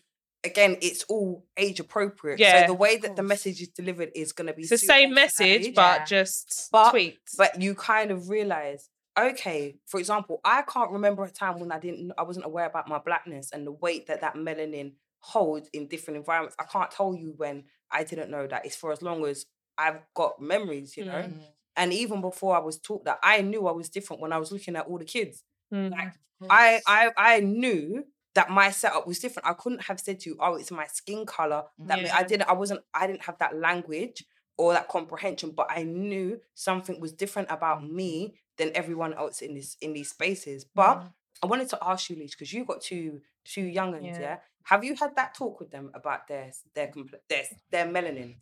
[0.44, 4.32] again it's all age appropriate Yeah, so the way that the message is delivered is
[4.32, 5.74] going to be It's the same message, age.
[5.74, 6.04] but Yeah.
[6.04, 7.36] just But- tweaked.
[7.38, 8.88] but you kind of realize
[9.18, 12.88] okay for example i can't remember a time when i didn't i wasn't aware about
[12.88, 17.14] my blackness and the weight that that melanin holds in different environments i can't tell
[17.14, 19.44] you when i didn't know that it's for as long as
[19.76, 21.42] i've got memories you know Mm.
[21.76, 24.50] and even before i was taught that i knew i was different when i was
[24.50, 25.90] looking at all the kids Mm.
[25.90, 26.12] like
[26.50, 28.04] i i i knew
[28.34, 31.24] that my setup was different i couldn't have said to you oh it's my skin
[31.26, 34.24] color that mean- i didn't i wasn't i didn't have that language
[34.58, 39.54] or that comprehension but i knew something was different about me than everyone else in
[39.54, 41.12] this in these spaces but Mm.
[41.42, 44.20] i wanted to ask you Liz, because you got two two young ones Yeah.
[44.20, 44.36] yeah.
[44.64, 46.92] have you had that talk with them about their their
[47.28, 48.36] their, their melanin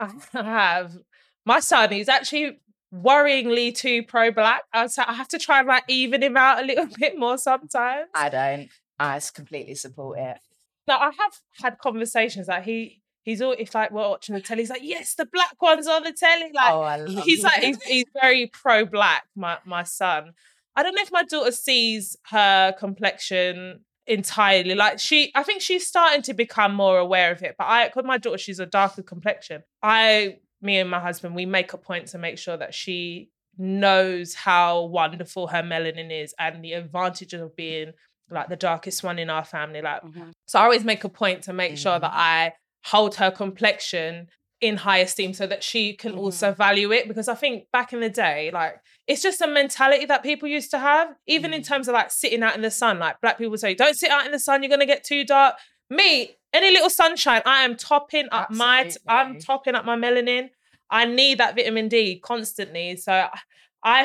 [0.00, 0.98] I have.
[1.46, 2.58] My son is actually
[2.94, 4.62] worryingly too pro black.
[4.72, 7.18] I was like, I have to try and like even him out a little bit
[7.18, 8.08] more sometimes.
[8.14, 8.68] i don't
[8.98, 10.38] i completely support it
[10.86, 14.62] No, I have had conversations that he he's all if like we're watching the telly,
[14.62, 16.50] he's like, yes, the black one's on the telly.
[16.54, 20.32] Like oh he's like he's, he's very pro black, my my son.
[20.76, 24.74] I don't know if my daughter sees her complexion entirely.
[24.74, 27.56] Like she I think she's starting to become more aware of it.
[27.58, 29.62] But I because my daughter, she's a darker complexion.
[29.82, 34.34] I me and my husband, we make a point to make sure that she knows
[34.34, 37.92] how wonderful her melanin is and the advantages of being
[38.30, 39.82] like the darkest one in our family.
[39.82, 40.30] Like mm-hmm.
[40.46, 42.18] so I always make a point to make sure that mm-hmm.
[42.18, 42.52] I
[42.84, 44.28] hold her complexion
[44.60, 46.56] in high esteem so that she can also mm-hmm.
[46.56, 50.22] value it because I think back in the day like it's just a mentality that
[50.22, 51.66] people used to have even in mm.
[51.66, 54.24] terms of like sitting out in the sun like black people say don't sit out
[54.24, 55.56] in the sun you're going to get too dark
[55.94, 60.50] me any little sunshine I am topping up my I'm topping up my melanin.
[60.90, 62.96] I need that vitamin D constantly.
[62.96, 63.40] So I-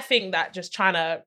[0.02, 1.24] think that just trying to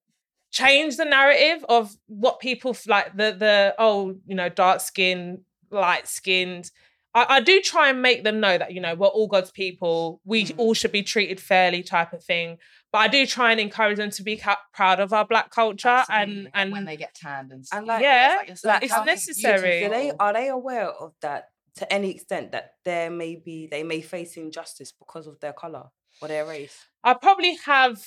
[0.50, 6.06] change the narrative of what people like the the oh you know dark skin light
[6.08, 6.70] skinned.
[7.14, 10.20] I, I do try and make them know that you know we're all god's people.
[10.24, 10.54] We Mhm.
[10.58, 12.58] all should be treated fairly type of thing
[12.92, 15.88] but i do try and encourage them to be ca- proud of our black culture
[15.88, 16.34] Absolutely.
[16.34, 19.80] and and when they get tanned and stuff and like yeah, like, like it's necessary.
[19.84, 23.82] do they are they aware of that to any extent that there may be they
[23.82, 25.84] may face injustice because of their color
[26.20, 28.00] or their race I probably have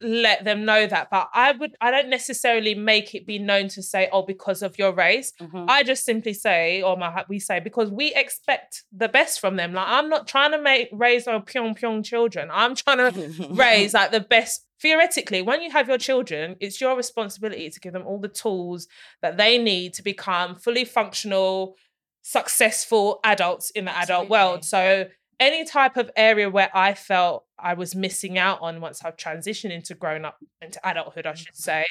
[0.00, 3.82] let them know that, but I would I don't necessarily make it be known to
[3.82, 5.32] say, oh, because of your race.
[5.40, 5.64] Mm-hmm.
[5.68, 9.72] I just simply say, or my we say, because we expect the best from them.
[9.72, 12.48] Like I'm not trying to make raise our pyong pyong children.
[12.52, 14.64] I'm trying to raise like the best.
[14.82, 18.88] Theoretically, when you have your children, it's your responsibility to give them all the tools
[19.22, 21.76] that they need to become fully functional,
[22.20, 24.66] successful adults in the adult world.
[24.66, 25.06] So
[25.40, 29.72] any type of area where I felt I was missing out on once I've transitioned
[29.72, 31.84] into grown up into adulthood, I should say,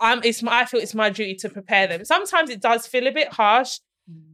[0.00, 2.04] um, it's my, I feel it's my duty to prepare them.
[2.04, 3.78] Sometimes it does feel a bit harsh,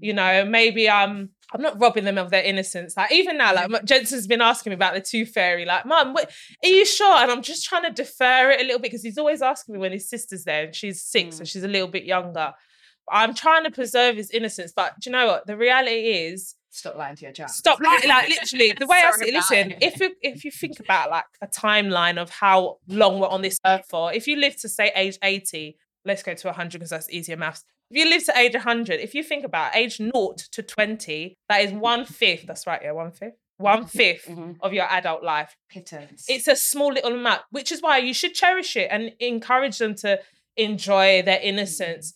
[0.01, 0.45] you know.
[0.45, 2.97] Maybe um, I'm not robbing them of their innocence.
[2.97, 5.65] Like even now, like Jensen's been asking me about the tooth fairy.
[5.65, 6.31] Like, mom, what,
[6.63, 7.17] are you sure?
[7.17, 9.79] And I'm just trying to defer it a little bit because he's always asking me
[9.79, 12.53] when his sister's there and she's six, so she's a little bit younger.
[13.11, 15.47] I'm trying to preserve his innocence, but do you know what?
[15.47, 19.11] The reality is, stop lying to your child stop like, like literally the way I
[19.13, 19.35] see it.
[19.35, 19.79] Listen, it.
[19.83, 23.59] if you if you think about like a timeline of how long we're on this
[23.65, 27.11] earth for, if you live to say age 80, let's go to 100 because that's
[27.11, 27.65] easier maths.
[27.91, 30.11] If you live to age 100, if you think about age 0
[30.53, 32.47] to 20, that is one fifth.
[32.47, 33.35] That's right, yeah, one fifth.
[33.59, 34.57] one fifth Mhm.
[34.63, 35.55] of your adult life.
[35.71, 36.25] Pittance.
[36.29, 39.95] It's a small little amount, which is why you should cherish it and encourage them
[39.97, 40.21] to
[40.57, 42.15] enjoy their innocence.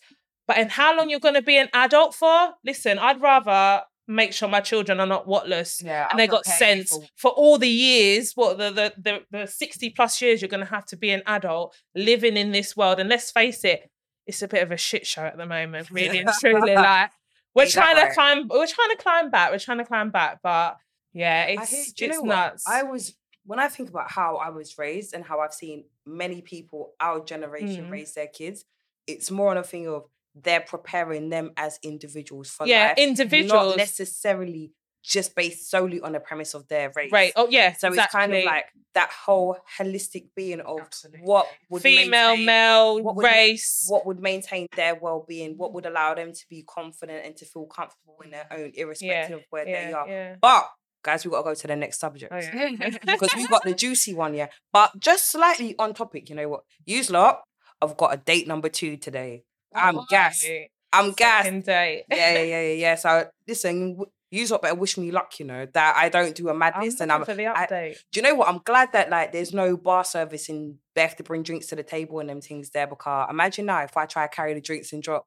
[0.48, 2.54] But in how long you're going to be an adult for?
[2.64, 6.90] Listen, I'd rather make sure my children are not whatless yeah, and they got sense
[6.90, 10.64] for- for all the years, what the the the, the 60 plus years you're gonna
[10.64, 12.98] have to be an adult living in this world.
[12.98, 13.90] And let's face it,
[14.26, 16.74] it's a bit of a shit show at the moment, really and truly.
[16.74, 17.10] Like
[17.54, 20.78] we're trying to climb, we're trying to climb back, we're trying to climb back, but
[21.12, 22.28] yeah, it's hear- it's know what?
[22.28, 22.64] nuts.
[22.66, 23.14] I was
[23.44, 27.22] when I think about how I was raised and how I've seen many people our
[27.24, 27.90] generation Mm.
[27.90, 28.64] raise their kids,
[29.06, 30.04] it's more on a thing of
[30.42, 33.70] they're preparing them as individuals for yeah, life, individuals.
[33.70, 34.72] not necessarily
[35.04, 37.10] just based solely on the premise of their race.
[37.12, 37.32] Right.
[37.36, 37.72] Oh yeah.
[37.74, 41.20] So it's kind of like that whole holistic being of Absolutely.
[41.22, 43.86] what would female, maintain- male, what would- race.
[43.88, 47.66] what would maintain their well-being, what would allow them to be confident and to feel
[47.66, 50.08] comfortable in their own, irrespective of where they are.
[50.08, 50.36] yeah.
[50.42, 50.68] But
[51.02, 52.70] guys, we got to go to the next subject Oh, yeah.
[53.06, 54.48] because we got the juicy one, yeah.
[54.72, 56.64] But just slightly on topic, you know what?
[56.84, 57.42] Use lot.
[57.80, 59.44] I've got a date number two today.
[59.74, 60.46] I'm gassed.
[60.92, 61.44] I'm gassed.
[61.44, 62.04] Second date.
[62.10, 62.94] Yeah, yeah, yeah, yeah, yeah.
[62.94, 63.98] So listen,
[64.30, 67.00] use lot better wish me luck, you know, that I don't do a I'm madness
[67.00, 67.96] and I'm for the I- update.
[68.12, 68.48] do you know what?
[68.48, 71.76] I'm glad that like there's no bar service and they have to bring drinks to
[71.76, 74.60] the table and them things there because imagine now if I try to carry the
[74.60, 75.26] drinks and drop.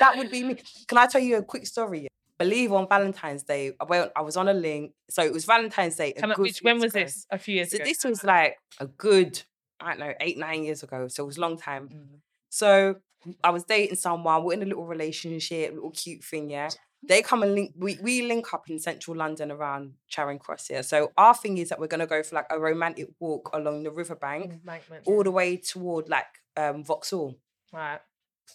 [0.00, 0.56] that would be me.
[0.88, 2.08] Can I tell you a quick story?
[2.38, 4.92] Believe on Valentine's Day, I went, I was on a link.
[5.08, 6.12] So it was Valentine's Day.
[6.12, 7.04] Can I- which, when was ago.
[7.04, 7.26] this?
[7.30, 7.84] A few years So ago.
[7.84, 9.40] this was like a good,
[9.80, 11.08] I don't know, eight, nine years ago.
[11.08, 11.88] So it was a long time.
[11.88, 12.18] Mm.
[12.50, 12.96] So
[13.42, 16.68] I was dating someone, we're in a little relationship, little cute thing, yeah.
[17.06, 20.82] They come and link, we, we link up in central London around Charing Cross here.
[20.82, 23.90] So our thing is that we're gonna go for like a romantic walk along the
[23.90, 24.60] riverbank
[25.04, 26.26] all the way toward like
[26.56, 27.36] um Vauxhall.
[27.72, 28.00] Right.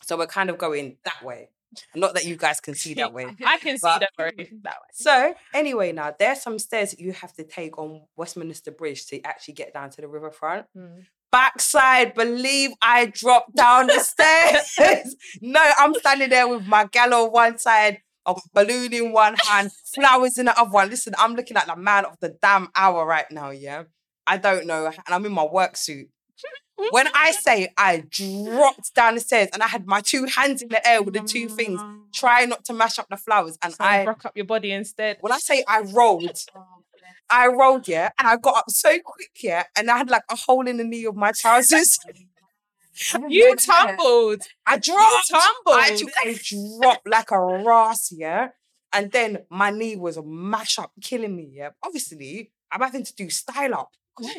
[0.04, 1.50] So we're kind of going that way.
[1.96, 3.28] Not that you guys can see that way.
[3.46, 4.88] I can see that very that way.
[4.94, 9.22] So anyway, now there's some stairs that you have to take on Westminster Bridge to
[9.22, 10.66] actually get down to the riverfront.
[10.76, 11.06] Mm.
[11.32, 15.16] Backside, believe I dropped down the stairs.
[15.42, 19.72] no, I'm standing there with my gal on one side, a balloon in one hand,
[19.96, 20.90] flowers in the other one.
[20.90, 23.84] Listen, I'm looking at the man of the damn hour right now, yeah?
[24.28, 24.86] I don't know.
[24.86, 26.08] And I'm in my work suit.
[26.90, 30.70] When I say I dropped down the stairs and I had my two hands in
[30.70, 32.00] the air with the two things, mm.
[32.12, 33.58] trying not to mash up the flowers.
[33.62, 35.18] And So I, rock up your body instead.
[35.22, 36.40] when I say I rolled,
[37.30, 40.36] I rolled, yeah, and I got up so quick, yeah, and I had like a
[40.36, 41.98] hole in the knee of my trousers.
[43.16, 44.42] Oh you tumbled.
[44.66, 45.30] I dropped.
[45.30, 45.82] tumbled.
[45.82, 46.38] I took a
[46.80, 48.50] drop like a ras, yeah.
[48.94, 51.70] And then my knee was a mash up, killing me, yeah.
[51.84, 53.92] Obviously, I'm having to do style up.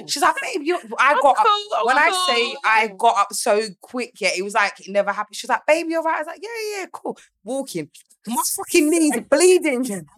[0.07, 0.79] She's like, babe, you.
[0.99, 1.47] I got up.
[1.47, 2.97] Uncle, When I say I oh.
[2.97, 5.35] got up so quick, yeah, it was like it never happened.
[5.37, 6.17] She's like, baby, you're right.
[6.17, 7.19] I was like, yeah, yeah, cool.
[7.43, 7.91] Walking.
[8.27, 10.07] My fucking knees bleeding.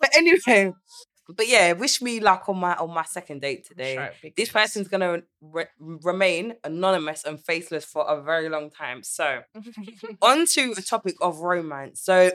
[0.00, 0.72] But anyway,
[1.28, 4.88] but yeah, wish me luck on my on my second date today Right, this person's
[4.88, 9.02] gonna re- remain anonymous and faceless for a very long time.
[9.02, 9.40] So,
[10.22, 12.00] on to a topic of romance.
[12.02, 12.30] So,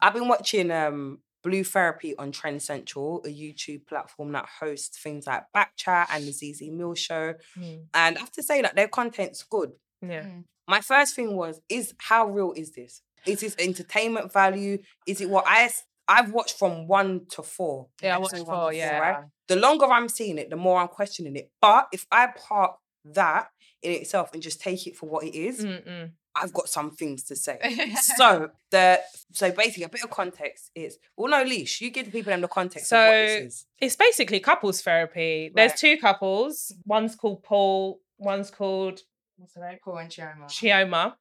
[0.00, 5.26] I've been watching um Blue Therapy on Trend Central, a YouTube platform that hosts things
[5.26, 7.34] like Backchat and the Zeze Millz Show.
[7.58, 9.72] Mm, And I have to say that their content's good.
[10.00, 10.26] Yeah.
[10.66, 13.02] My first thing was, is how real is this?
[13.26, 14.78] Is this entertainment value?
[15.06, 17.88] Is it what I s- I've watched from one to four?
[18.02, 18.98] Yeah, I watched one four, yeah.
[18.98, 19.24] right?
[19.48, 21.50] the longer I'm seeing it, the more I'm questioning it.
[21.60, 23.48] But if I park that
[23.82, 26.10] in itself and just take it for what it is, Mm-mm.
[26.36, 27.92] I've got some things to say.
[28.16, 29.00] so the
[29.32, 32.40] so basically a bit of context is well no leash, you give the people them
[32.40, 33.66] the context of what this So- is.
[33.80, 35.52] It's basically couples therapy.
[35.54, 36.72] There's two couples.
[36.86, 38.00] One's called Paul.
[38.18, 39.00] One's called
[39.36, 39.78] what's her name?
[39.84, 40.46] Paul and Chioma.
[40.48, 41.14] Chioma.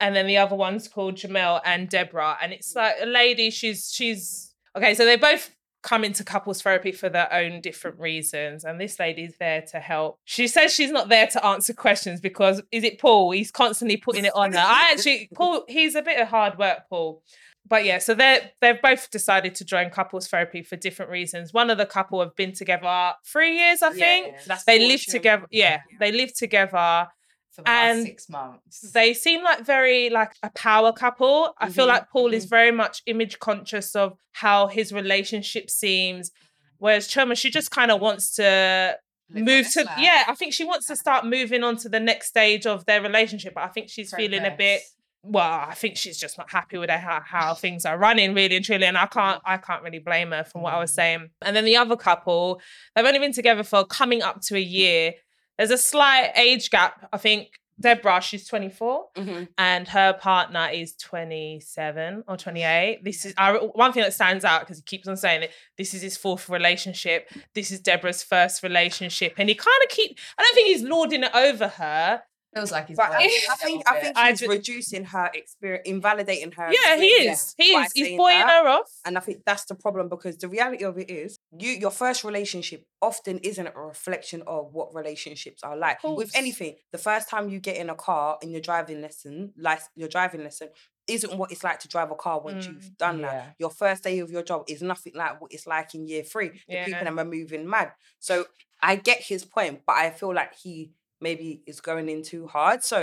[0.00, 2.36] And then the other one's called Jamel and Deborah.
[2.42, 2.76] And it's mm.
[2.76, 5.50] like a lady, she's she's okay, so they both
[5.84, 8.64] come into couples therapy for their own different reasons.
[8.64, 10.18] And this lady's there to help.
[10.24, 13.30] She says she's not there to answer questions because is it Paul?
[13.32, 14.58] He's constantly putting it on her.
[14.58, 17.22] I actually Paul, he's a bit of hard work, Paul.
[17.66, 21.52] But yeah, so they're they've both decided to join couples therapy for different reasons.
[21.52, 24.34] One of the couple have been together three years, I think.
[24.46, 25.46] That's They live together.
[25.50, 27.08] Yeah, they live together
[27.54, 28.90] for the last and six months.
[28.92, 31.54] they seem like very like a power couple.
[31.58, 36.30] I feel Mhm, like Paul is very much image conscious of how his relationship seems,
[36.78, 38.96] whereas Chioma she just kind of wants to
[39.30, 39.98] Live move to life.
[39.98, 40.24] yeah.
[40.28, 43.54] I think she wants to start moving on to the next stage of their relationship.
[43.54, 44.82] But I think she's feeling a bit.
[45.26, 48.64] Well, I think she's just not happy with how, how things are running, really and
[48.64, 48.84] truly.
[48.84, 50.94] And I can't, I can't really blame her from what I was Mm.
[50.96, 51.28] saying.
[51.40, 52.60] And then the other couple,
[52.94, 55.14] they've only been together for coming up to a year.
[55.58, 57.08] There's a slight age gap.
[57.12, 57.48] I think
[57.80, 59.48] Deborah, she's 24 Mhm.
[59.58, 63.02] and her partner is 27 or 28.
[63.04, 65.50] This is I, one thing that stands out because he keeps on saying it.
[65.76, 67.28] This is his fourth relationship.
[67.54, 69.34] This is Deborah's first relationship.
[69.38, 72.22] And he kind of keep, I don't think he's lording it over her.
[72.54, 72.96] Feels like he's.
[72.96, 74.02] But I, think- I think little I bit.
[74.04, 76.70] think I he's ju- reducing her experience, invalidating her.
[76.72, 77.52] Yeah, he is.
[77.58, 77.90] He is.
[77.92, 78.62] He's that.
[78.62, 78.88] her off.
[79.04, 82.24] And I think that's the problem because the reality of it is, you your first
[82.24, 85.98] relationship often isn't a reflection of what relationships are like.
[86.02, 89.80] With anything, the first time you get in a car in your driving lesson, like
[89.94, 90.68] your driving lesson,
[91.06, 93.32] isn't what it's like to drive a car once Mm, you've done yeah.
[93.32, 93.56] that.
[93.58, 96.48] Your first day of your job is nothing like what it's like in year three.
[96.68, 96.84] The Yeah.
[96.84, 97.92] people are moving mad.
[98.20, 98.46] So
[98.82, 102.82] I get his point, but I feel like he maybe is going in too hard.
[102.82, 103.00] So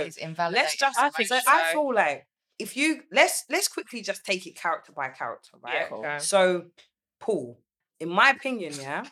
[0.50, 1.38] let's just I think so.
[1.46, 2.26] I feel like
[2.58, 5.86] if you let's let's quickly just take it character by character, right?
[5.90, 6.18] Yeah, okay.
[6.18, 6.66] So
[7.20, 7.58] Paul,
[8.02, 9.04] in my opinion, yeah,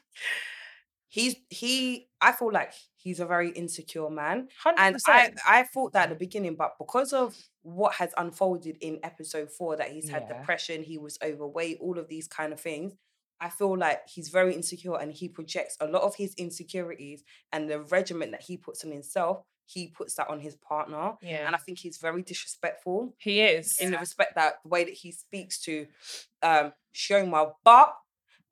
[1.08, 4.48] he's he I feel like he's a very insecure man.
[4.64, 4.74] 100%.
[4.78, 9.00] And I I thought that at the beginning, but because of what has unfolded in
[9.02, 10.38] episode four, that he's had Yeah.
[10.38, 12.92] depression, he was overweight, all of these kind of things.
[13.42, 17.70] I feel like he's very insecure and he projects a lot of his insecurities and
[17.70, 21.14] the regiment that he puts on himself, he puts that on his partner.
[21.22, 21.46] yeah.
[21.46, 23.78] And I think he's very disrespectful he is.
[23.80, 25.86] in the respect that the way that he speaks to
[26.42, 27.52] um Chioma.
[27.64, 27.94] But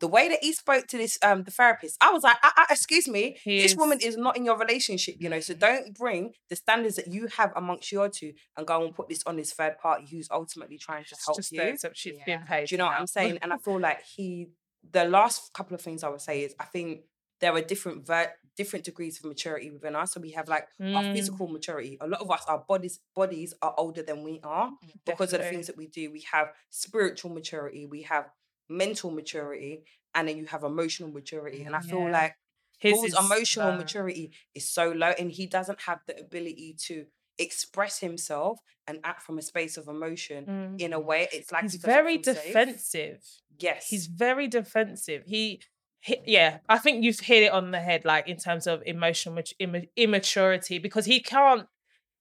[0.01, 2.65] the way that he spoke to this um the therapist, I was like, uh, uh,
[2.71, 5.41] excuse me, He this is- woman is not in your relationship, you know.
[5.41, 9.09] So don't bring the standards that you have amongst your two and go and put
[9.09, 11.77] this on this third party who's ultimately trying to help just you.
[11.79, 12.25] so she's Yeah.
[12.27, 12.69] being paid.
[12.69, 13.01] Do you know what.
[13.01, 13.39] I'm saying?
[13.43, 14.49] And I feel like he,
[14.91, 17.01] the last couple of things I would say is I think
[17.41, 20.13] there are different ver- different degrees of maturity within us.
[20.13, 21.97] So we have like our Mm, physical maturity.
[22.01, 24.71] A lot of us, our bodies bodies are older than we are
[25.07, 26.11] because of the things that we do.
[26.11, 28.27] We have spiritual maturity, we have
[28.69, 29.85] mental maturity,
[30.15, 31.63] and then you have emotional maturity.
[31.65, 32.11] And I feel Yeah.
[32.13, 32.35] like
[32.81, 33.77] His Paul's emotional low.
[33.77, 37.07] maturity is so low, and he doesn't have the ability to
[37.39, 40.81] express himself and act from a space of emotion Mm.
[40.81, 41.29] in a way.
[41.33, 42.45] It's like He's he does it very from safe.
[42.45, 43.25] defensive.
[43.59, 45.25] Yes, He's very defensive.
[45.27, 45.61] He,
[46.01, 49.35] he, yeah, I think you've hit it on the head, like in terms of emotional
[49.35, 51.67] mat- imma- immaturity, because he can't.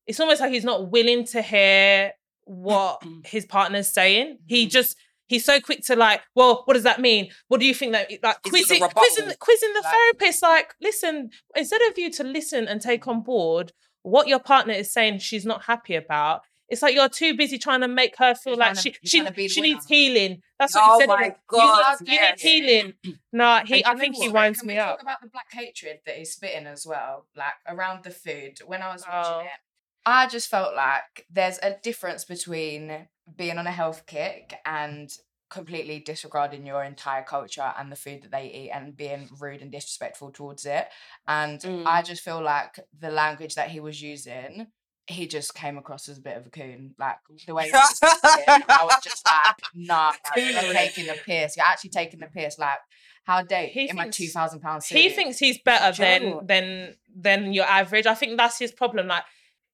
[0.08, 2.14] It's almost like he's not willing to hear
[2.46, 4.40] what his partner's saying.
[4.48, 4.70] He Mhm.
[4.72, 4.98] just
[5.28, 7.30] he's so quick to like, well, what does that mean?
[7.48, 10.42] What do you think that like Is quizzing, quizzing, quizzing the Like- therapist?
[10.42, 13.74] Like, listen, instead of you to listen and take on board
[14.04, 16.42] what your partner is saying, she's not happy about.
[16.70, 19.34] It's like you're too busy trying to make her feel like she she, trying to
[19.34, 20.42] be the she needs healing.
[20.60, 21.10] That's what Oh you said.
[21.10, 22.44] Oh my God, you yes.
[22.44, 22.94] need healing.
[23.32, 23.86] No, he.
[23.86, 24.96] I think he winds me up.
[24.98, 28.60] Talk about the black hatred that he's spitting as well, like around the food.
[28.66, 29.40] When I was watching Oh.
[29.46, 29.60] it,
[30.06, 35.12] I just felt like there's a difference between being on a health kick and
[35.50, 39.72] completely disregarding your entire culture and the food that they eat and being rude and
[39.72, 40.88] disrespectful towards it.
[41.28, 42.06] And I mm.
[42.06, 44.68] just feel like the language that he was using.
[45.10, 47.68] He just came across as a bit of a coon, like the way.
[47.68, 51.56] he was speaking, I was just like, "Nah, like, you're taking the piss.
[51.56, 52.60] You're actually taking the piss.
[52.60, 52.80] Like,
[53.24, 56.96] how dare He you in my two thousand pound He thinks he's better than than
[57.16, 58.06] than your average.
[58.06, 59.08] I think that's his problem.
[59.08, 59.24] Like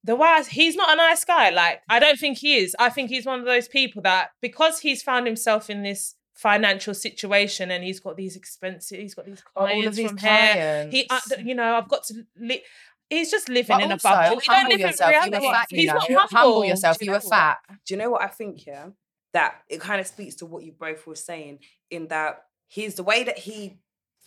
[0.03, 1.49] the way he's not a nice guy.
[1.49, 2.75] Like I don't think he is.
[2.79, 6.93] I think he's one of those people that because he's found himself in this financial
[6.93, 10.87] situation and he's got these expensive, he's got these clients from here.
[10.91, 12.25] He, uh, you know, I've got to.
[12.37, 12.63] Li-
[13.09, 14.39] he's just living But in a also, bubble.
[14.39, 15.11] He don't humble live in yourself.
[15.11, 15.51] You were reality.
[15.53, 15.67] fat.
[15.71, 16.97] You He's know, not humble, humble yourself.
[17.01, 17.29] You you were know what?
[17.29, 17.57] fat.
[17.85, 18.65] Do you know what I think?
[18.65, 18.87] Yeah,
[19.33, 21.59] that it kind of speaks to what you both were saying
[21.91, 23.77] in that he's the way that he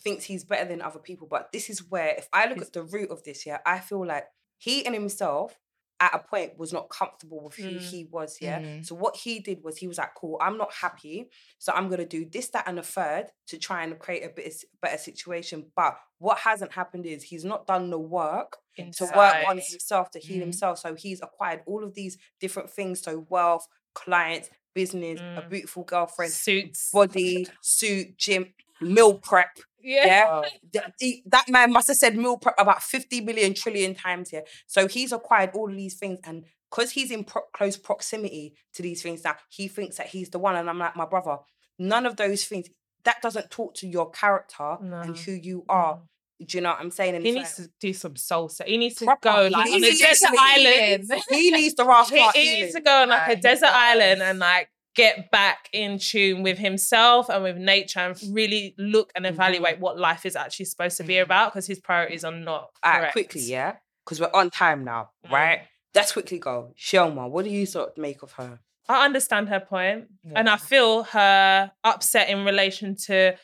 [0.01, 1.27] thinks he's better than other people.
[1.29, 3.79] But this is where, if I look He's- at the root of this, yeah, I
[3.79, 4.25] feel like
[4.57, 5.57] he in himself
[5.99, 7.79] at a point was not comfortable with who Mm.
[7.89, 8.37] he was.
[8.39, 8.59] Yeah.
[8.61, 8.85] Mm.
[8.85, 12.05] So what he did was he was like, "Cool, I'm not happy, so I'm gonna
[12.05, 15.97] do this, that, and a third to try and create a bit better situation." But
[16.19, 18.57] what hasn't happened is he's not done the work
[18.97, 20.41] to work on himself to heal Mhm.
[20.41, 20.77] himself.
[20.79, 23.01] So he's acquired all of these different things.
[23.01, 25.49] So wealth, clients, business, a Mm.
[25.49, 26.91] beautiful girlfriend, suits.
[26.91, 29.57] body, suit, gym, meal prep.
[29.81, 30.05] Yeah.
[30.05, 30.41] Yeah.
[30.73, 34.43] Th- he- that man must have said meal prep about 50 million trillion times here.
[34.65, 39.01] So he's acquired all these things and because he's in pro- close proximity to these
[39.01, 40.55] things now, he thinks that he's the one.
[40.55, 41.37] And I'm like, my brother,
[41.79, 42.67] none of those things,
[43.03, 44.99] that doesn't talk to your character No.
[44.99, 45.65] and who you mm.
[45.69, 46.01] are.
[46.45, 47.15] Do you know what I'm saying?
[47.15, 48.65] And He needs like- to do some salsa.
[48.65, 49.29] He needs to Proper.
[49.29, 51.11] go like on a desert island.
[51.29, 54.37] he needs the rascal he, he needs to go on like a desert island and
[54.39, 59.79] like get back in tune with himself and with nature and really look and evaluate
[59.79, 61.21] what life is actually supposed to be Mhm.
[61.23, 63.13] about because his priorities are not All right, correct.
[63.13, 65.31] quickly, yeah, because we're on time now, Mm.
[65.31, 65.59] right?
[65.95, 66.73] Let's quickly go.
[66.75, 68.59] Shelma, what do you sort of make of her?
[68.89, 73.37] I understand her point, and I feel her upset in relation to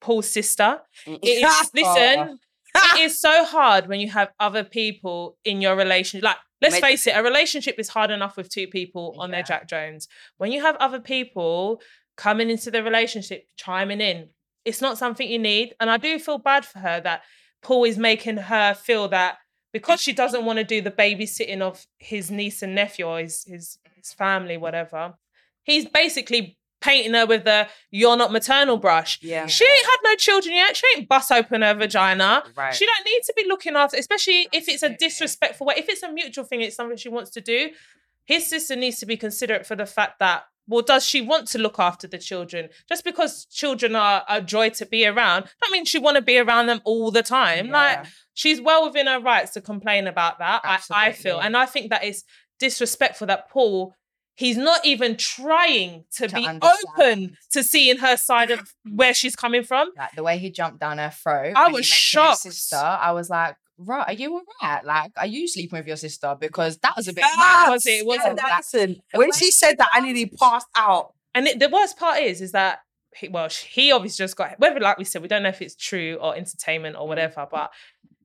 [0.00, 0.80] Paul's sister.
[1.06, 1.18] Mm.
[1.22, 2.38] It is, listen,
[2.74, 6.24] it is so hard when you have other people in your relationship.
[6.24, 6.36] Like,
[6.72, 10.08] Let's face it, a relationship is hard enough with two people on their Jack Jones.
[10.38, 11.80] When you have other people
[12.16, 14.28] coming into the relationship, chiming in,
[14.64, 15.74] it's not something you need.
[15.80, 17.22] And I do feel bad for her that
[17.62, 19.38] Paul is making her feel that
[19.72, 23.44] because she doesn't want to do the babysitting of his niece and nephew or his,
[23.44, 25.14] his, his family, whatever,
[25.64, 29.18] he's basically painting her with the you're not maternal brush.
[29.22, 29.46] Yeah.
[29.46, 30.76] She ain't had no children yet.
[30.76, 32.44] She ain't bust open her vagina.
[32.54, 32.74] Right.
[32.74, 35.74] She don't need to be looking after, especially if it's a disrespectful way.
[35.78, 37.70] If it's a mutual thing, it's something she wants to do.
[38.26, 41.58] His sister needs to be considerate for the fact that, well, does she want to
[41.58, 42.68] look after the children?
[42.88, 46.38] Just because children are a joy to be around, that means she want to be
[46.38, 47.68] around them all the time.
[47.70, 50.60] Like she's well within her rights to complain about that.
[50.64, 52.24] I, I feel, and I think that is
[52.58, 53.94] disrespectful that Paul.
[54.36, 56.76] He's not even trying to, To be understand.
[56.98, 59.90] open to seeing her side of where she's coming from.
[59.96, 61.52] like the way he jumped down her throat.
[61.56, 62.40] I was shocked.
[62.40, 64.84] Sister, I was like, right, are you all right?
[64.84, 66.34] Like, are you sleeping with your sister?
[66.38, 67.22] Because that was a bit.
[67.24, 67.70] Facts.
[67.70, 68.04] Was it?
[68.06, 68.36] Was Yeah, it?
[68.36, 71.14] like- listen, when she said that, I nearly passed out.
[71.34, 72.80] And it, the worst part is, is that
[73.16, 75.62] he, well, sh- he obviously just got whether, like we said, we don't know if
[75.62, 77.50] it's true or entertainment or whatever, mm.
[77.50, 77.70] but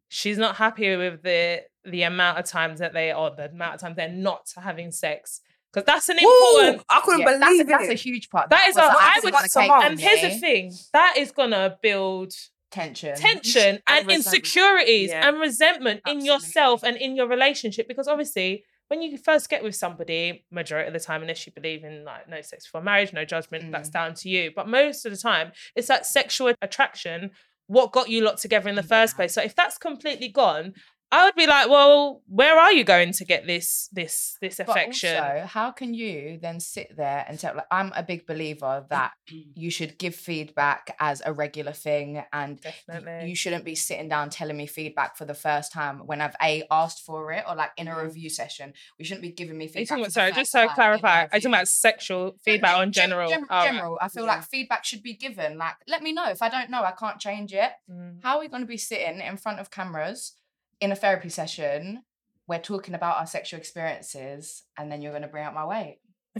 [0.08, 3.82] she's not happy with the the amount of times that they or the amount of
[3.82, 5.42] times they're not having sex
[5.74, 6.30] because that's an Woo!
[6.60, 6.84] important.
[6.90, 8.50] I couldn't Yeah, believe that's, a, that's a huge part.
[8.50, 11.16] That is was a- like, I would gonna say- and on here's the thing that
[11.18, 12.34] is gonna build
[12.72, 13.16] tension.
[13.16, 14.12] tension and, resentment.
[14.14, 15.28] insecurities Yeah.
[15.28, 19.76] and resentment in yourself and in your relationship because obviously when you first get with
[19.76, 23.26] somebody majority of the time unless you believe in like no sex before marriage no
[23.26, 23.94] judgment that's Mm.
[23.94, 27.32] down to you but most of the time it's that sexual attraction
[27.68, 30.74] what got you lot together in the first place so if that's completely gone
[31.12, 34.70] I would be like, well, where are you going to get this this this But
[34.70, 35.18] affection?
[35.18, 37.56] also, how can you then sit there and tell?
[37.56, 39.14] Like, I'm a big believer that
[39.56, 43.28] you should give feedback as a regular thing, and Definitely.
[43.30, 46.64] you shouldn't be sitting down telling me feedback for the first time when I've a
[46.70, 48.04] asked for it or like in a Mhm.
[48.04, 48.74] review session.
[49.00, 49.98] We shouldn't be giving me feedback.
[49.98, 53.10] about, sorry, just so time in a clarify, you talking about sexual feedback on Gen-
[53.10, 53.30] general?
[53.32, 53.72] gen- All right.
[53.72, 53.98] general.
[54.00, 54.36] I feel Yeah.
[54.36, 55.58] like feedback should be given.
[55.58, 57.72] Like, let me know if I don't know, I can't change it.
[57.90, 58.22] Mm.
[58.22, 60.36] How are we going to be sitting in front of cameras
[60.82, 62.04] in a therapy session?
[62.48, 66.00] We're talking about our sexual experiences, and then you're going to bring up my weight.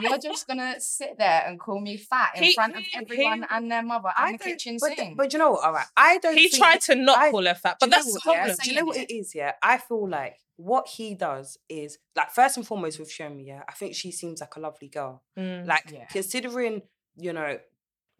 [0.00, 3.40] You're just going to sit there and call me fat in He- front of everyone
[3.42, 5.16] he- and their mother I and the kitchen but, sink.
[5.16, 5.64] but you know what?
[5.64, 6.36] All right, I don't.
[6.36, 8.48] he tried to not I- call her fat, but that's the what, problem.
[8.48, 8.54] yeah?
[8.62, 9.34] Do you know what it is?
[9.34, 13.46] Yeah, I feel like what he does is like first and foremost with Shomi.
[13.46, 15.22] Yeah, I think she seems like a lovely girl.
[15.38, 15.66] Mm.
[15.66, 16.06] Like Yeah.
[16.06, 16.82] considering
[17.16, 17.58] you know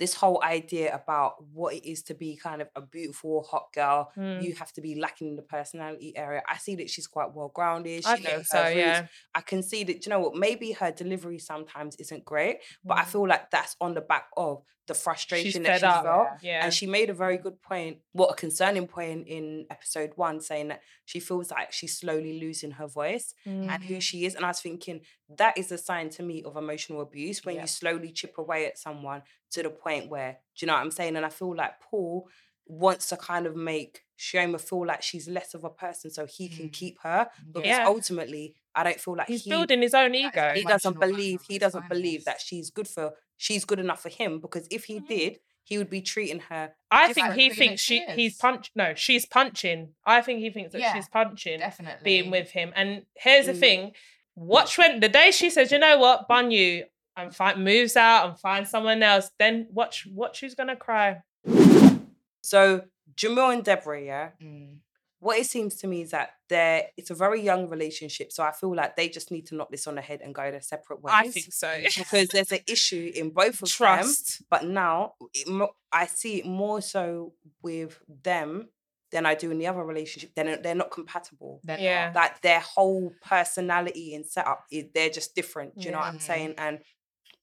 [0.00, 4.10] this whole idea about what it is to be kind of a beautiful hot girl.
[4.16, 4.42] Mm.
[4.42, 6.42] You have to be lacking in the personality area.
[6.48, 8.02] I see that she's quite well grounded.
[8.04, 8.76] She I knows her so, roots.
[8.76, 9.06] yeah.
[9.34, 13.02] I can see that, you know what, maybe her delivery sometimes isn't great, but I
[13.02, 13.06] Mm.
[13.12, 16.28] feel like that's on the back of the frustration that fed she up, felt.
[16.42, 16.64] Yeah.
[16.64, 20.68] And she made a very good point, what a concerning point in episode one, saying
[20.68, 23.82] that she feels like she's slowly losing her voice and Mm.
[23.84, 24.34] who she is.
[24.34, 25.00] And I was thinking,
[25.36, 27.62] that is a sign to me of emotional abuse when Yeah.
[27.62, 29.22] you slowly chip away at someone
[29.52, 31.16] to the point where, do you know what I'm saying?
[31.16, 32.28] And I feel like Paul
[32.66, 36.48] wants to kind of make Chioma feel like she's less of a person so he
[36.48, 36.72] can Mm.
[36.72, 37.30] keep her.
[37.52, 37.86] Because Yeah.
[37.86, 40.52] ultimately, I don't feel like He's he building his own ego.
[40.54, 43.14] he doesn't believe he doesn't believe that she's good for
[43.46, 45.08] she's good enough for him because if he Mhm.
[45.08, 48.38] did he would be treating her I think he thinks she she he's is.
[48.38, 48.70] punch.
[48.74, 49.94] No, she's punching.
[50.04, 52.04] I think he thinks that Yeah, she's punching Definitely.
[52.04, 52.72] being with him.
[52.76, 53.60] And here's the Mm.
[53.60, 53.92] thing:
[54.34, 56.86] watch when the day she says, "You know what, bun you,"
[57.16, 59.30] and find moves out and find someone else.
[59.38, 61.22] Then watch, watch who's gonna cry.
[62.42, 62.82] so
[63.16, 64.78] Jamil and Deborah yeah Mm.
[65.20, 68.52] What it seems to me is that they're it's a very young relationship so I
[68.52, 71.02] feel like they just need to knock this on the head and go their separate
[71.02, 71.72] ways I think so.
[71.96, 74.42] because there's an issue in both of them Trust.
[74.50, 78.68] but now it, I see it more so with them
[79.12, 82.06] than I do in the other relationship they're, they're not compatible They're Yeah.
[82.06, 82.14] not.
[82.14, 85.76] that their whole personality and setup is they're just different.
[85.78, 86.22] Do you know what I'm mm.
[86.22, 86.54] saying?
[86.58, 86.78] And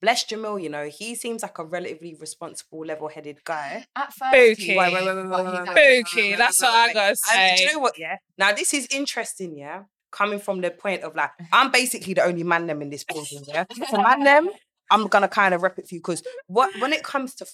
[0.01, 3.85] bless Jamil, you know, he seems like a relatively responsible, level-headed guy.
[3.95, 4.63] At first, Spooky.
[4.73, 7.37] he- Wait, wait, wait, wait, but wait, wait, Spooky, wait, that's what I gotta wait.
[7.37, 7.97] And do you know what?
[7.97, 8.17] Yeah.
[8.37, 9.57] Now this is interesting.
[9.57, 13.03] Yeah, coming from the point of like, I'm basically the only man them in this
[13.03, 13.43] building.
[13.47, 14.49] Yeah, so man them,
[14.91, 17.45] I'm gonna kind of rep it for you because what when it comes to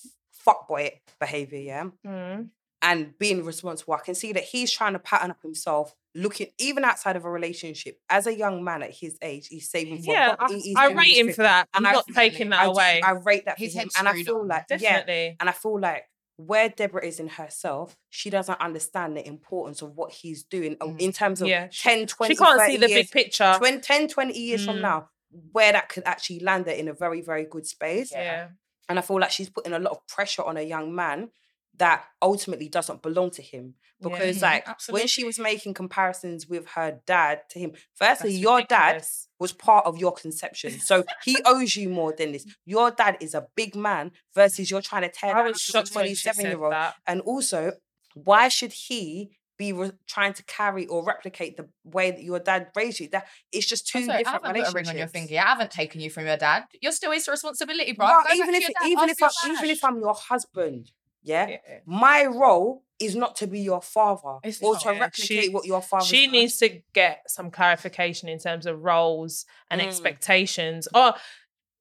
[0.46, 2.50] fuckboy behavior, yeah, Mm.
[2.82, 3.94] and being responsible.
[3.94, 7.30] I can see that he's trying to pattern up himself, looking even outside of a
[7.30, 8.00] relationship.
[8.10, 11.18] As a young man at his age, he's saving for Yeah, I, he's I rate
[11.18, 11.68] him for that.
[11.74, 13.02] I'm not taking that I, away.
[13.04, 14.48] I rate that for His him, and I feel on.
[14.48, 15.04] like yeah,
[15.40, 16.04] and I feel like
[16.38, 21.00] where Deborah is in herself, she doesn't understand the importance of what he's doing Mm.
[21.00, 21.68] in terms of Yeah.
[21.72, 23.54] 10, 20, She can't see the years, big picture.
[23.58, 24.82] 20, 10, 20 years from Mm.
[24.82, 25.10] now,
[25.52, 28.12] where that could actually land her in a very, very good space.
[28.12, 28.50] Yeah.
[28.90, 31.30] And I feel like she's putting a lot of pressure on a young man
[31.78, 33.76] that ultimately doesn't belong to him.
[34.02, 38.42] Because Mhm, like when she was making comparisons with her dad to him, firstly, That's
[38.42, 39.06] your dad
[39.40, 40.80] was part of your conception.
[40.80, 42.46] So he owes you more than this.
[42.66, 45.96] Your dad is a big man versus you're trying to tear I down a shocked
[45.96, 46.74] when she 27 said year old.
[46.74, 46.96] that.
[47.08, 47.74] And also,
[48.14, 52.72] why should he be re- trying to carry or replicate the way that your dad
[52.76, 53.08] raised you?
[53.08, 54.90] That it's just two Also, I different haven't put a ring relationships.
[54.90, 55.36] on your finger.
[55.40, 56.66] I haven't taken you from your dad.
[56.82, 58.08] You're still his responsibility, bro.
[58.08, 60.92] No, even if even if I, even if I'm your husband,
[61.24, 61.58] yeah, Yeah.
[61.86, 64.82] my role is not to be your father It's or not.
[64.84, 66.06] to Yeah, replicate she- what your father.
[66.06, 69.88] she needs to get some clarification in terms of roles and Mm.
[69.88, 71.16] expectations or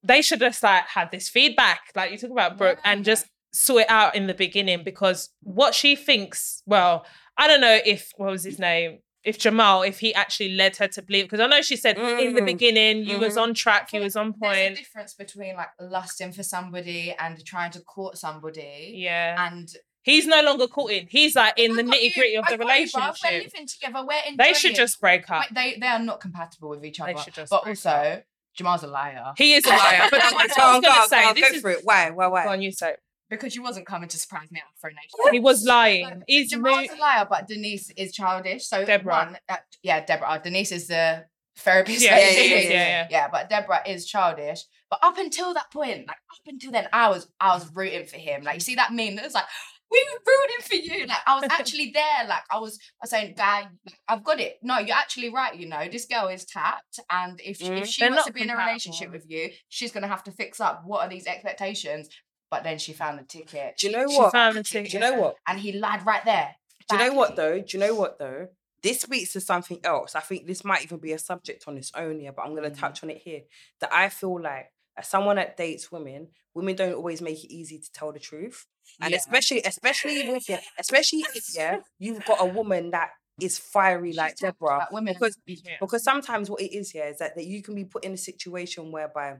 [0.03, 3.83] they should just like have this feedback like you talk about brooke and just sort
[3.83, 7.05] it out in the beginning because what she thinks well
[7.37, 10.87] i don't know if what was his name if jamal if he actually led her
[10.87, 12.45] to believe because i know she said in the Mm.
[12.45, 13.41] beginning you was Mhm.
[13.43, 17.43] on track you was on There's a point difference between like lusting for somebody and
[17.45, 18.93] trying to court somebody.
[18.95, 19.69] yeah And
[20.03, 22.63] he's no longer courting he's like in I the nitty gritty of I the got
[22.63, 22.67] you.
[22.67, 24.05] We're relationship living together.
[24.05, 24.37] We're enjoying.
[24.37, 27.21] they should just break up Wait, they they are not compatible with each They other.
[27.23, 28.23] should just but break also,
[28.55, 31.07] Jamal's a liar he is a liar but that's what i on, was go gonna
[31.07, 31.79] say go on, this go is for it.
[31.83, 32.09] Why?
[32.11, 32.27] Why?
[32.27, 32.43] Why?
[32.43, 32.95] go on you say
[33.35, 35.33] because you wasn't coming to surprise me at a night.
[35.33, 38.65] he was lying Like, he's Jamal's a liar, but Denise is childish.
[38.67, 39.13] So Deborah.
[39.13, 40.39] one, uh, yeah, Deborah.
[40.43, 41.25] Denise is the
[41.57, 42.01] therapist.
[42.03, 43.27] Yeah, yeah, yeah, yeah, yeah.
[43.31, 44.61] But Deborah is childish.
[44.89, 48.17] But up until that point, like up until then, I was I was rooting for
[48.17, 48.43] him.
[48.43, 49.45] Like you see that meme that was like,
[49.91, 51.05] we were rooting for you.
[51.07, 52.27] Like I was actually there.
[52.27, 53.67] Like I was I was saying, guy,
[54.07, 54.57] I've got it.
[54.63, 55.87] No, you're actually right, you know.
[55.91, 56.99] This girl is tapped.
[57.11, 57.81] And if she, Mm.
[57.81, 60.59] if she wants to be in a relationship with you, she's gonna have to fix
[60.59, 62.09] up what are these expectations.
[62.53, 63.77] But then she found the ticket.
[63.79, 64.31] Do you know She what?
[64.31, 65.35] found the Do you know what?
[65.47, 66.55] And he lied right there.
[66.87, 67.57] Do you know what though?
[67.59, 68.49] Do you know what though?
[68.83, 70.13] This speaks to something else.
[70.13, 72.69] I think this might even be a subject on its own here, but I'm going
[72.69, 72.79] to Mm.
[72.79, 73.41] touch on it here.
[73.79, 77.79] That I feel like as someone that dates women, women don't always make it easy
[77.79, 78.67] to tell the truth,
[79.01, 79.17] and Yeah.
[79.17, 83.09] especially, especially with yeah, especially if yeah, you've got a woman that
[83.41, 84.87] is fiery She's like Deborah.
[84.91, 85.77] women because Yeah.
[85.79, 88.17] because sometimes what it is here is that, that you can be put in a
[88.17, 89.37] situation whereby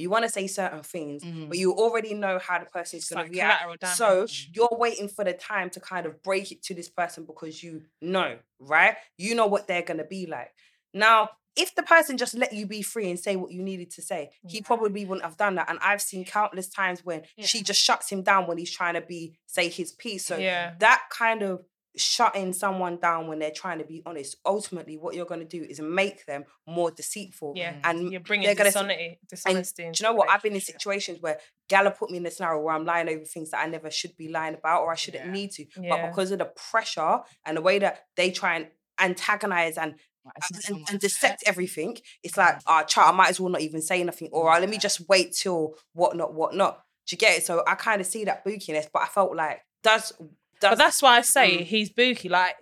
[0.00, 1.48] you want to say certain things, Mm.
[1.48, 3.86] but you already know how the person is going like to react.
[3.96, 7.62] So you're waiting for the time to kind of break it to this person because
[7.62, 8.96] you know, right?
[9.16, 10.52] You know what they're gonna be like.
[10.94, 14.02] Now, if the person just let you be free and say what you needed to
[14.02, 15.68] say, he probably wouldn't have done that.
[15.68, 19.00] And I've seen countless times when she just shuts him down when he's trying to
[19.00, 20.24] be say his piece.
[20.24, 20.74] So yeah.
[20.78, 21.64] that kind of
[21.96, 25.80] shutting someone down when they're trying to be honest, ultimately what you're gonna do is
[25.80, 27.54] make them more deceitful.
[27.56, 27.74] Yeah.
[27.84, 30.30] And You're bringing they're gonna s- dishonesty, dishonesty do you know what?
[30.30, 31.38] I've been in situations where
[31.68, 34.16] Gala put me in a scenario where I'm lying over things that I never should
[34.16, 35.32] be lying about or I shouldn't Yeah.
[35.32, 35.66] need to.
[35.88, 38.68] But because of the pressure and the way that they try and
[39.00, 39.94] antagonize and
[40.24, 40.34] Like,
[40.68, 44.02] and, and dissect everything, it's like, ah, child, I might as well not even say
[44.04, 46.82] nothing, or "Ah, let me just wait till whatnot, whatnot.
[47.06, 47.46] Do you get it?
[47.46, 50.12] So I kind of see that bookiness, but I felt like does
[50.60, 51.64] does But that's why I say Mm.
[51.64, 52.28] he's booky.
[52.28, 52.56] Like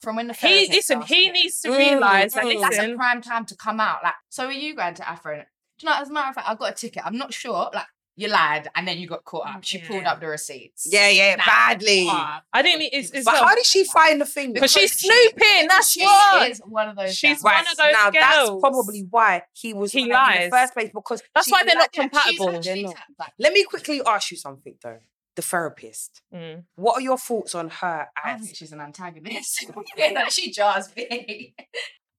[0.00, 1.32] From when the he listen, he him.
[1.34, 2.60] needs to Mm, realize that mm.
[2.60, 2.96] That's a listen.
[2.96, 4.02] prime time to come out.
[4.02, 5.36] Like, so are you going to Afro?
[5.36, 5.42] Do
[5.80, 7.02] you know, as a matter of fact, I got a ticket.
[7.04, 7.70] I'm not sure.
[7.72, 9.64] Like, you lied and then you got caught up.
[9.64, 10.86] She pulled up the receipts.
[10.90, 12.06] yeah, yeah, Nah, badly.
[12.06, 12.90] I didn't.
[12.92, 14.52] It's, it's But well, how did she find the thing?
[14.52, 15.66] because she's snooping.
[15.68, 16.50] That's She what.
[16.50, 17.14] is one of those.
[17.16, 17.44] She's girls.
[17.44, 20.90] one of those now, that's probably why he was He lying in the first place
[20.92, 22.60] because That's why they're not like, yeah, she's compatible.
[22.62, 22.96] They're not.
[23.38, 24.98] Let me quickly ask you something though.
[25.36, 26.20] The therapist.
[26.34, 26.64] Mm.
[26.76, 29.64] What are your thoughts on her I as think she's an antagonist.
[29.98, 31.54] Like, she jars me.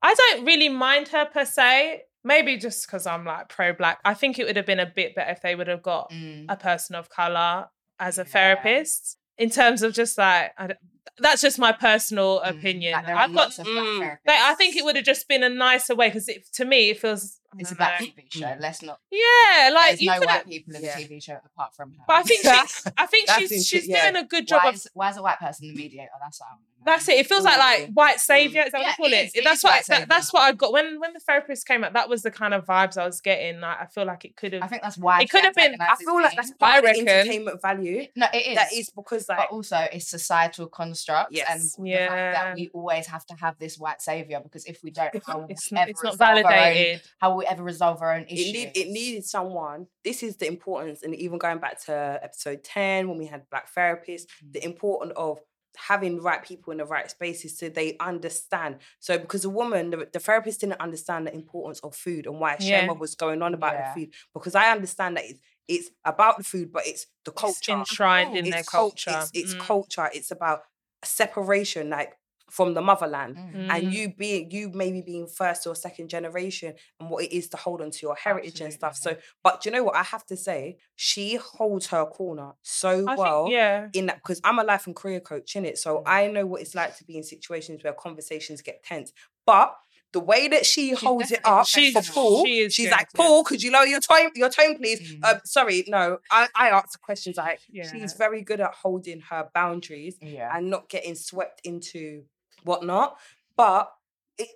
[0.02, 2.04] I don't really mind her per se.
[2.24, 4.00] Maybe just because I'm like pro black.
[4.06, 6.46] I think it would have been a bit better if they would have got Mm.
[6.50, 7.68] a person of color
[8.00, 8.28] as a Yeah.
[8.28, 9.18] therapist.
[9.38, 10.80] In terms of just like, I don't-
[11.20, 12.50] that's just my personal Mm.
[12.58, 12.94] opinion.
[12.94, 13.36] Like, I've got.
[13.36, 14.18] lots of black mm, therapists.
[14.28, 17.00] Like, I think it would have just been a nicer way because to me it
[17.00, 17.40] feels.
[17.60, 18.08] It's a don't black know.
[18.08, 18.56] TV show.
[18.60, 19.00] Let's not.
[19.12, 20.26] Yeah, like There's you no could.
[20.26, 20.98] white people in Yeah.
[20.98, 22.04] the TV show apart from her.
[22.08, 22.50] But I think she,
[22.98, 24.10] I think she's she's yeah.
[24.12, 26.10] doing a good job why of why is a white person the mediator?
[26.20, 26.64] That's what I want.
[26.86, 27.20] That's it.
[27.20, 28.64] It feels like like white savior.
[28.64, 29.26] Is that what Yeah, you call it it?
[29.28, 29.32] is.
[29.36, 31.84] It that's is what white that, that's what I got when when the therapist came
[31.84, 31.94] out.
[31.94, 33.60] That was the kind of vibes I was getting.
[33.62, 34.64] Like I feel like it could have.
[34.64, 36.82] I think that's why It could have been- I feel like that's part I of
[36.84, 37.08] the reckon.
[37.08, 38.08] entertainment value.
[38.16, 38.56] no, it is.
[38.56, 41.76] That is because like but also it's societal constructs and Yes.
[41.76, 45.12] the fact that we always have to have this white savior because if we don't,
[45.26, 47.02] how will It's we not, ever it's not our own- validated.
[47.20, 48.54] how will we ever resolve our own it, issues?
[48.54, 49.88] need, it needed someone.
[50.04, 53.68] This is the importance, and even going back to episode 10 when we had black
[53.74, 54.66] therapists, the Mm.
[54.72, 55.40] importance of
[55.76, 58.78] having the right people in the right spaces so they understand.
[59.00, 62.58] So because a woman, the, the therapist didn't understand the importance of food and why
[62.60, 62.82] Yeah.
[62.82, 63.92] Shema was going on about Yeah.
[63.94, 64.14] the food.
[64.36, 67.72] Because I understand that it's, it's about the food, but it's the It's culture.
[67.72, 69.20] enshrined in it's their cul- culture.
[69.22, 69.60] It's, it's Mm.
[69.62, 70.10] culture.
[70.14, 70.62] It's about
[71.04, 71.90] separation.
[71.90, 72.14] Like
[72.50, 73.68] from the motherland Mm.
[73.74, 73.92] and Mm.
[73.94, 77.82] you being you maybe being first or second generation and what it is to hold
[77.82, 80.78] on to your heritage and stuff so but you know what i have to say
[80.96, 83.88] she holds her corner so I well think, yeah.
[83.94, 86.04] in that because i'm a life and career coach in it so Mm.
[86.06, 89.14] i know what it's like to be in situations where conversations get tense
[89.48, 89.74] but
[90.14, 93.12] the way that she holds it up She's- for Paul, she is she's like.
[93.14, 95.02] Paul, could you lower your tone, your tone, please?
[95.16, 95.20] Mm.
[95.24, 97.92] Uh, sorry, no, I, I asked questions like Yeah.
[97.92, 100.56] she's very good at holding her boundaries Yeah.
[100.56, 102.24] and not getting swept into
[102.64, 103.18] whatnot.
[103.58, 103.92] But
[104.38, 104.50] it,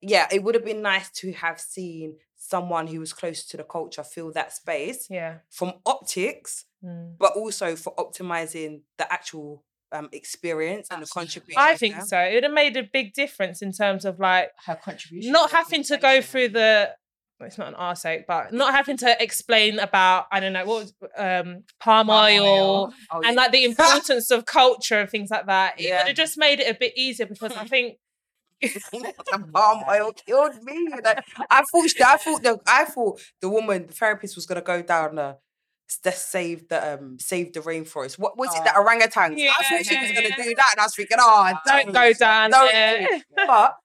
[0.00, 3.64] yeah, it would have been nice to have seen someone who was close to the
[3.64, 5.38] culture fill that space Yeah.
[5.50, 7.16] from optics, Mm.
[7.18, 9.62] but also for optimizing the actual
[9.92, 11.60] um, experience and the contribution.
[11.60, 12.18] I think so.
[12.18, 15.32] It would have made a big difference in terms of like Her contribution.
[15.32, 16.90] not having to go through the
[17.38, 20.66] well, it's not an arse ache, but not having to explain about I don't know
[20.66, 25.80] what um palm oil Oh, and like the importance of culture and things like that.
[25.80, 25.98] It Yeah.
[26.02, 27.96] would have just made it a bit easier because I think
[28.62, 30.74] the palm oil killed me.
[30.74, 31.14] you know.
[31.50, 34.82] I thought she, I thought the I thought the woman, the therapist, was gonna go
[34.82, 35.38] down the
[35.98, 38.18] the save the um save the rainforest.
[38.18, 38.64] What was it?
[38.64, 38.82] The Oh.
[38.82, 39.32] orangutan.
[39.32, 42.12] I Yeah, thought she was gonna do that, and I was thinking, oh, don't go
[42.12, 43.08] down don't there.
[43.08, 43.22] do.
[43.46, 43.76] But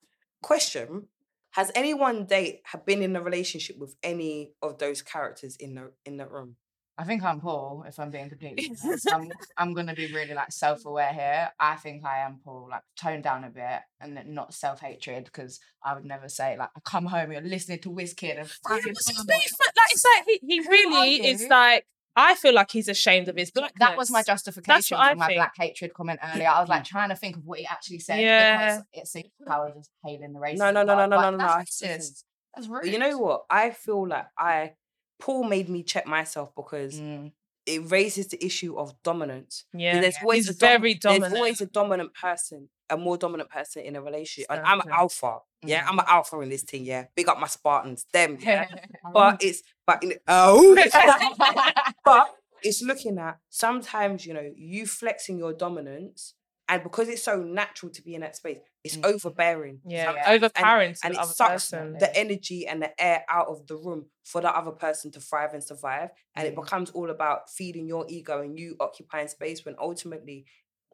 [0.41, 1.07] question:
[1.52, 5.91] Has anyone date have been in a relationship with any of those characters in the
[6.06, 6.56] in the room?
[6.98, 9.11] I think I'm Paul, if I'm being completely honest.
[9.11, 11.52] I'm, I'm going to be really like self aware here.
[11.60, 15.60] I think I am Paul, like tone down a bit and not self hatred because
[15.84, 18.84] I would never say, like, I come home, you're listening to Wizkid and Yeah, fucking
[18.86, 22.35] but it's palm very oil." fu- like it's like he, he really is like I
[22.35, 23.79] feel like he's ashamed of his blackness.
[23.79, 25.37] That was my justification I for my think.
[25.39, 26.47] black hatred comment earlier.
[26.47, 28.19] I was like trying to think of what he actually said.
[28.21, 28.77] Yeah.
[28.77, 30.57] Because it seems like I was just hailing the racism.
[30.59, 31.37] No, no, no, no, part, no, no, no.
[31.57, 32.23] That's racist.
[32.55, 32.85] That's rude.
[32.87, 33.43] You know what?
[33.49, 34.73] I feel like I
[35.19, 37.31] Paul made me check myself because Mm.
[37.65, 39.65] it raises the issue of dominance.
[39.71, 41.23] 'Cause Yeah, there's always he's a dom- very dominant.
[41.31, 44.48] There's always a dominant person, a more dominant person in a relationship.
[44.49, 45.40] And I'm an alpha.
[45.64, 45.88] Yeah, Mhm.
[45.90, 46.86] I'm an alpha in this thing.
[46.86, 48.38] Yeah, big up my Spartans, them.
[48.40, 48.68] Yeah,
[49.14, 50.76] but it's but in, oh,
[52.06, 56.34] but it's looking at sometimes you know you flexing your dominance,
[56.68, 59.06] and because it's so natural to be in that space, it's Mm.
[59.14, 59.82] overbearing.
[59.86, 61.98] yeah, sometimes, overpowering to and it sucks person.
[61.99, 65.53] the energy and the air out of the room for the other person to thrive
[65.53, 66.10] and survive.
[66.36, 66.62] And it Mm.
[66.64, 70.45] becomes all about feeding your ego and you occupying space when ultimately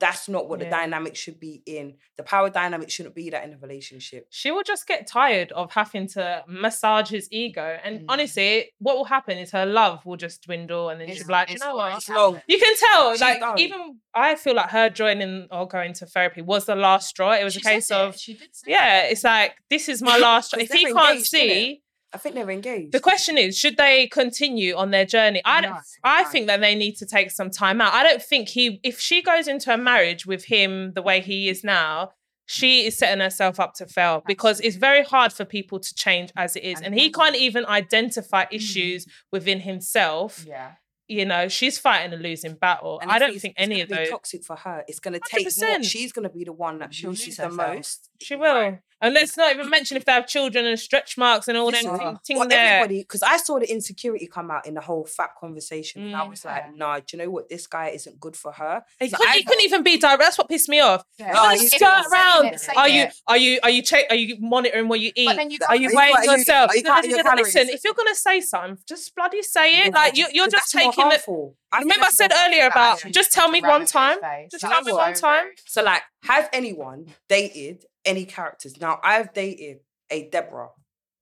[0.01, 1.93] that's not what the dynamic should be in.
[2.17, 4.27] The power dynamic shouldn't be that in a relationship.
[4.29, 7.77] she will just get tired of having to massage his ego.
[7.83, 8.05] And Mm.
[8.09, 11.49] honestly, what will happen is her love will just dwindle and then she'll be like,
[11.51, 12.09] you know what?
[12.09, 12.41] Long.
[12.47, 13.59] You can tell, She's like, done.
[13.59, 17.31] even I feel like her joining or going to therapy was the last straw.
[17.33, 20.47] It was She a case it, of, say yeah, it's like, this is my last
[20.47, 20.59] straw.
[20.61, 21.83] If he can't engaged, see,
[22.13, 22.91] I think they're engaged.
[22.91, 25.41] the question is, should they continue on their journey?
[25.45, 26.29] I don't, No, I no.
[26.29, 27.93] think that they need to take some time out.
[27.93, 31.47] I don't think he, if she goes into a marriage with him the way he
[31.49, 32.11] is now,
[32.47, 36.31] she is setting herself up to fail because it's very hard for people to change
[36.35, 36.81] as it is.
[36.81, 38.53] And he can't even identify Mm.
[38.55, 40.43] issues within himself.
[40.45, 40.71] Yeah.
[41.07, 42.99] You know, she's fighting a losing battle.
[43.01, 44.09] And I don't think it's any of be those.
[44.09, 44.83] toxic for her.
[44.87, 45.43] It's gonna take.
[45.45, 45.85] More, 100%.
[45.85, 48.09] she's gonna be the one that She'll loses lose the most.
[48.21, 48.79] She will.
[49.03, 51.81] And let's not even mention if they have children and stretch marks and all them
[51.85, 52.75] Listen, thing, thing well, there.
[52.81, 56.19] everybody, because I saw the insecurity come out in the whole fat conversation, and I
[56.23, 56.29] Mm.
[56.29, 56.71] was like, Yeah.
[56.75, 57.49] "Nah, do you know what?
[57.49, 60.19] This guy isn't good for her." He So couldn't, he couldn't even be direct.
[60.21, 61.03] That's what pissed me off.
[61.17, 61.33] Yeah.
[61.35, 62.45] Oh, Just you If skirt you're around.
[62.53, 65.23] it, say Are you are you are you check are you monitoring what you eat?
[65.23, 66.69] You Are you Are you- weighing are you- yourself?
[66.69, 69.93] are you counting your Listen, if you're gonna say something, just bloody say it.
[69.95, 71.01] Like you, you're 'Cause just taking the.
[71.09, 71.55] harmful.
[71.71, 74.19] I Remember, I said earlier about just tell me one time.
[74.51, 75.47] Just tell me so one time.
[75.65, 78.79] So, like, has anyone dated any characters?
[78.79, 79.79] Now, I've dated
[80.09, 80.69] a Deborah.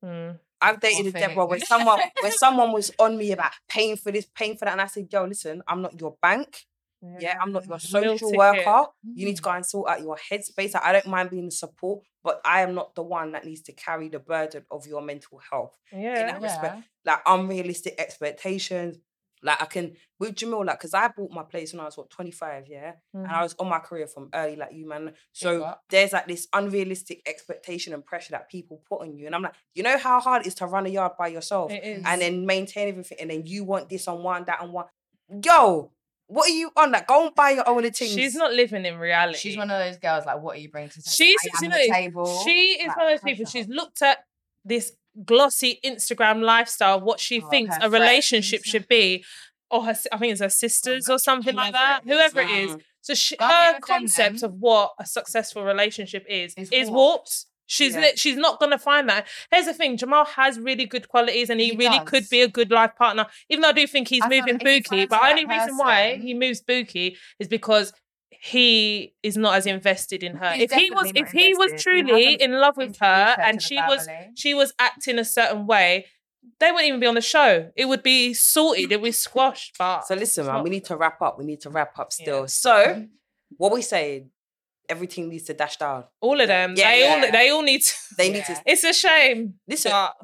[0.03, 0.39] Mm.
[0.61, 1.11] I've dated a.
[1.19, 4.71] Deborah when someone when someone was on me about paying for this, paying for that,
[4.73, 6.65] and I said, "Yo, listen, I'm not your bank.
[7.17, 8.87] Yeah, I'm not your social worker.
[9.15, 9.45] You need to Mm.
[9.45, 10.75] go and sort out your headspace.
[10.83, 13.71] I don't mind being the support, but I am not the one that needs to
[13.71, 15.77] carry the burden of your mental health.
[15.93, 16.33] Yeah.
[16.33, 16.75] that respect.
[17.05, 17.13] Yeah.
[17.13, 18.97] Like unrealistic expectations.
[19.41, 22.09] Like I can with Jamil, like because I bought my place when I was what
[22.09, 23.31] 25, yeah, and Mm.
[23.31, 25.13] I was on my career from early, like you man.
[25.31, 25.83] So up.
[25.89, 29.53] there's like this unrealistic expectation and pressure that people put on you, and I'm like,
[29.75, 32.03] you know how hard it is to run a yard by yourself It is.
[32.05, 34.85] and then maintain everything, and then you want this on one, that on one.
[35.45, 35.91] Yo,
[36.27, 36.91] what are you on?
[36.91, 38.11] Like, go and buy your own things.
[38.13, 39.37] She's not living in reality.
[39.39, 41.15] She's one of those girls like, what are you bringing to the table?
[41.15, 42.41] She's I am you the know, table.
[42.43, 42.51] She
[42.81, 43.45] is Like, one of those people.
[43.45, 43.57] pressure.
[43.57, 44.17] She's looked at
[44.65, 44.91] this
[45.25, 48.71] glossy Instagram lifestyle, what she Oh, thinks a relationship friends.
[48.71, 49.23] should be,
[49.71, 52.01] or her, I think it's her sisters or something like that.
[52.03, 52.77] whoever it Whoever it is.
[53.01, 56.91] So she, her concept of what a successful relationship is Is is, warped.
[56.91, 57.45] warped.
[57.71, 58.09] She's Yeah.
[58.15, 59.27] she's not gonna find that.
[59.51, 62.47] Here's the thing: Jamal has really good qualities, and he, He really could be a
[62.47, 63.27] good life partner.
[63.47, 65.45] Even though I do think he's I moving like if he Bookie, finds but only
[65.45, 67.93] right reason why he moves Bookie is because
[68.29, 70.51] he is not as invested in her.
[70.53, 71.95] He's if he was, if he was invested.
[71.95, 74.73] He truly hasn't in love with her her and to the she was she was
[74.79, 76.05] acting a certain way,
[76.59, 77.71] they wouldn't even be on the show.
[77.75, 78.91] It would be sorted.
[78.91, 79.75] It would be squashed.
[79.77, 81.37] But So listen, man, not- we need to wrap up.
[81.37, 82.41] We need to wrap up still.
[82.41, 82.45] Yeah.
[82.47, 83.03] So mm-hmm.
[83.57, 84.29] what we saying?
[84.87, 86.05] Everything needs to dash down.
[86.19, 87.93] all of them, Yeah, they all they all need to.
[88.17, 88.59] They need to.
[88.65, 89.55] It's a shame.
[89.67, 90.15] Listen, but-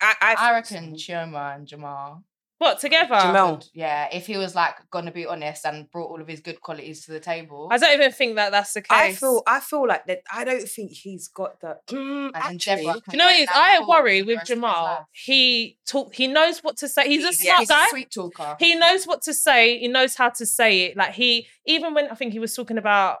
[0.00, 2.24] I, I, I reckon Chioma and Jamal.
[2.58, 3.18] What together?
[3.20, 3.62] Jamal.
[3.74, 7.04] Yeah, if he was like gonna be honest and brought all of his good qualities
[7.04, 8.88] to the table, I don't even think that that's the case.
[8.90, 10.22] I feel, I feel like that.
[10.32, 11.76] I don't think he's got the.
[11.90, 13.46] Mm, And then actually, Deborah you know what it is?
[13.48, 15.08] That I worry with rest of his Jamal.
[15.12, 16.14] He talk.
[16.14, 17.06] He knows what to say.
[17.08, 17.84] He's a Yeah, smart he's guy.
[17.84, 18.56] a sweet talker.
[18.58, 19.78] He knows what to say.
[19.78, 20.96] He knows how to say it.
[20.96, 23.18] Like he, even when I think he was talking about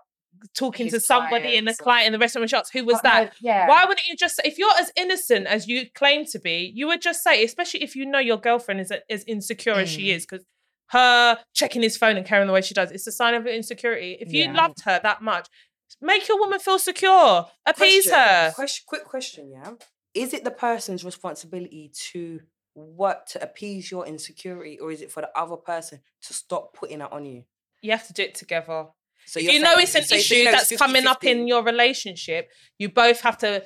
[0.54, 3.34] talking His to somebody in the client in the restaurant shots, who was no, that?
[3.40, 3.68] Yeah.
[3.68, 7.02] Why wouldn't you just, if you're as innocent as you claim to be, you would
[7.02, 10.16] just say, especially if you know your girlfriend is as insecure as she Mm.
[10.16, 10.46] is, because
[10.90, 14.16] her checking his phone and carrying the way she does, it's a sign of insecurity.
[14.20, 14.52] If you Yeah.
[14.52, 15.48] loved her that much,
[16.00, 18.52] make your woman feel secure, appease question, her.
[18.54, 19.72] Question, quick question, yeah.
[20.14, 22.40] Is it the person's responsibility to
[22.74, 27.00] what to appease your insecurity, or is it for the other person to stop putting
[27.00, 27.44] it on you?
[27.82, 28.88] You have to do it together.
[29.26, 31.20] So if you're know it's an so- so issue you know it's that's coming up
[31.22, 31.30] 50-50.
[31.30, 33.64] in your relationship, you both have to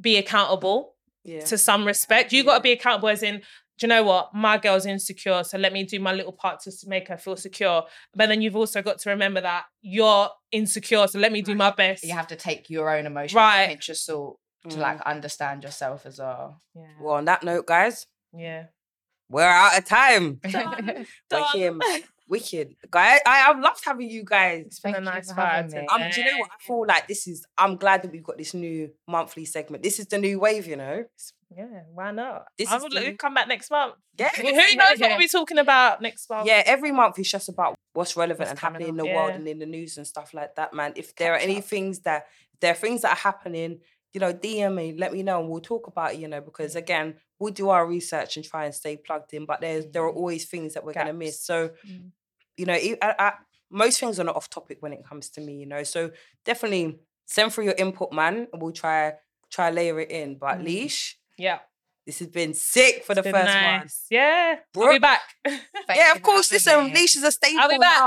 [0.00, 1.40] be accountable yeah.
[1.44, 2.32] to some respect.
[2.32, 3.38] You got to be accountable as in,
[3.78, 4.34] do you know what?
[4.34, 7.84] My girl's insecure, so let me do my little part to make her feel secure.
[8.14, 11.70] But then you've also got to remember that you're insecure, so let me do my
[11.70, 12.02] best.
[12.04, 13.60] you have to take your own emotions, Right.
[13.60, 13.68] right?
[13.68, 14.38] pinch of salt
[14.68, 14.80] to Mm.
[14.80, 16.62] like understand yourself as well.
[16.74, 16.82] yeah.
[17.00, 18.64] Well, on that note, guys, yeah.
[19.28, 20.40] we're out of time.
[20.50, 21.06] Done.
[21.30, 22.02] We're here, man.
[22.28, 23.20] Wicked, guys.
[23.26, 24.64] I, I've loved having you guys.
[24.66, 25.86] It's been Thank you nice vibe.
[25.88, 26.50] Um, do you know what?
[26.50, 27.46] I feel like this is.
[27.56, 29.82] I'm glad that we've got this new monthly segment.
[29.82, 31.04] This is the new wave, you know.
[31.56, 32.46] Yeah, why not?
[32.58, 33.94] This I will the- come back next month.
[34.18, 34.30] Yeah.
[34.36, 36.48] Who knows what we'll be talking about next month?
[36.48, 39.30] Yeah, every month is just about what's relevant What's and happening in up, the world
[39.30, 40.92] and in the news and stuff like that, man.
[40.96, 41.64] If there are any up.
[41.64, 42.26] things that
[42.60, 43.80] there are things that are happening,
[44.12, 46.20] you know, DM me, let me know, and we'll talk about it.
[46.20, 49.44] You know, because again, we'll do our research and try and stay plugged in.
[49.46, 51.40] But there's there are always things that we're gonna miss.
[51.40, 52.10] So, Mm.
[52.56, 53.32] you know, I, I-
[53.70, 55.54] most things are not off topic when it comes to me.
[55.56, 56.10] You know, so
[56.44, 59.14] definitely send through your input, man, and we'll try
[59.50, 60.36] try layer it in.
[60.38, 60.64] But Mm.
[60.64, 61.58] leash, Yeah.
[62.06, 63.62] This has been sick for the Been first one.
[63.62, 64.06] nice.
[64.10, 64.56] Yeah.
[64.76, 65.20] I'll be back.
[65.44, 65.60] Thank
[65.96, 66.48] yeah, of course.
[66.50, 67.00] having Listen, me.
[67.00, 67.98] leash is a staple I'll be back.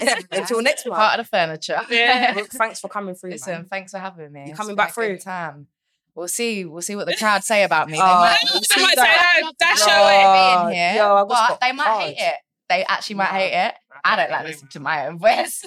[0.00, 0.14] now.
[0.32, 0.96] Until next month.
[0.98, 1.80] Part of the furniture.
[1.90, 2.34] Yeah.
[2.36, 3.30] Well, thanks for coming through.
[3.32, 3.64] Listen, man.
[3.66, 4.44] thanks for having me.
[4.44, 5.18] You It's coming been back a through?
[5.18, 5.66] Time.
[6.14, 6.64] We'll see.
[6.64, 7.94] We'll see what the crowd say about me.
[7.94, 9.40] They Oh, might, They might say, that.
[9.44, 9.92] "Oh, dash Bro.
[9.94, 12.34] your way." Be in here, yo, but they might hate it.
[12.68, 13.38] They actually might Nah.
[13.38, 13.74] hate it.
[14.04, 15.64] I don't like listening to my own voice.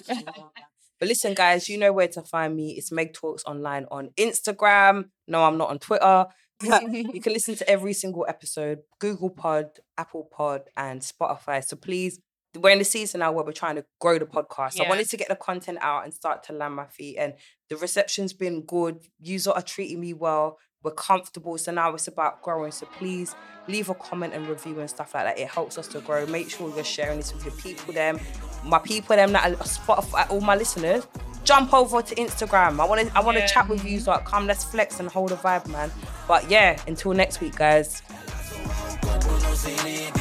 [0.97, 2.71] But listen, guys, you know where to find me.
[2.77, 5.09] It's Meg Talks Online on Instagram.
[5.27, 6.27] No, I'm not on Twitter.
[6.63, 11.63] you can listen to every single episode Google Pod, Apple Pod, and Spotify.
[11.63, 12.19] So please,
[12.55, 14.77] we're in the season now where we're trying to grow the podcast.
[14.77, 14.83] Yeah.
[14.83, 17.17] I wanted to get the content out and start to land my feet.
[17.17, 17.33] And
[17.69, 18.99] the reception's been good.
[19.19, 20.57] You are treating me well.
[20.81, 21.57] We're comfortable.
[21.57, 22.71] So now it's about growing.
[22.71, 23.35] So please
[23.67, 25.39] leave a comment and review and stuff like that.
[25.39, 26.25] It helps us to grow.
[26.27, 28.19] Make sure you're sharing this with your people, them,
[28.63, 31.05] my people, them that are Spotify, all my listeners.
[31.45, 32.79] Jump over to Instagram.
[32.81, 33.47] I want to I want to Yeah.
[33.47, 33.99] chat with you.
[33.99, 35.91] So like, come, let's flex and hold a vibe, man.
[36.27, 38.01] But yeah, until next week, guys.
[39.01, 40.11] Couple no ceiling,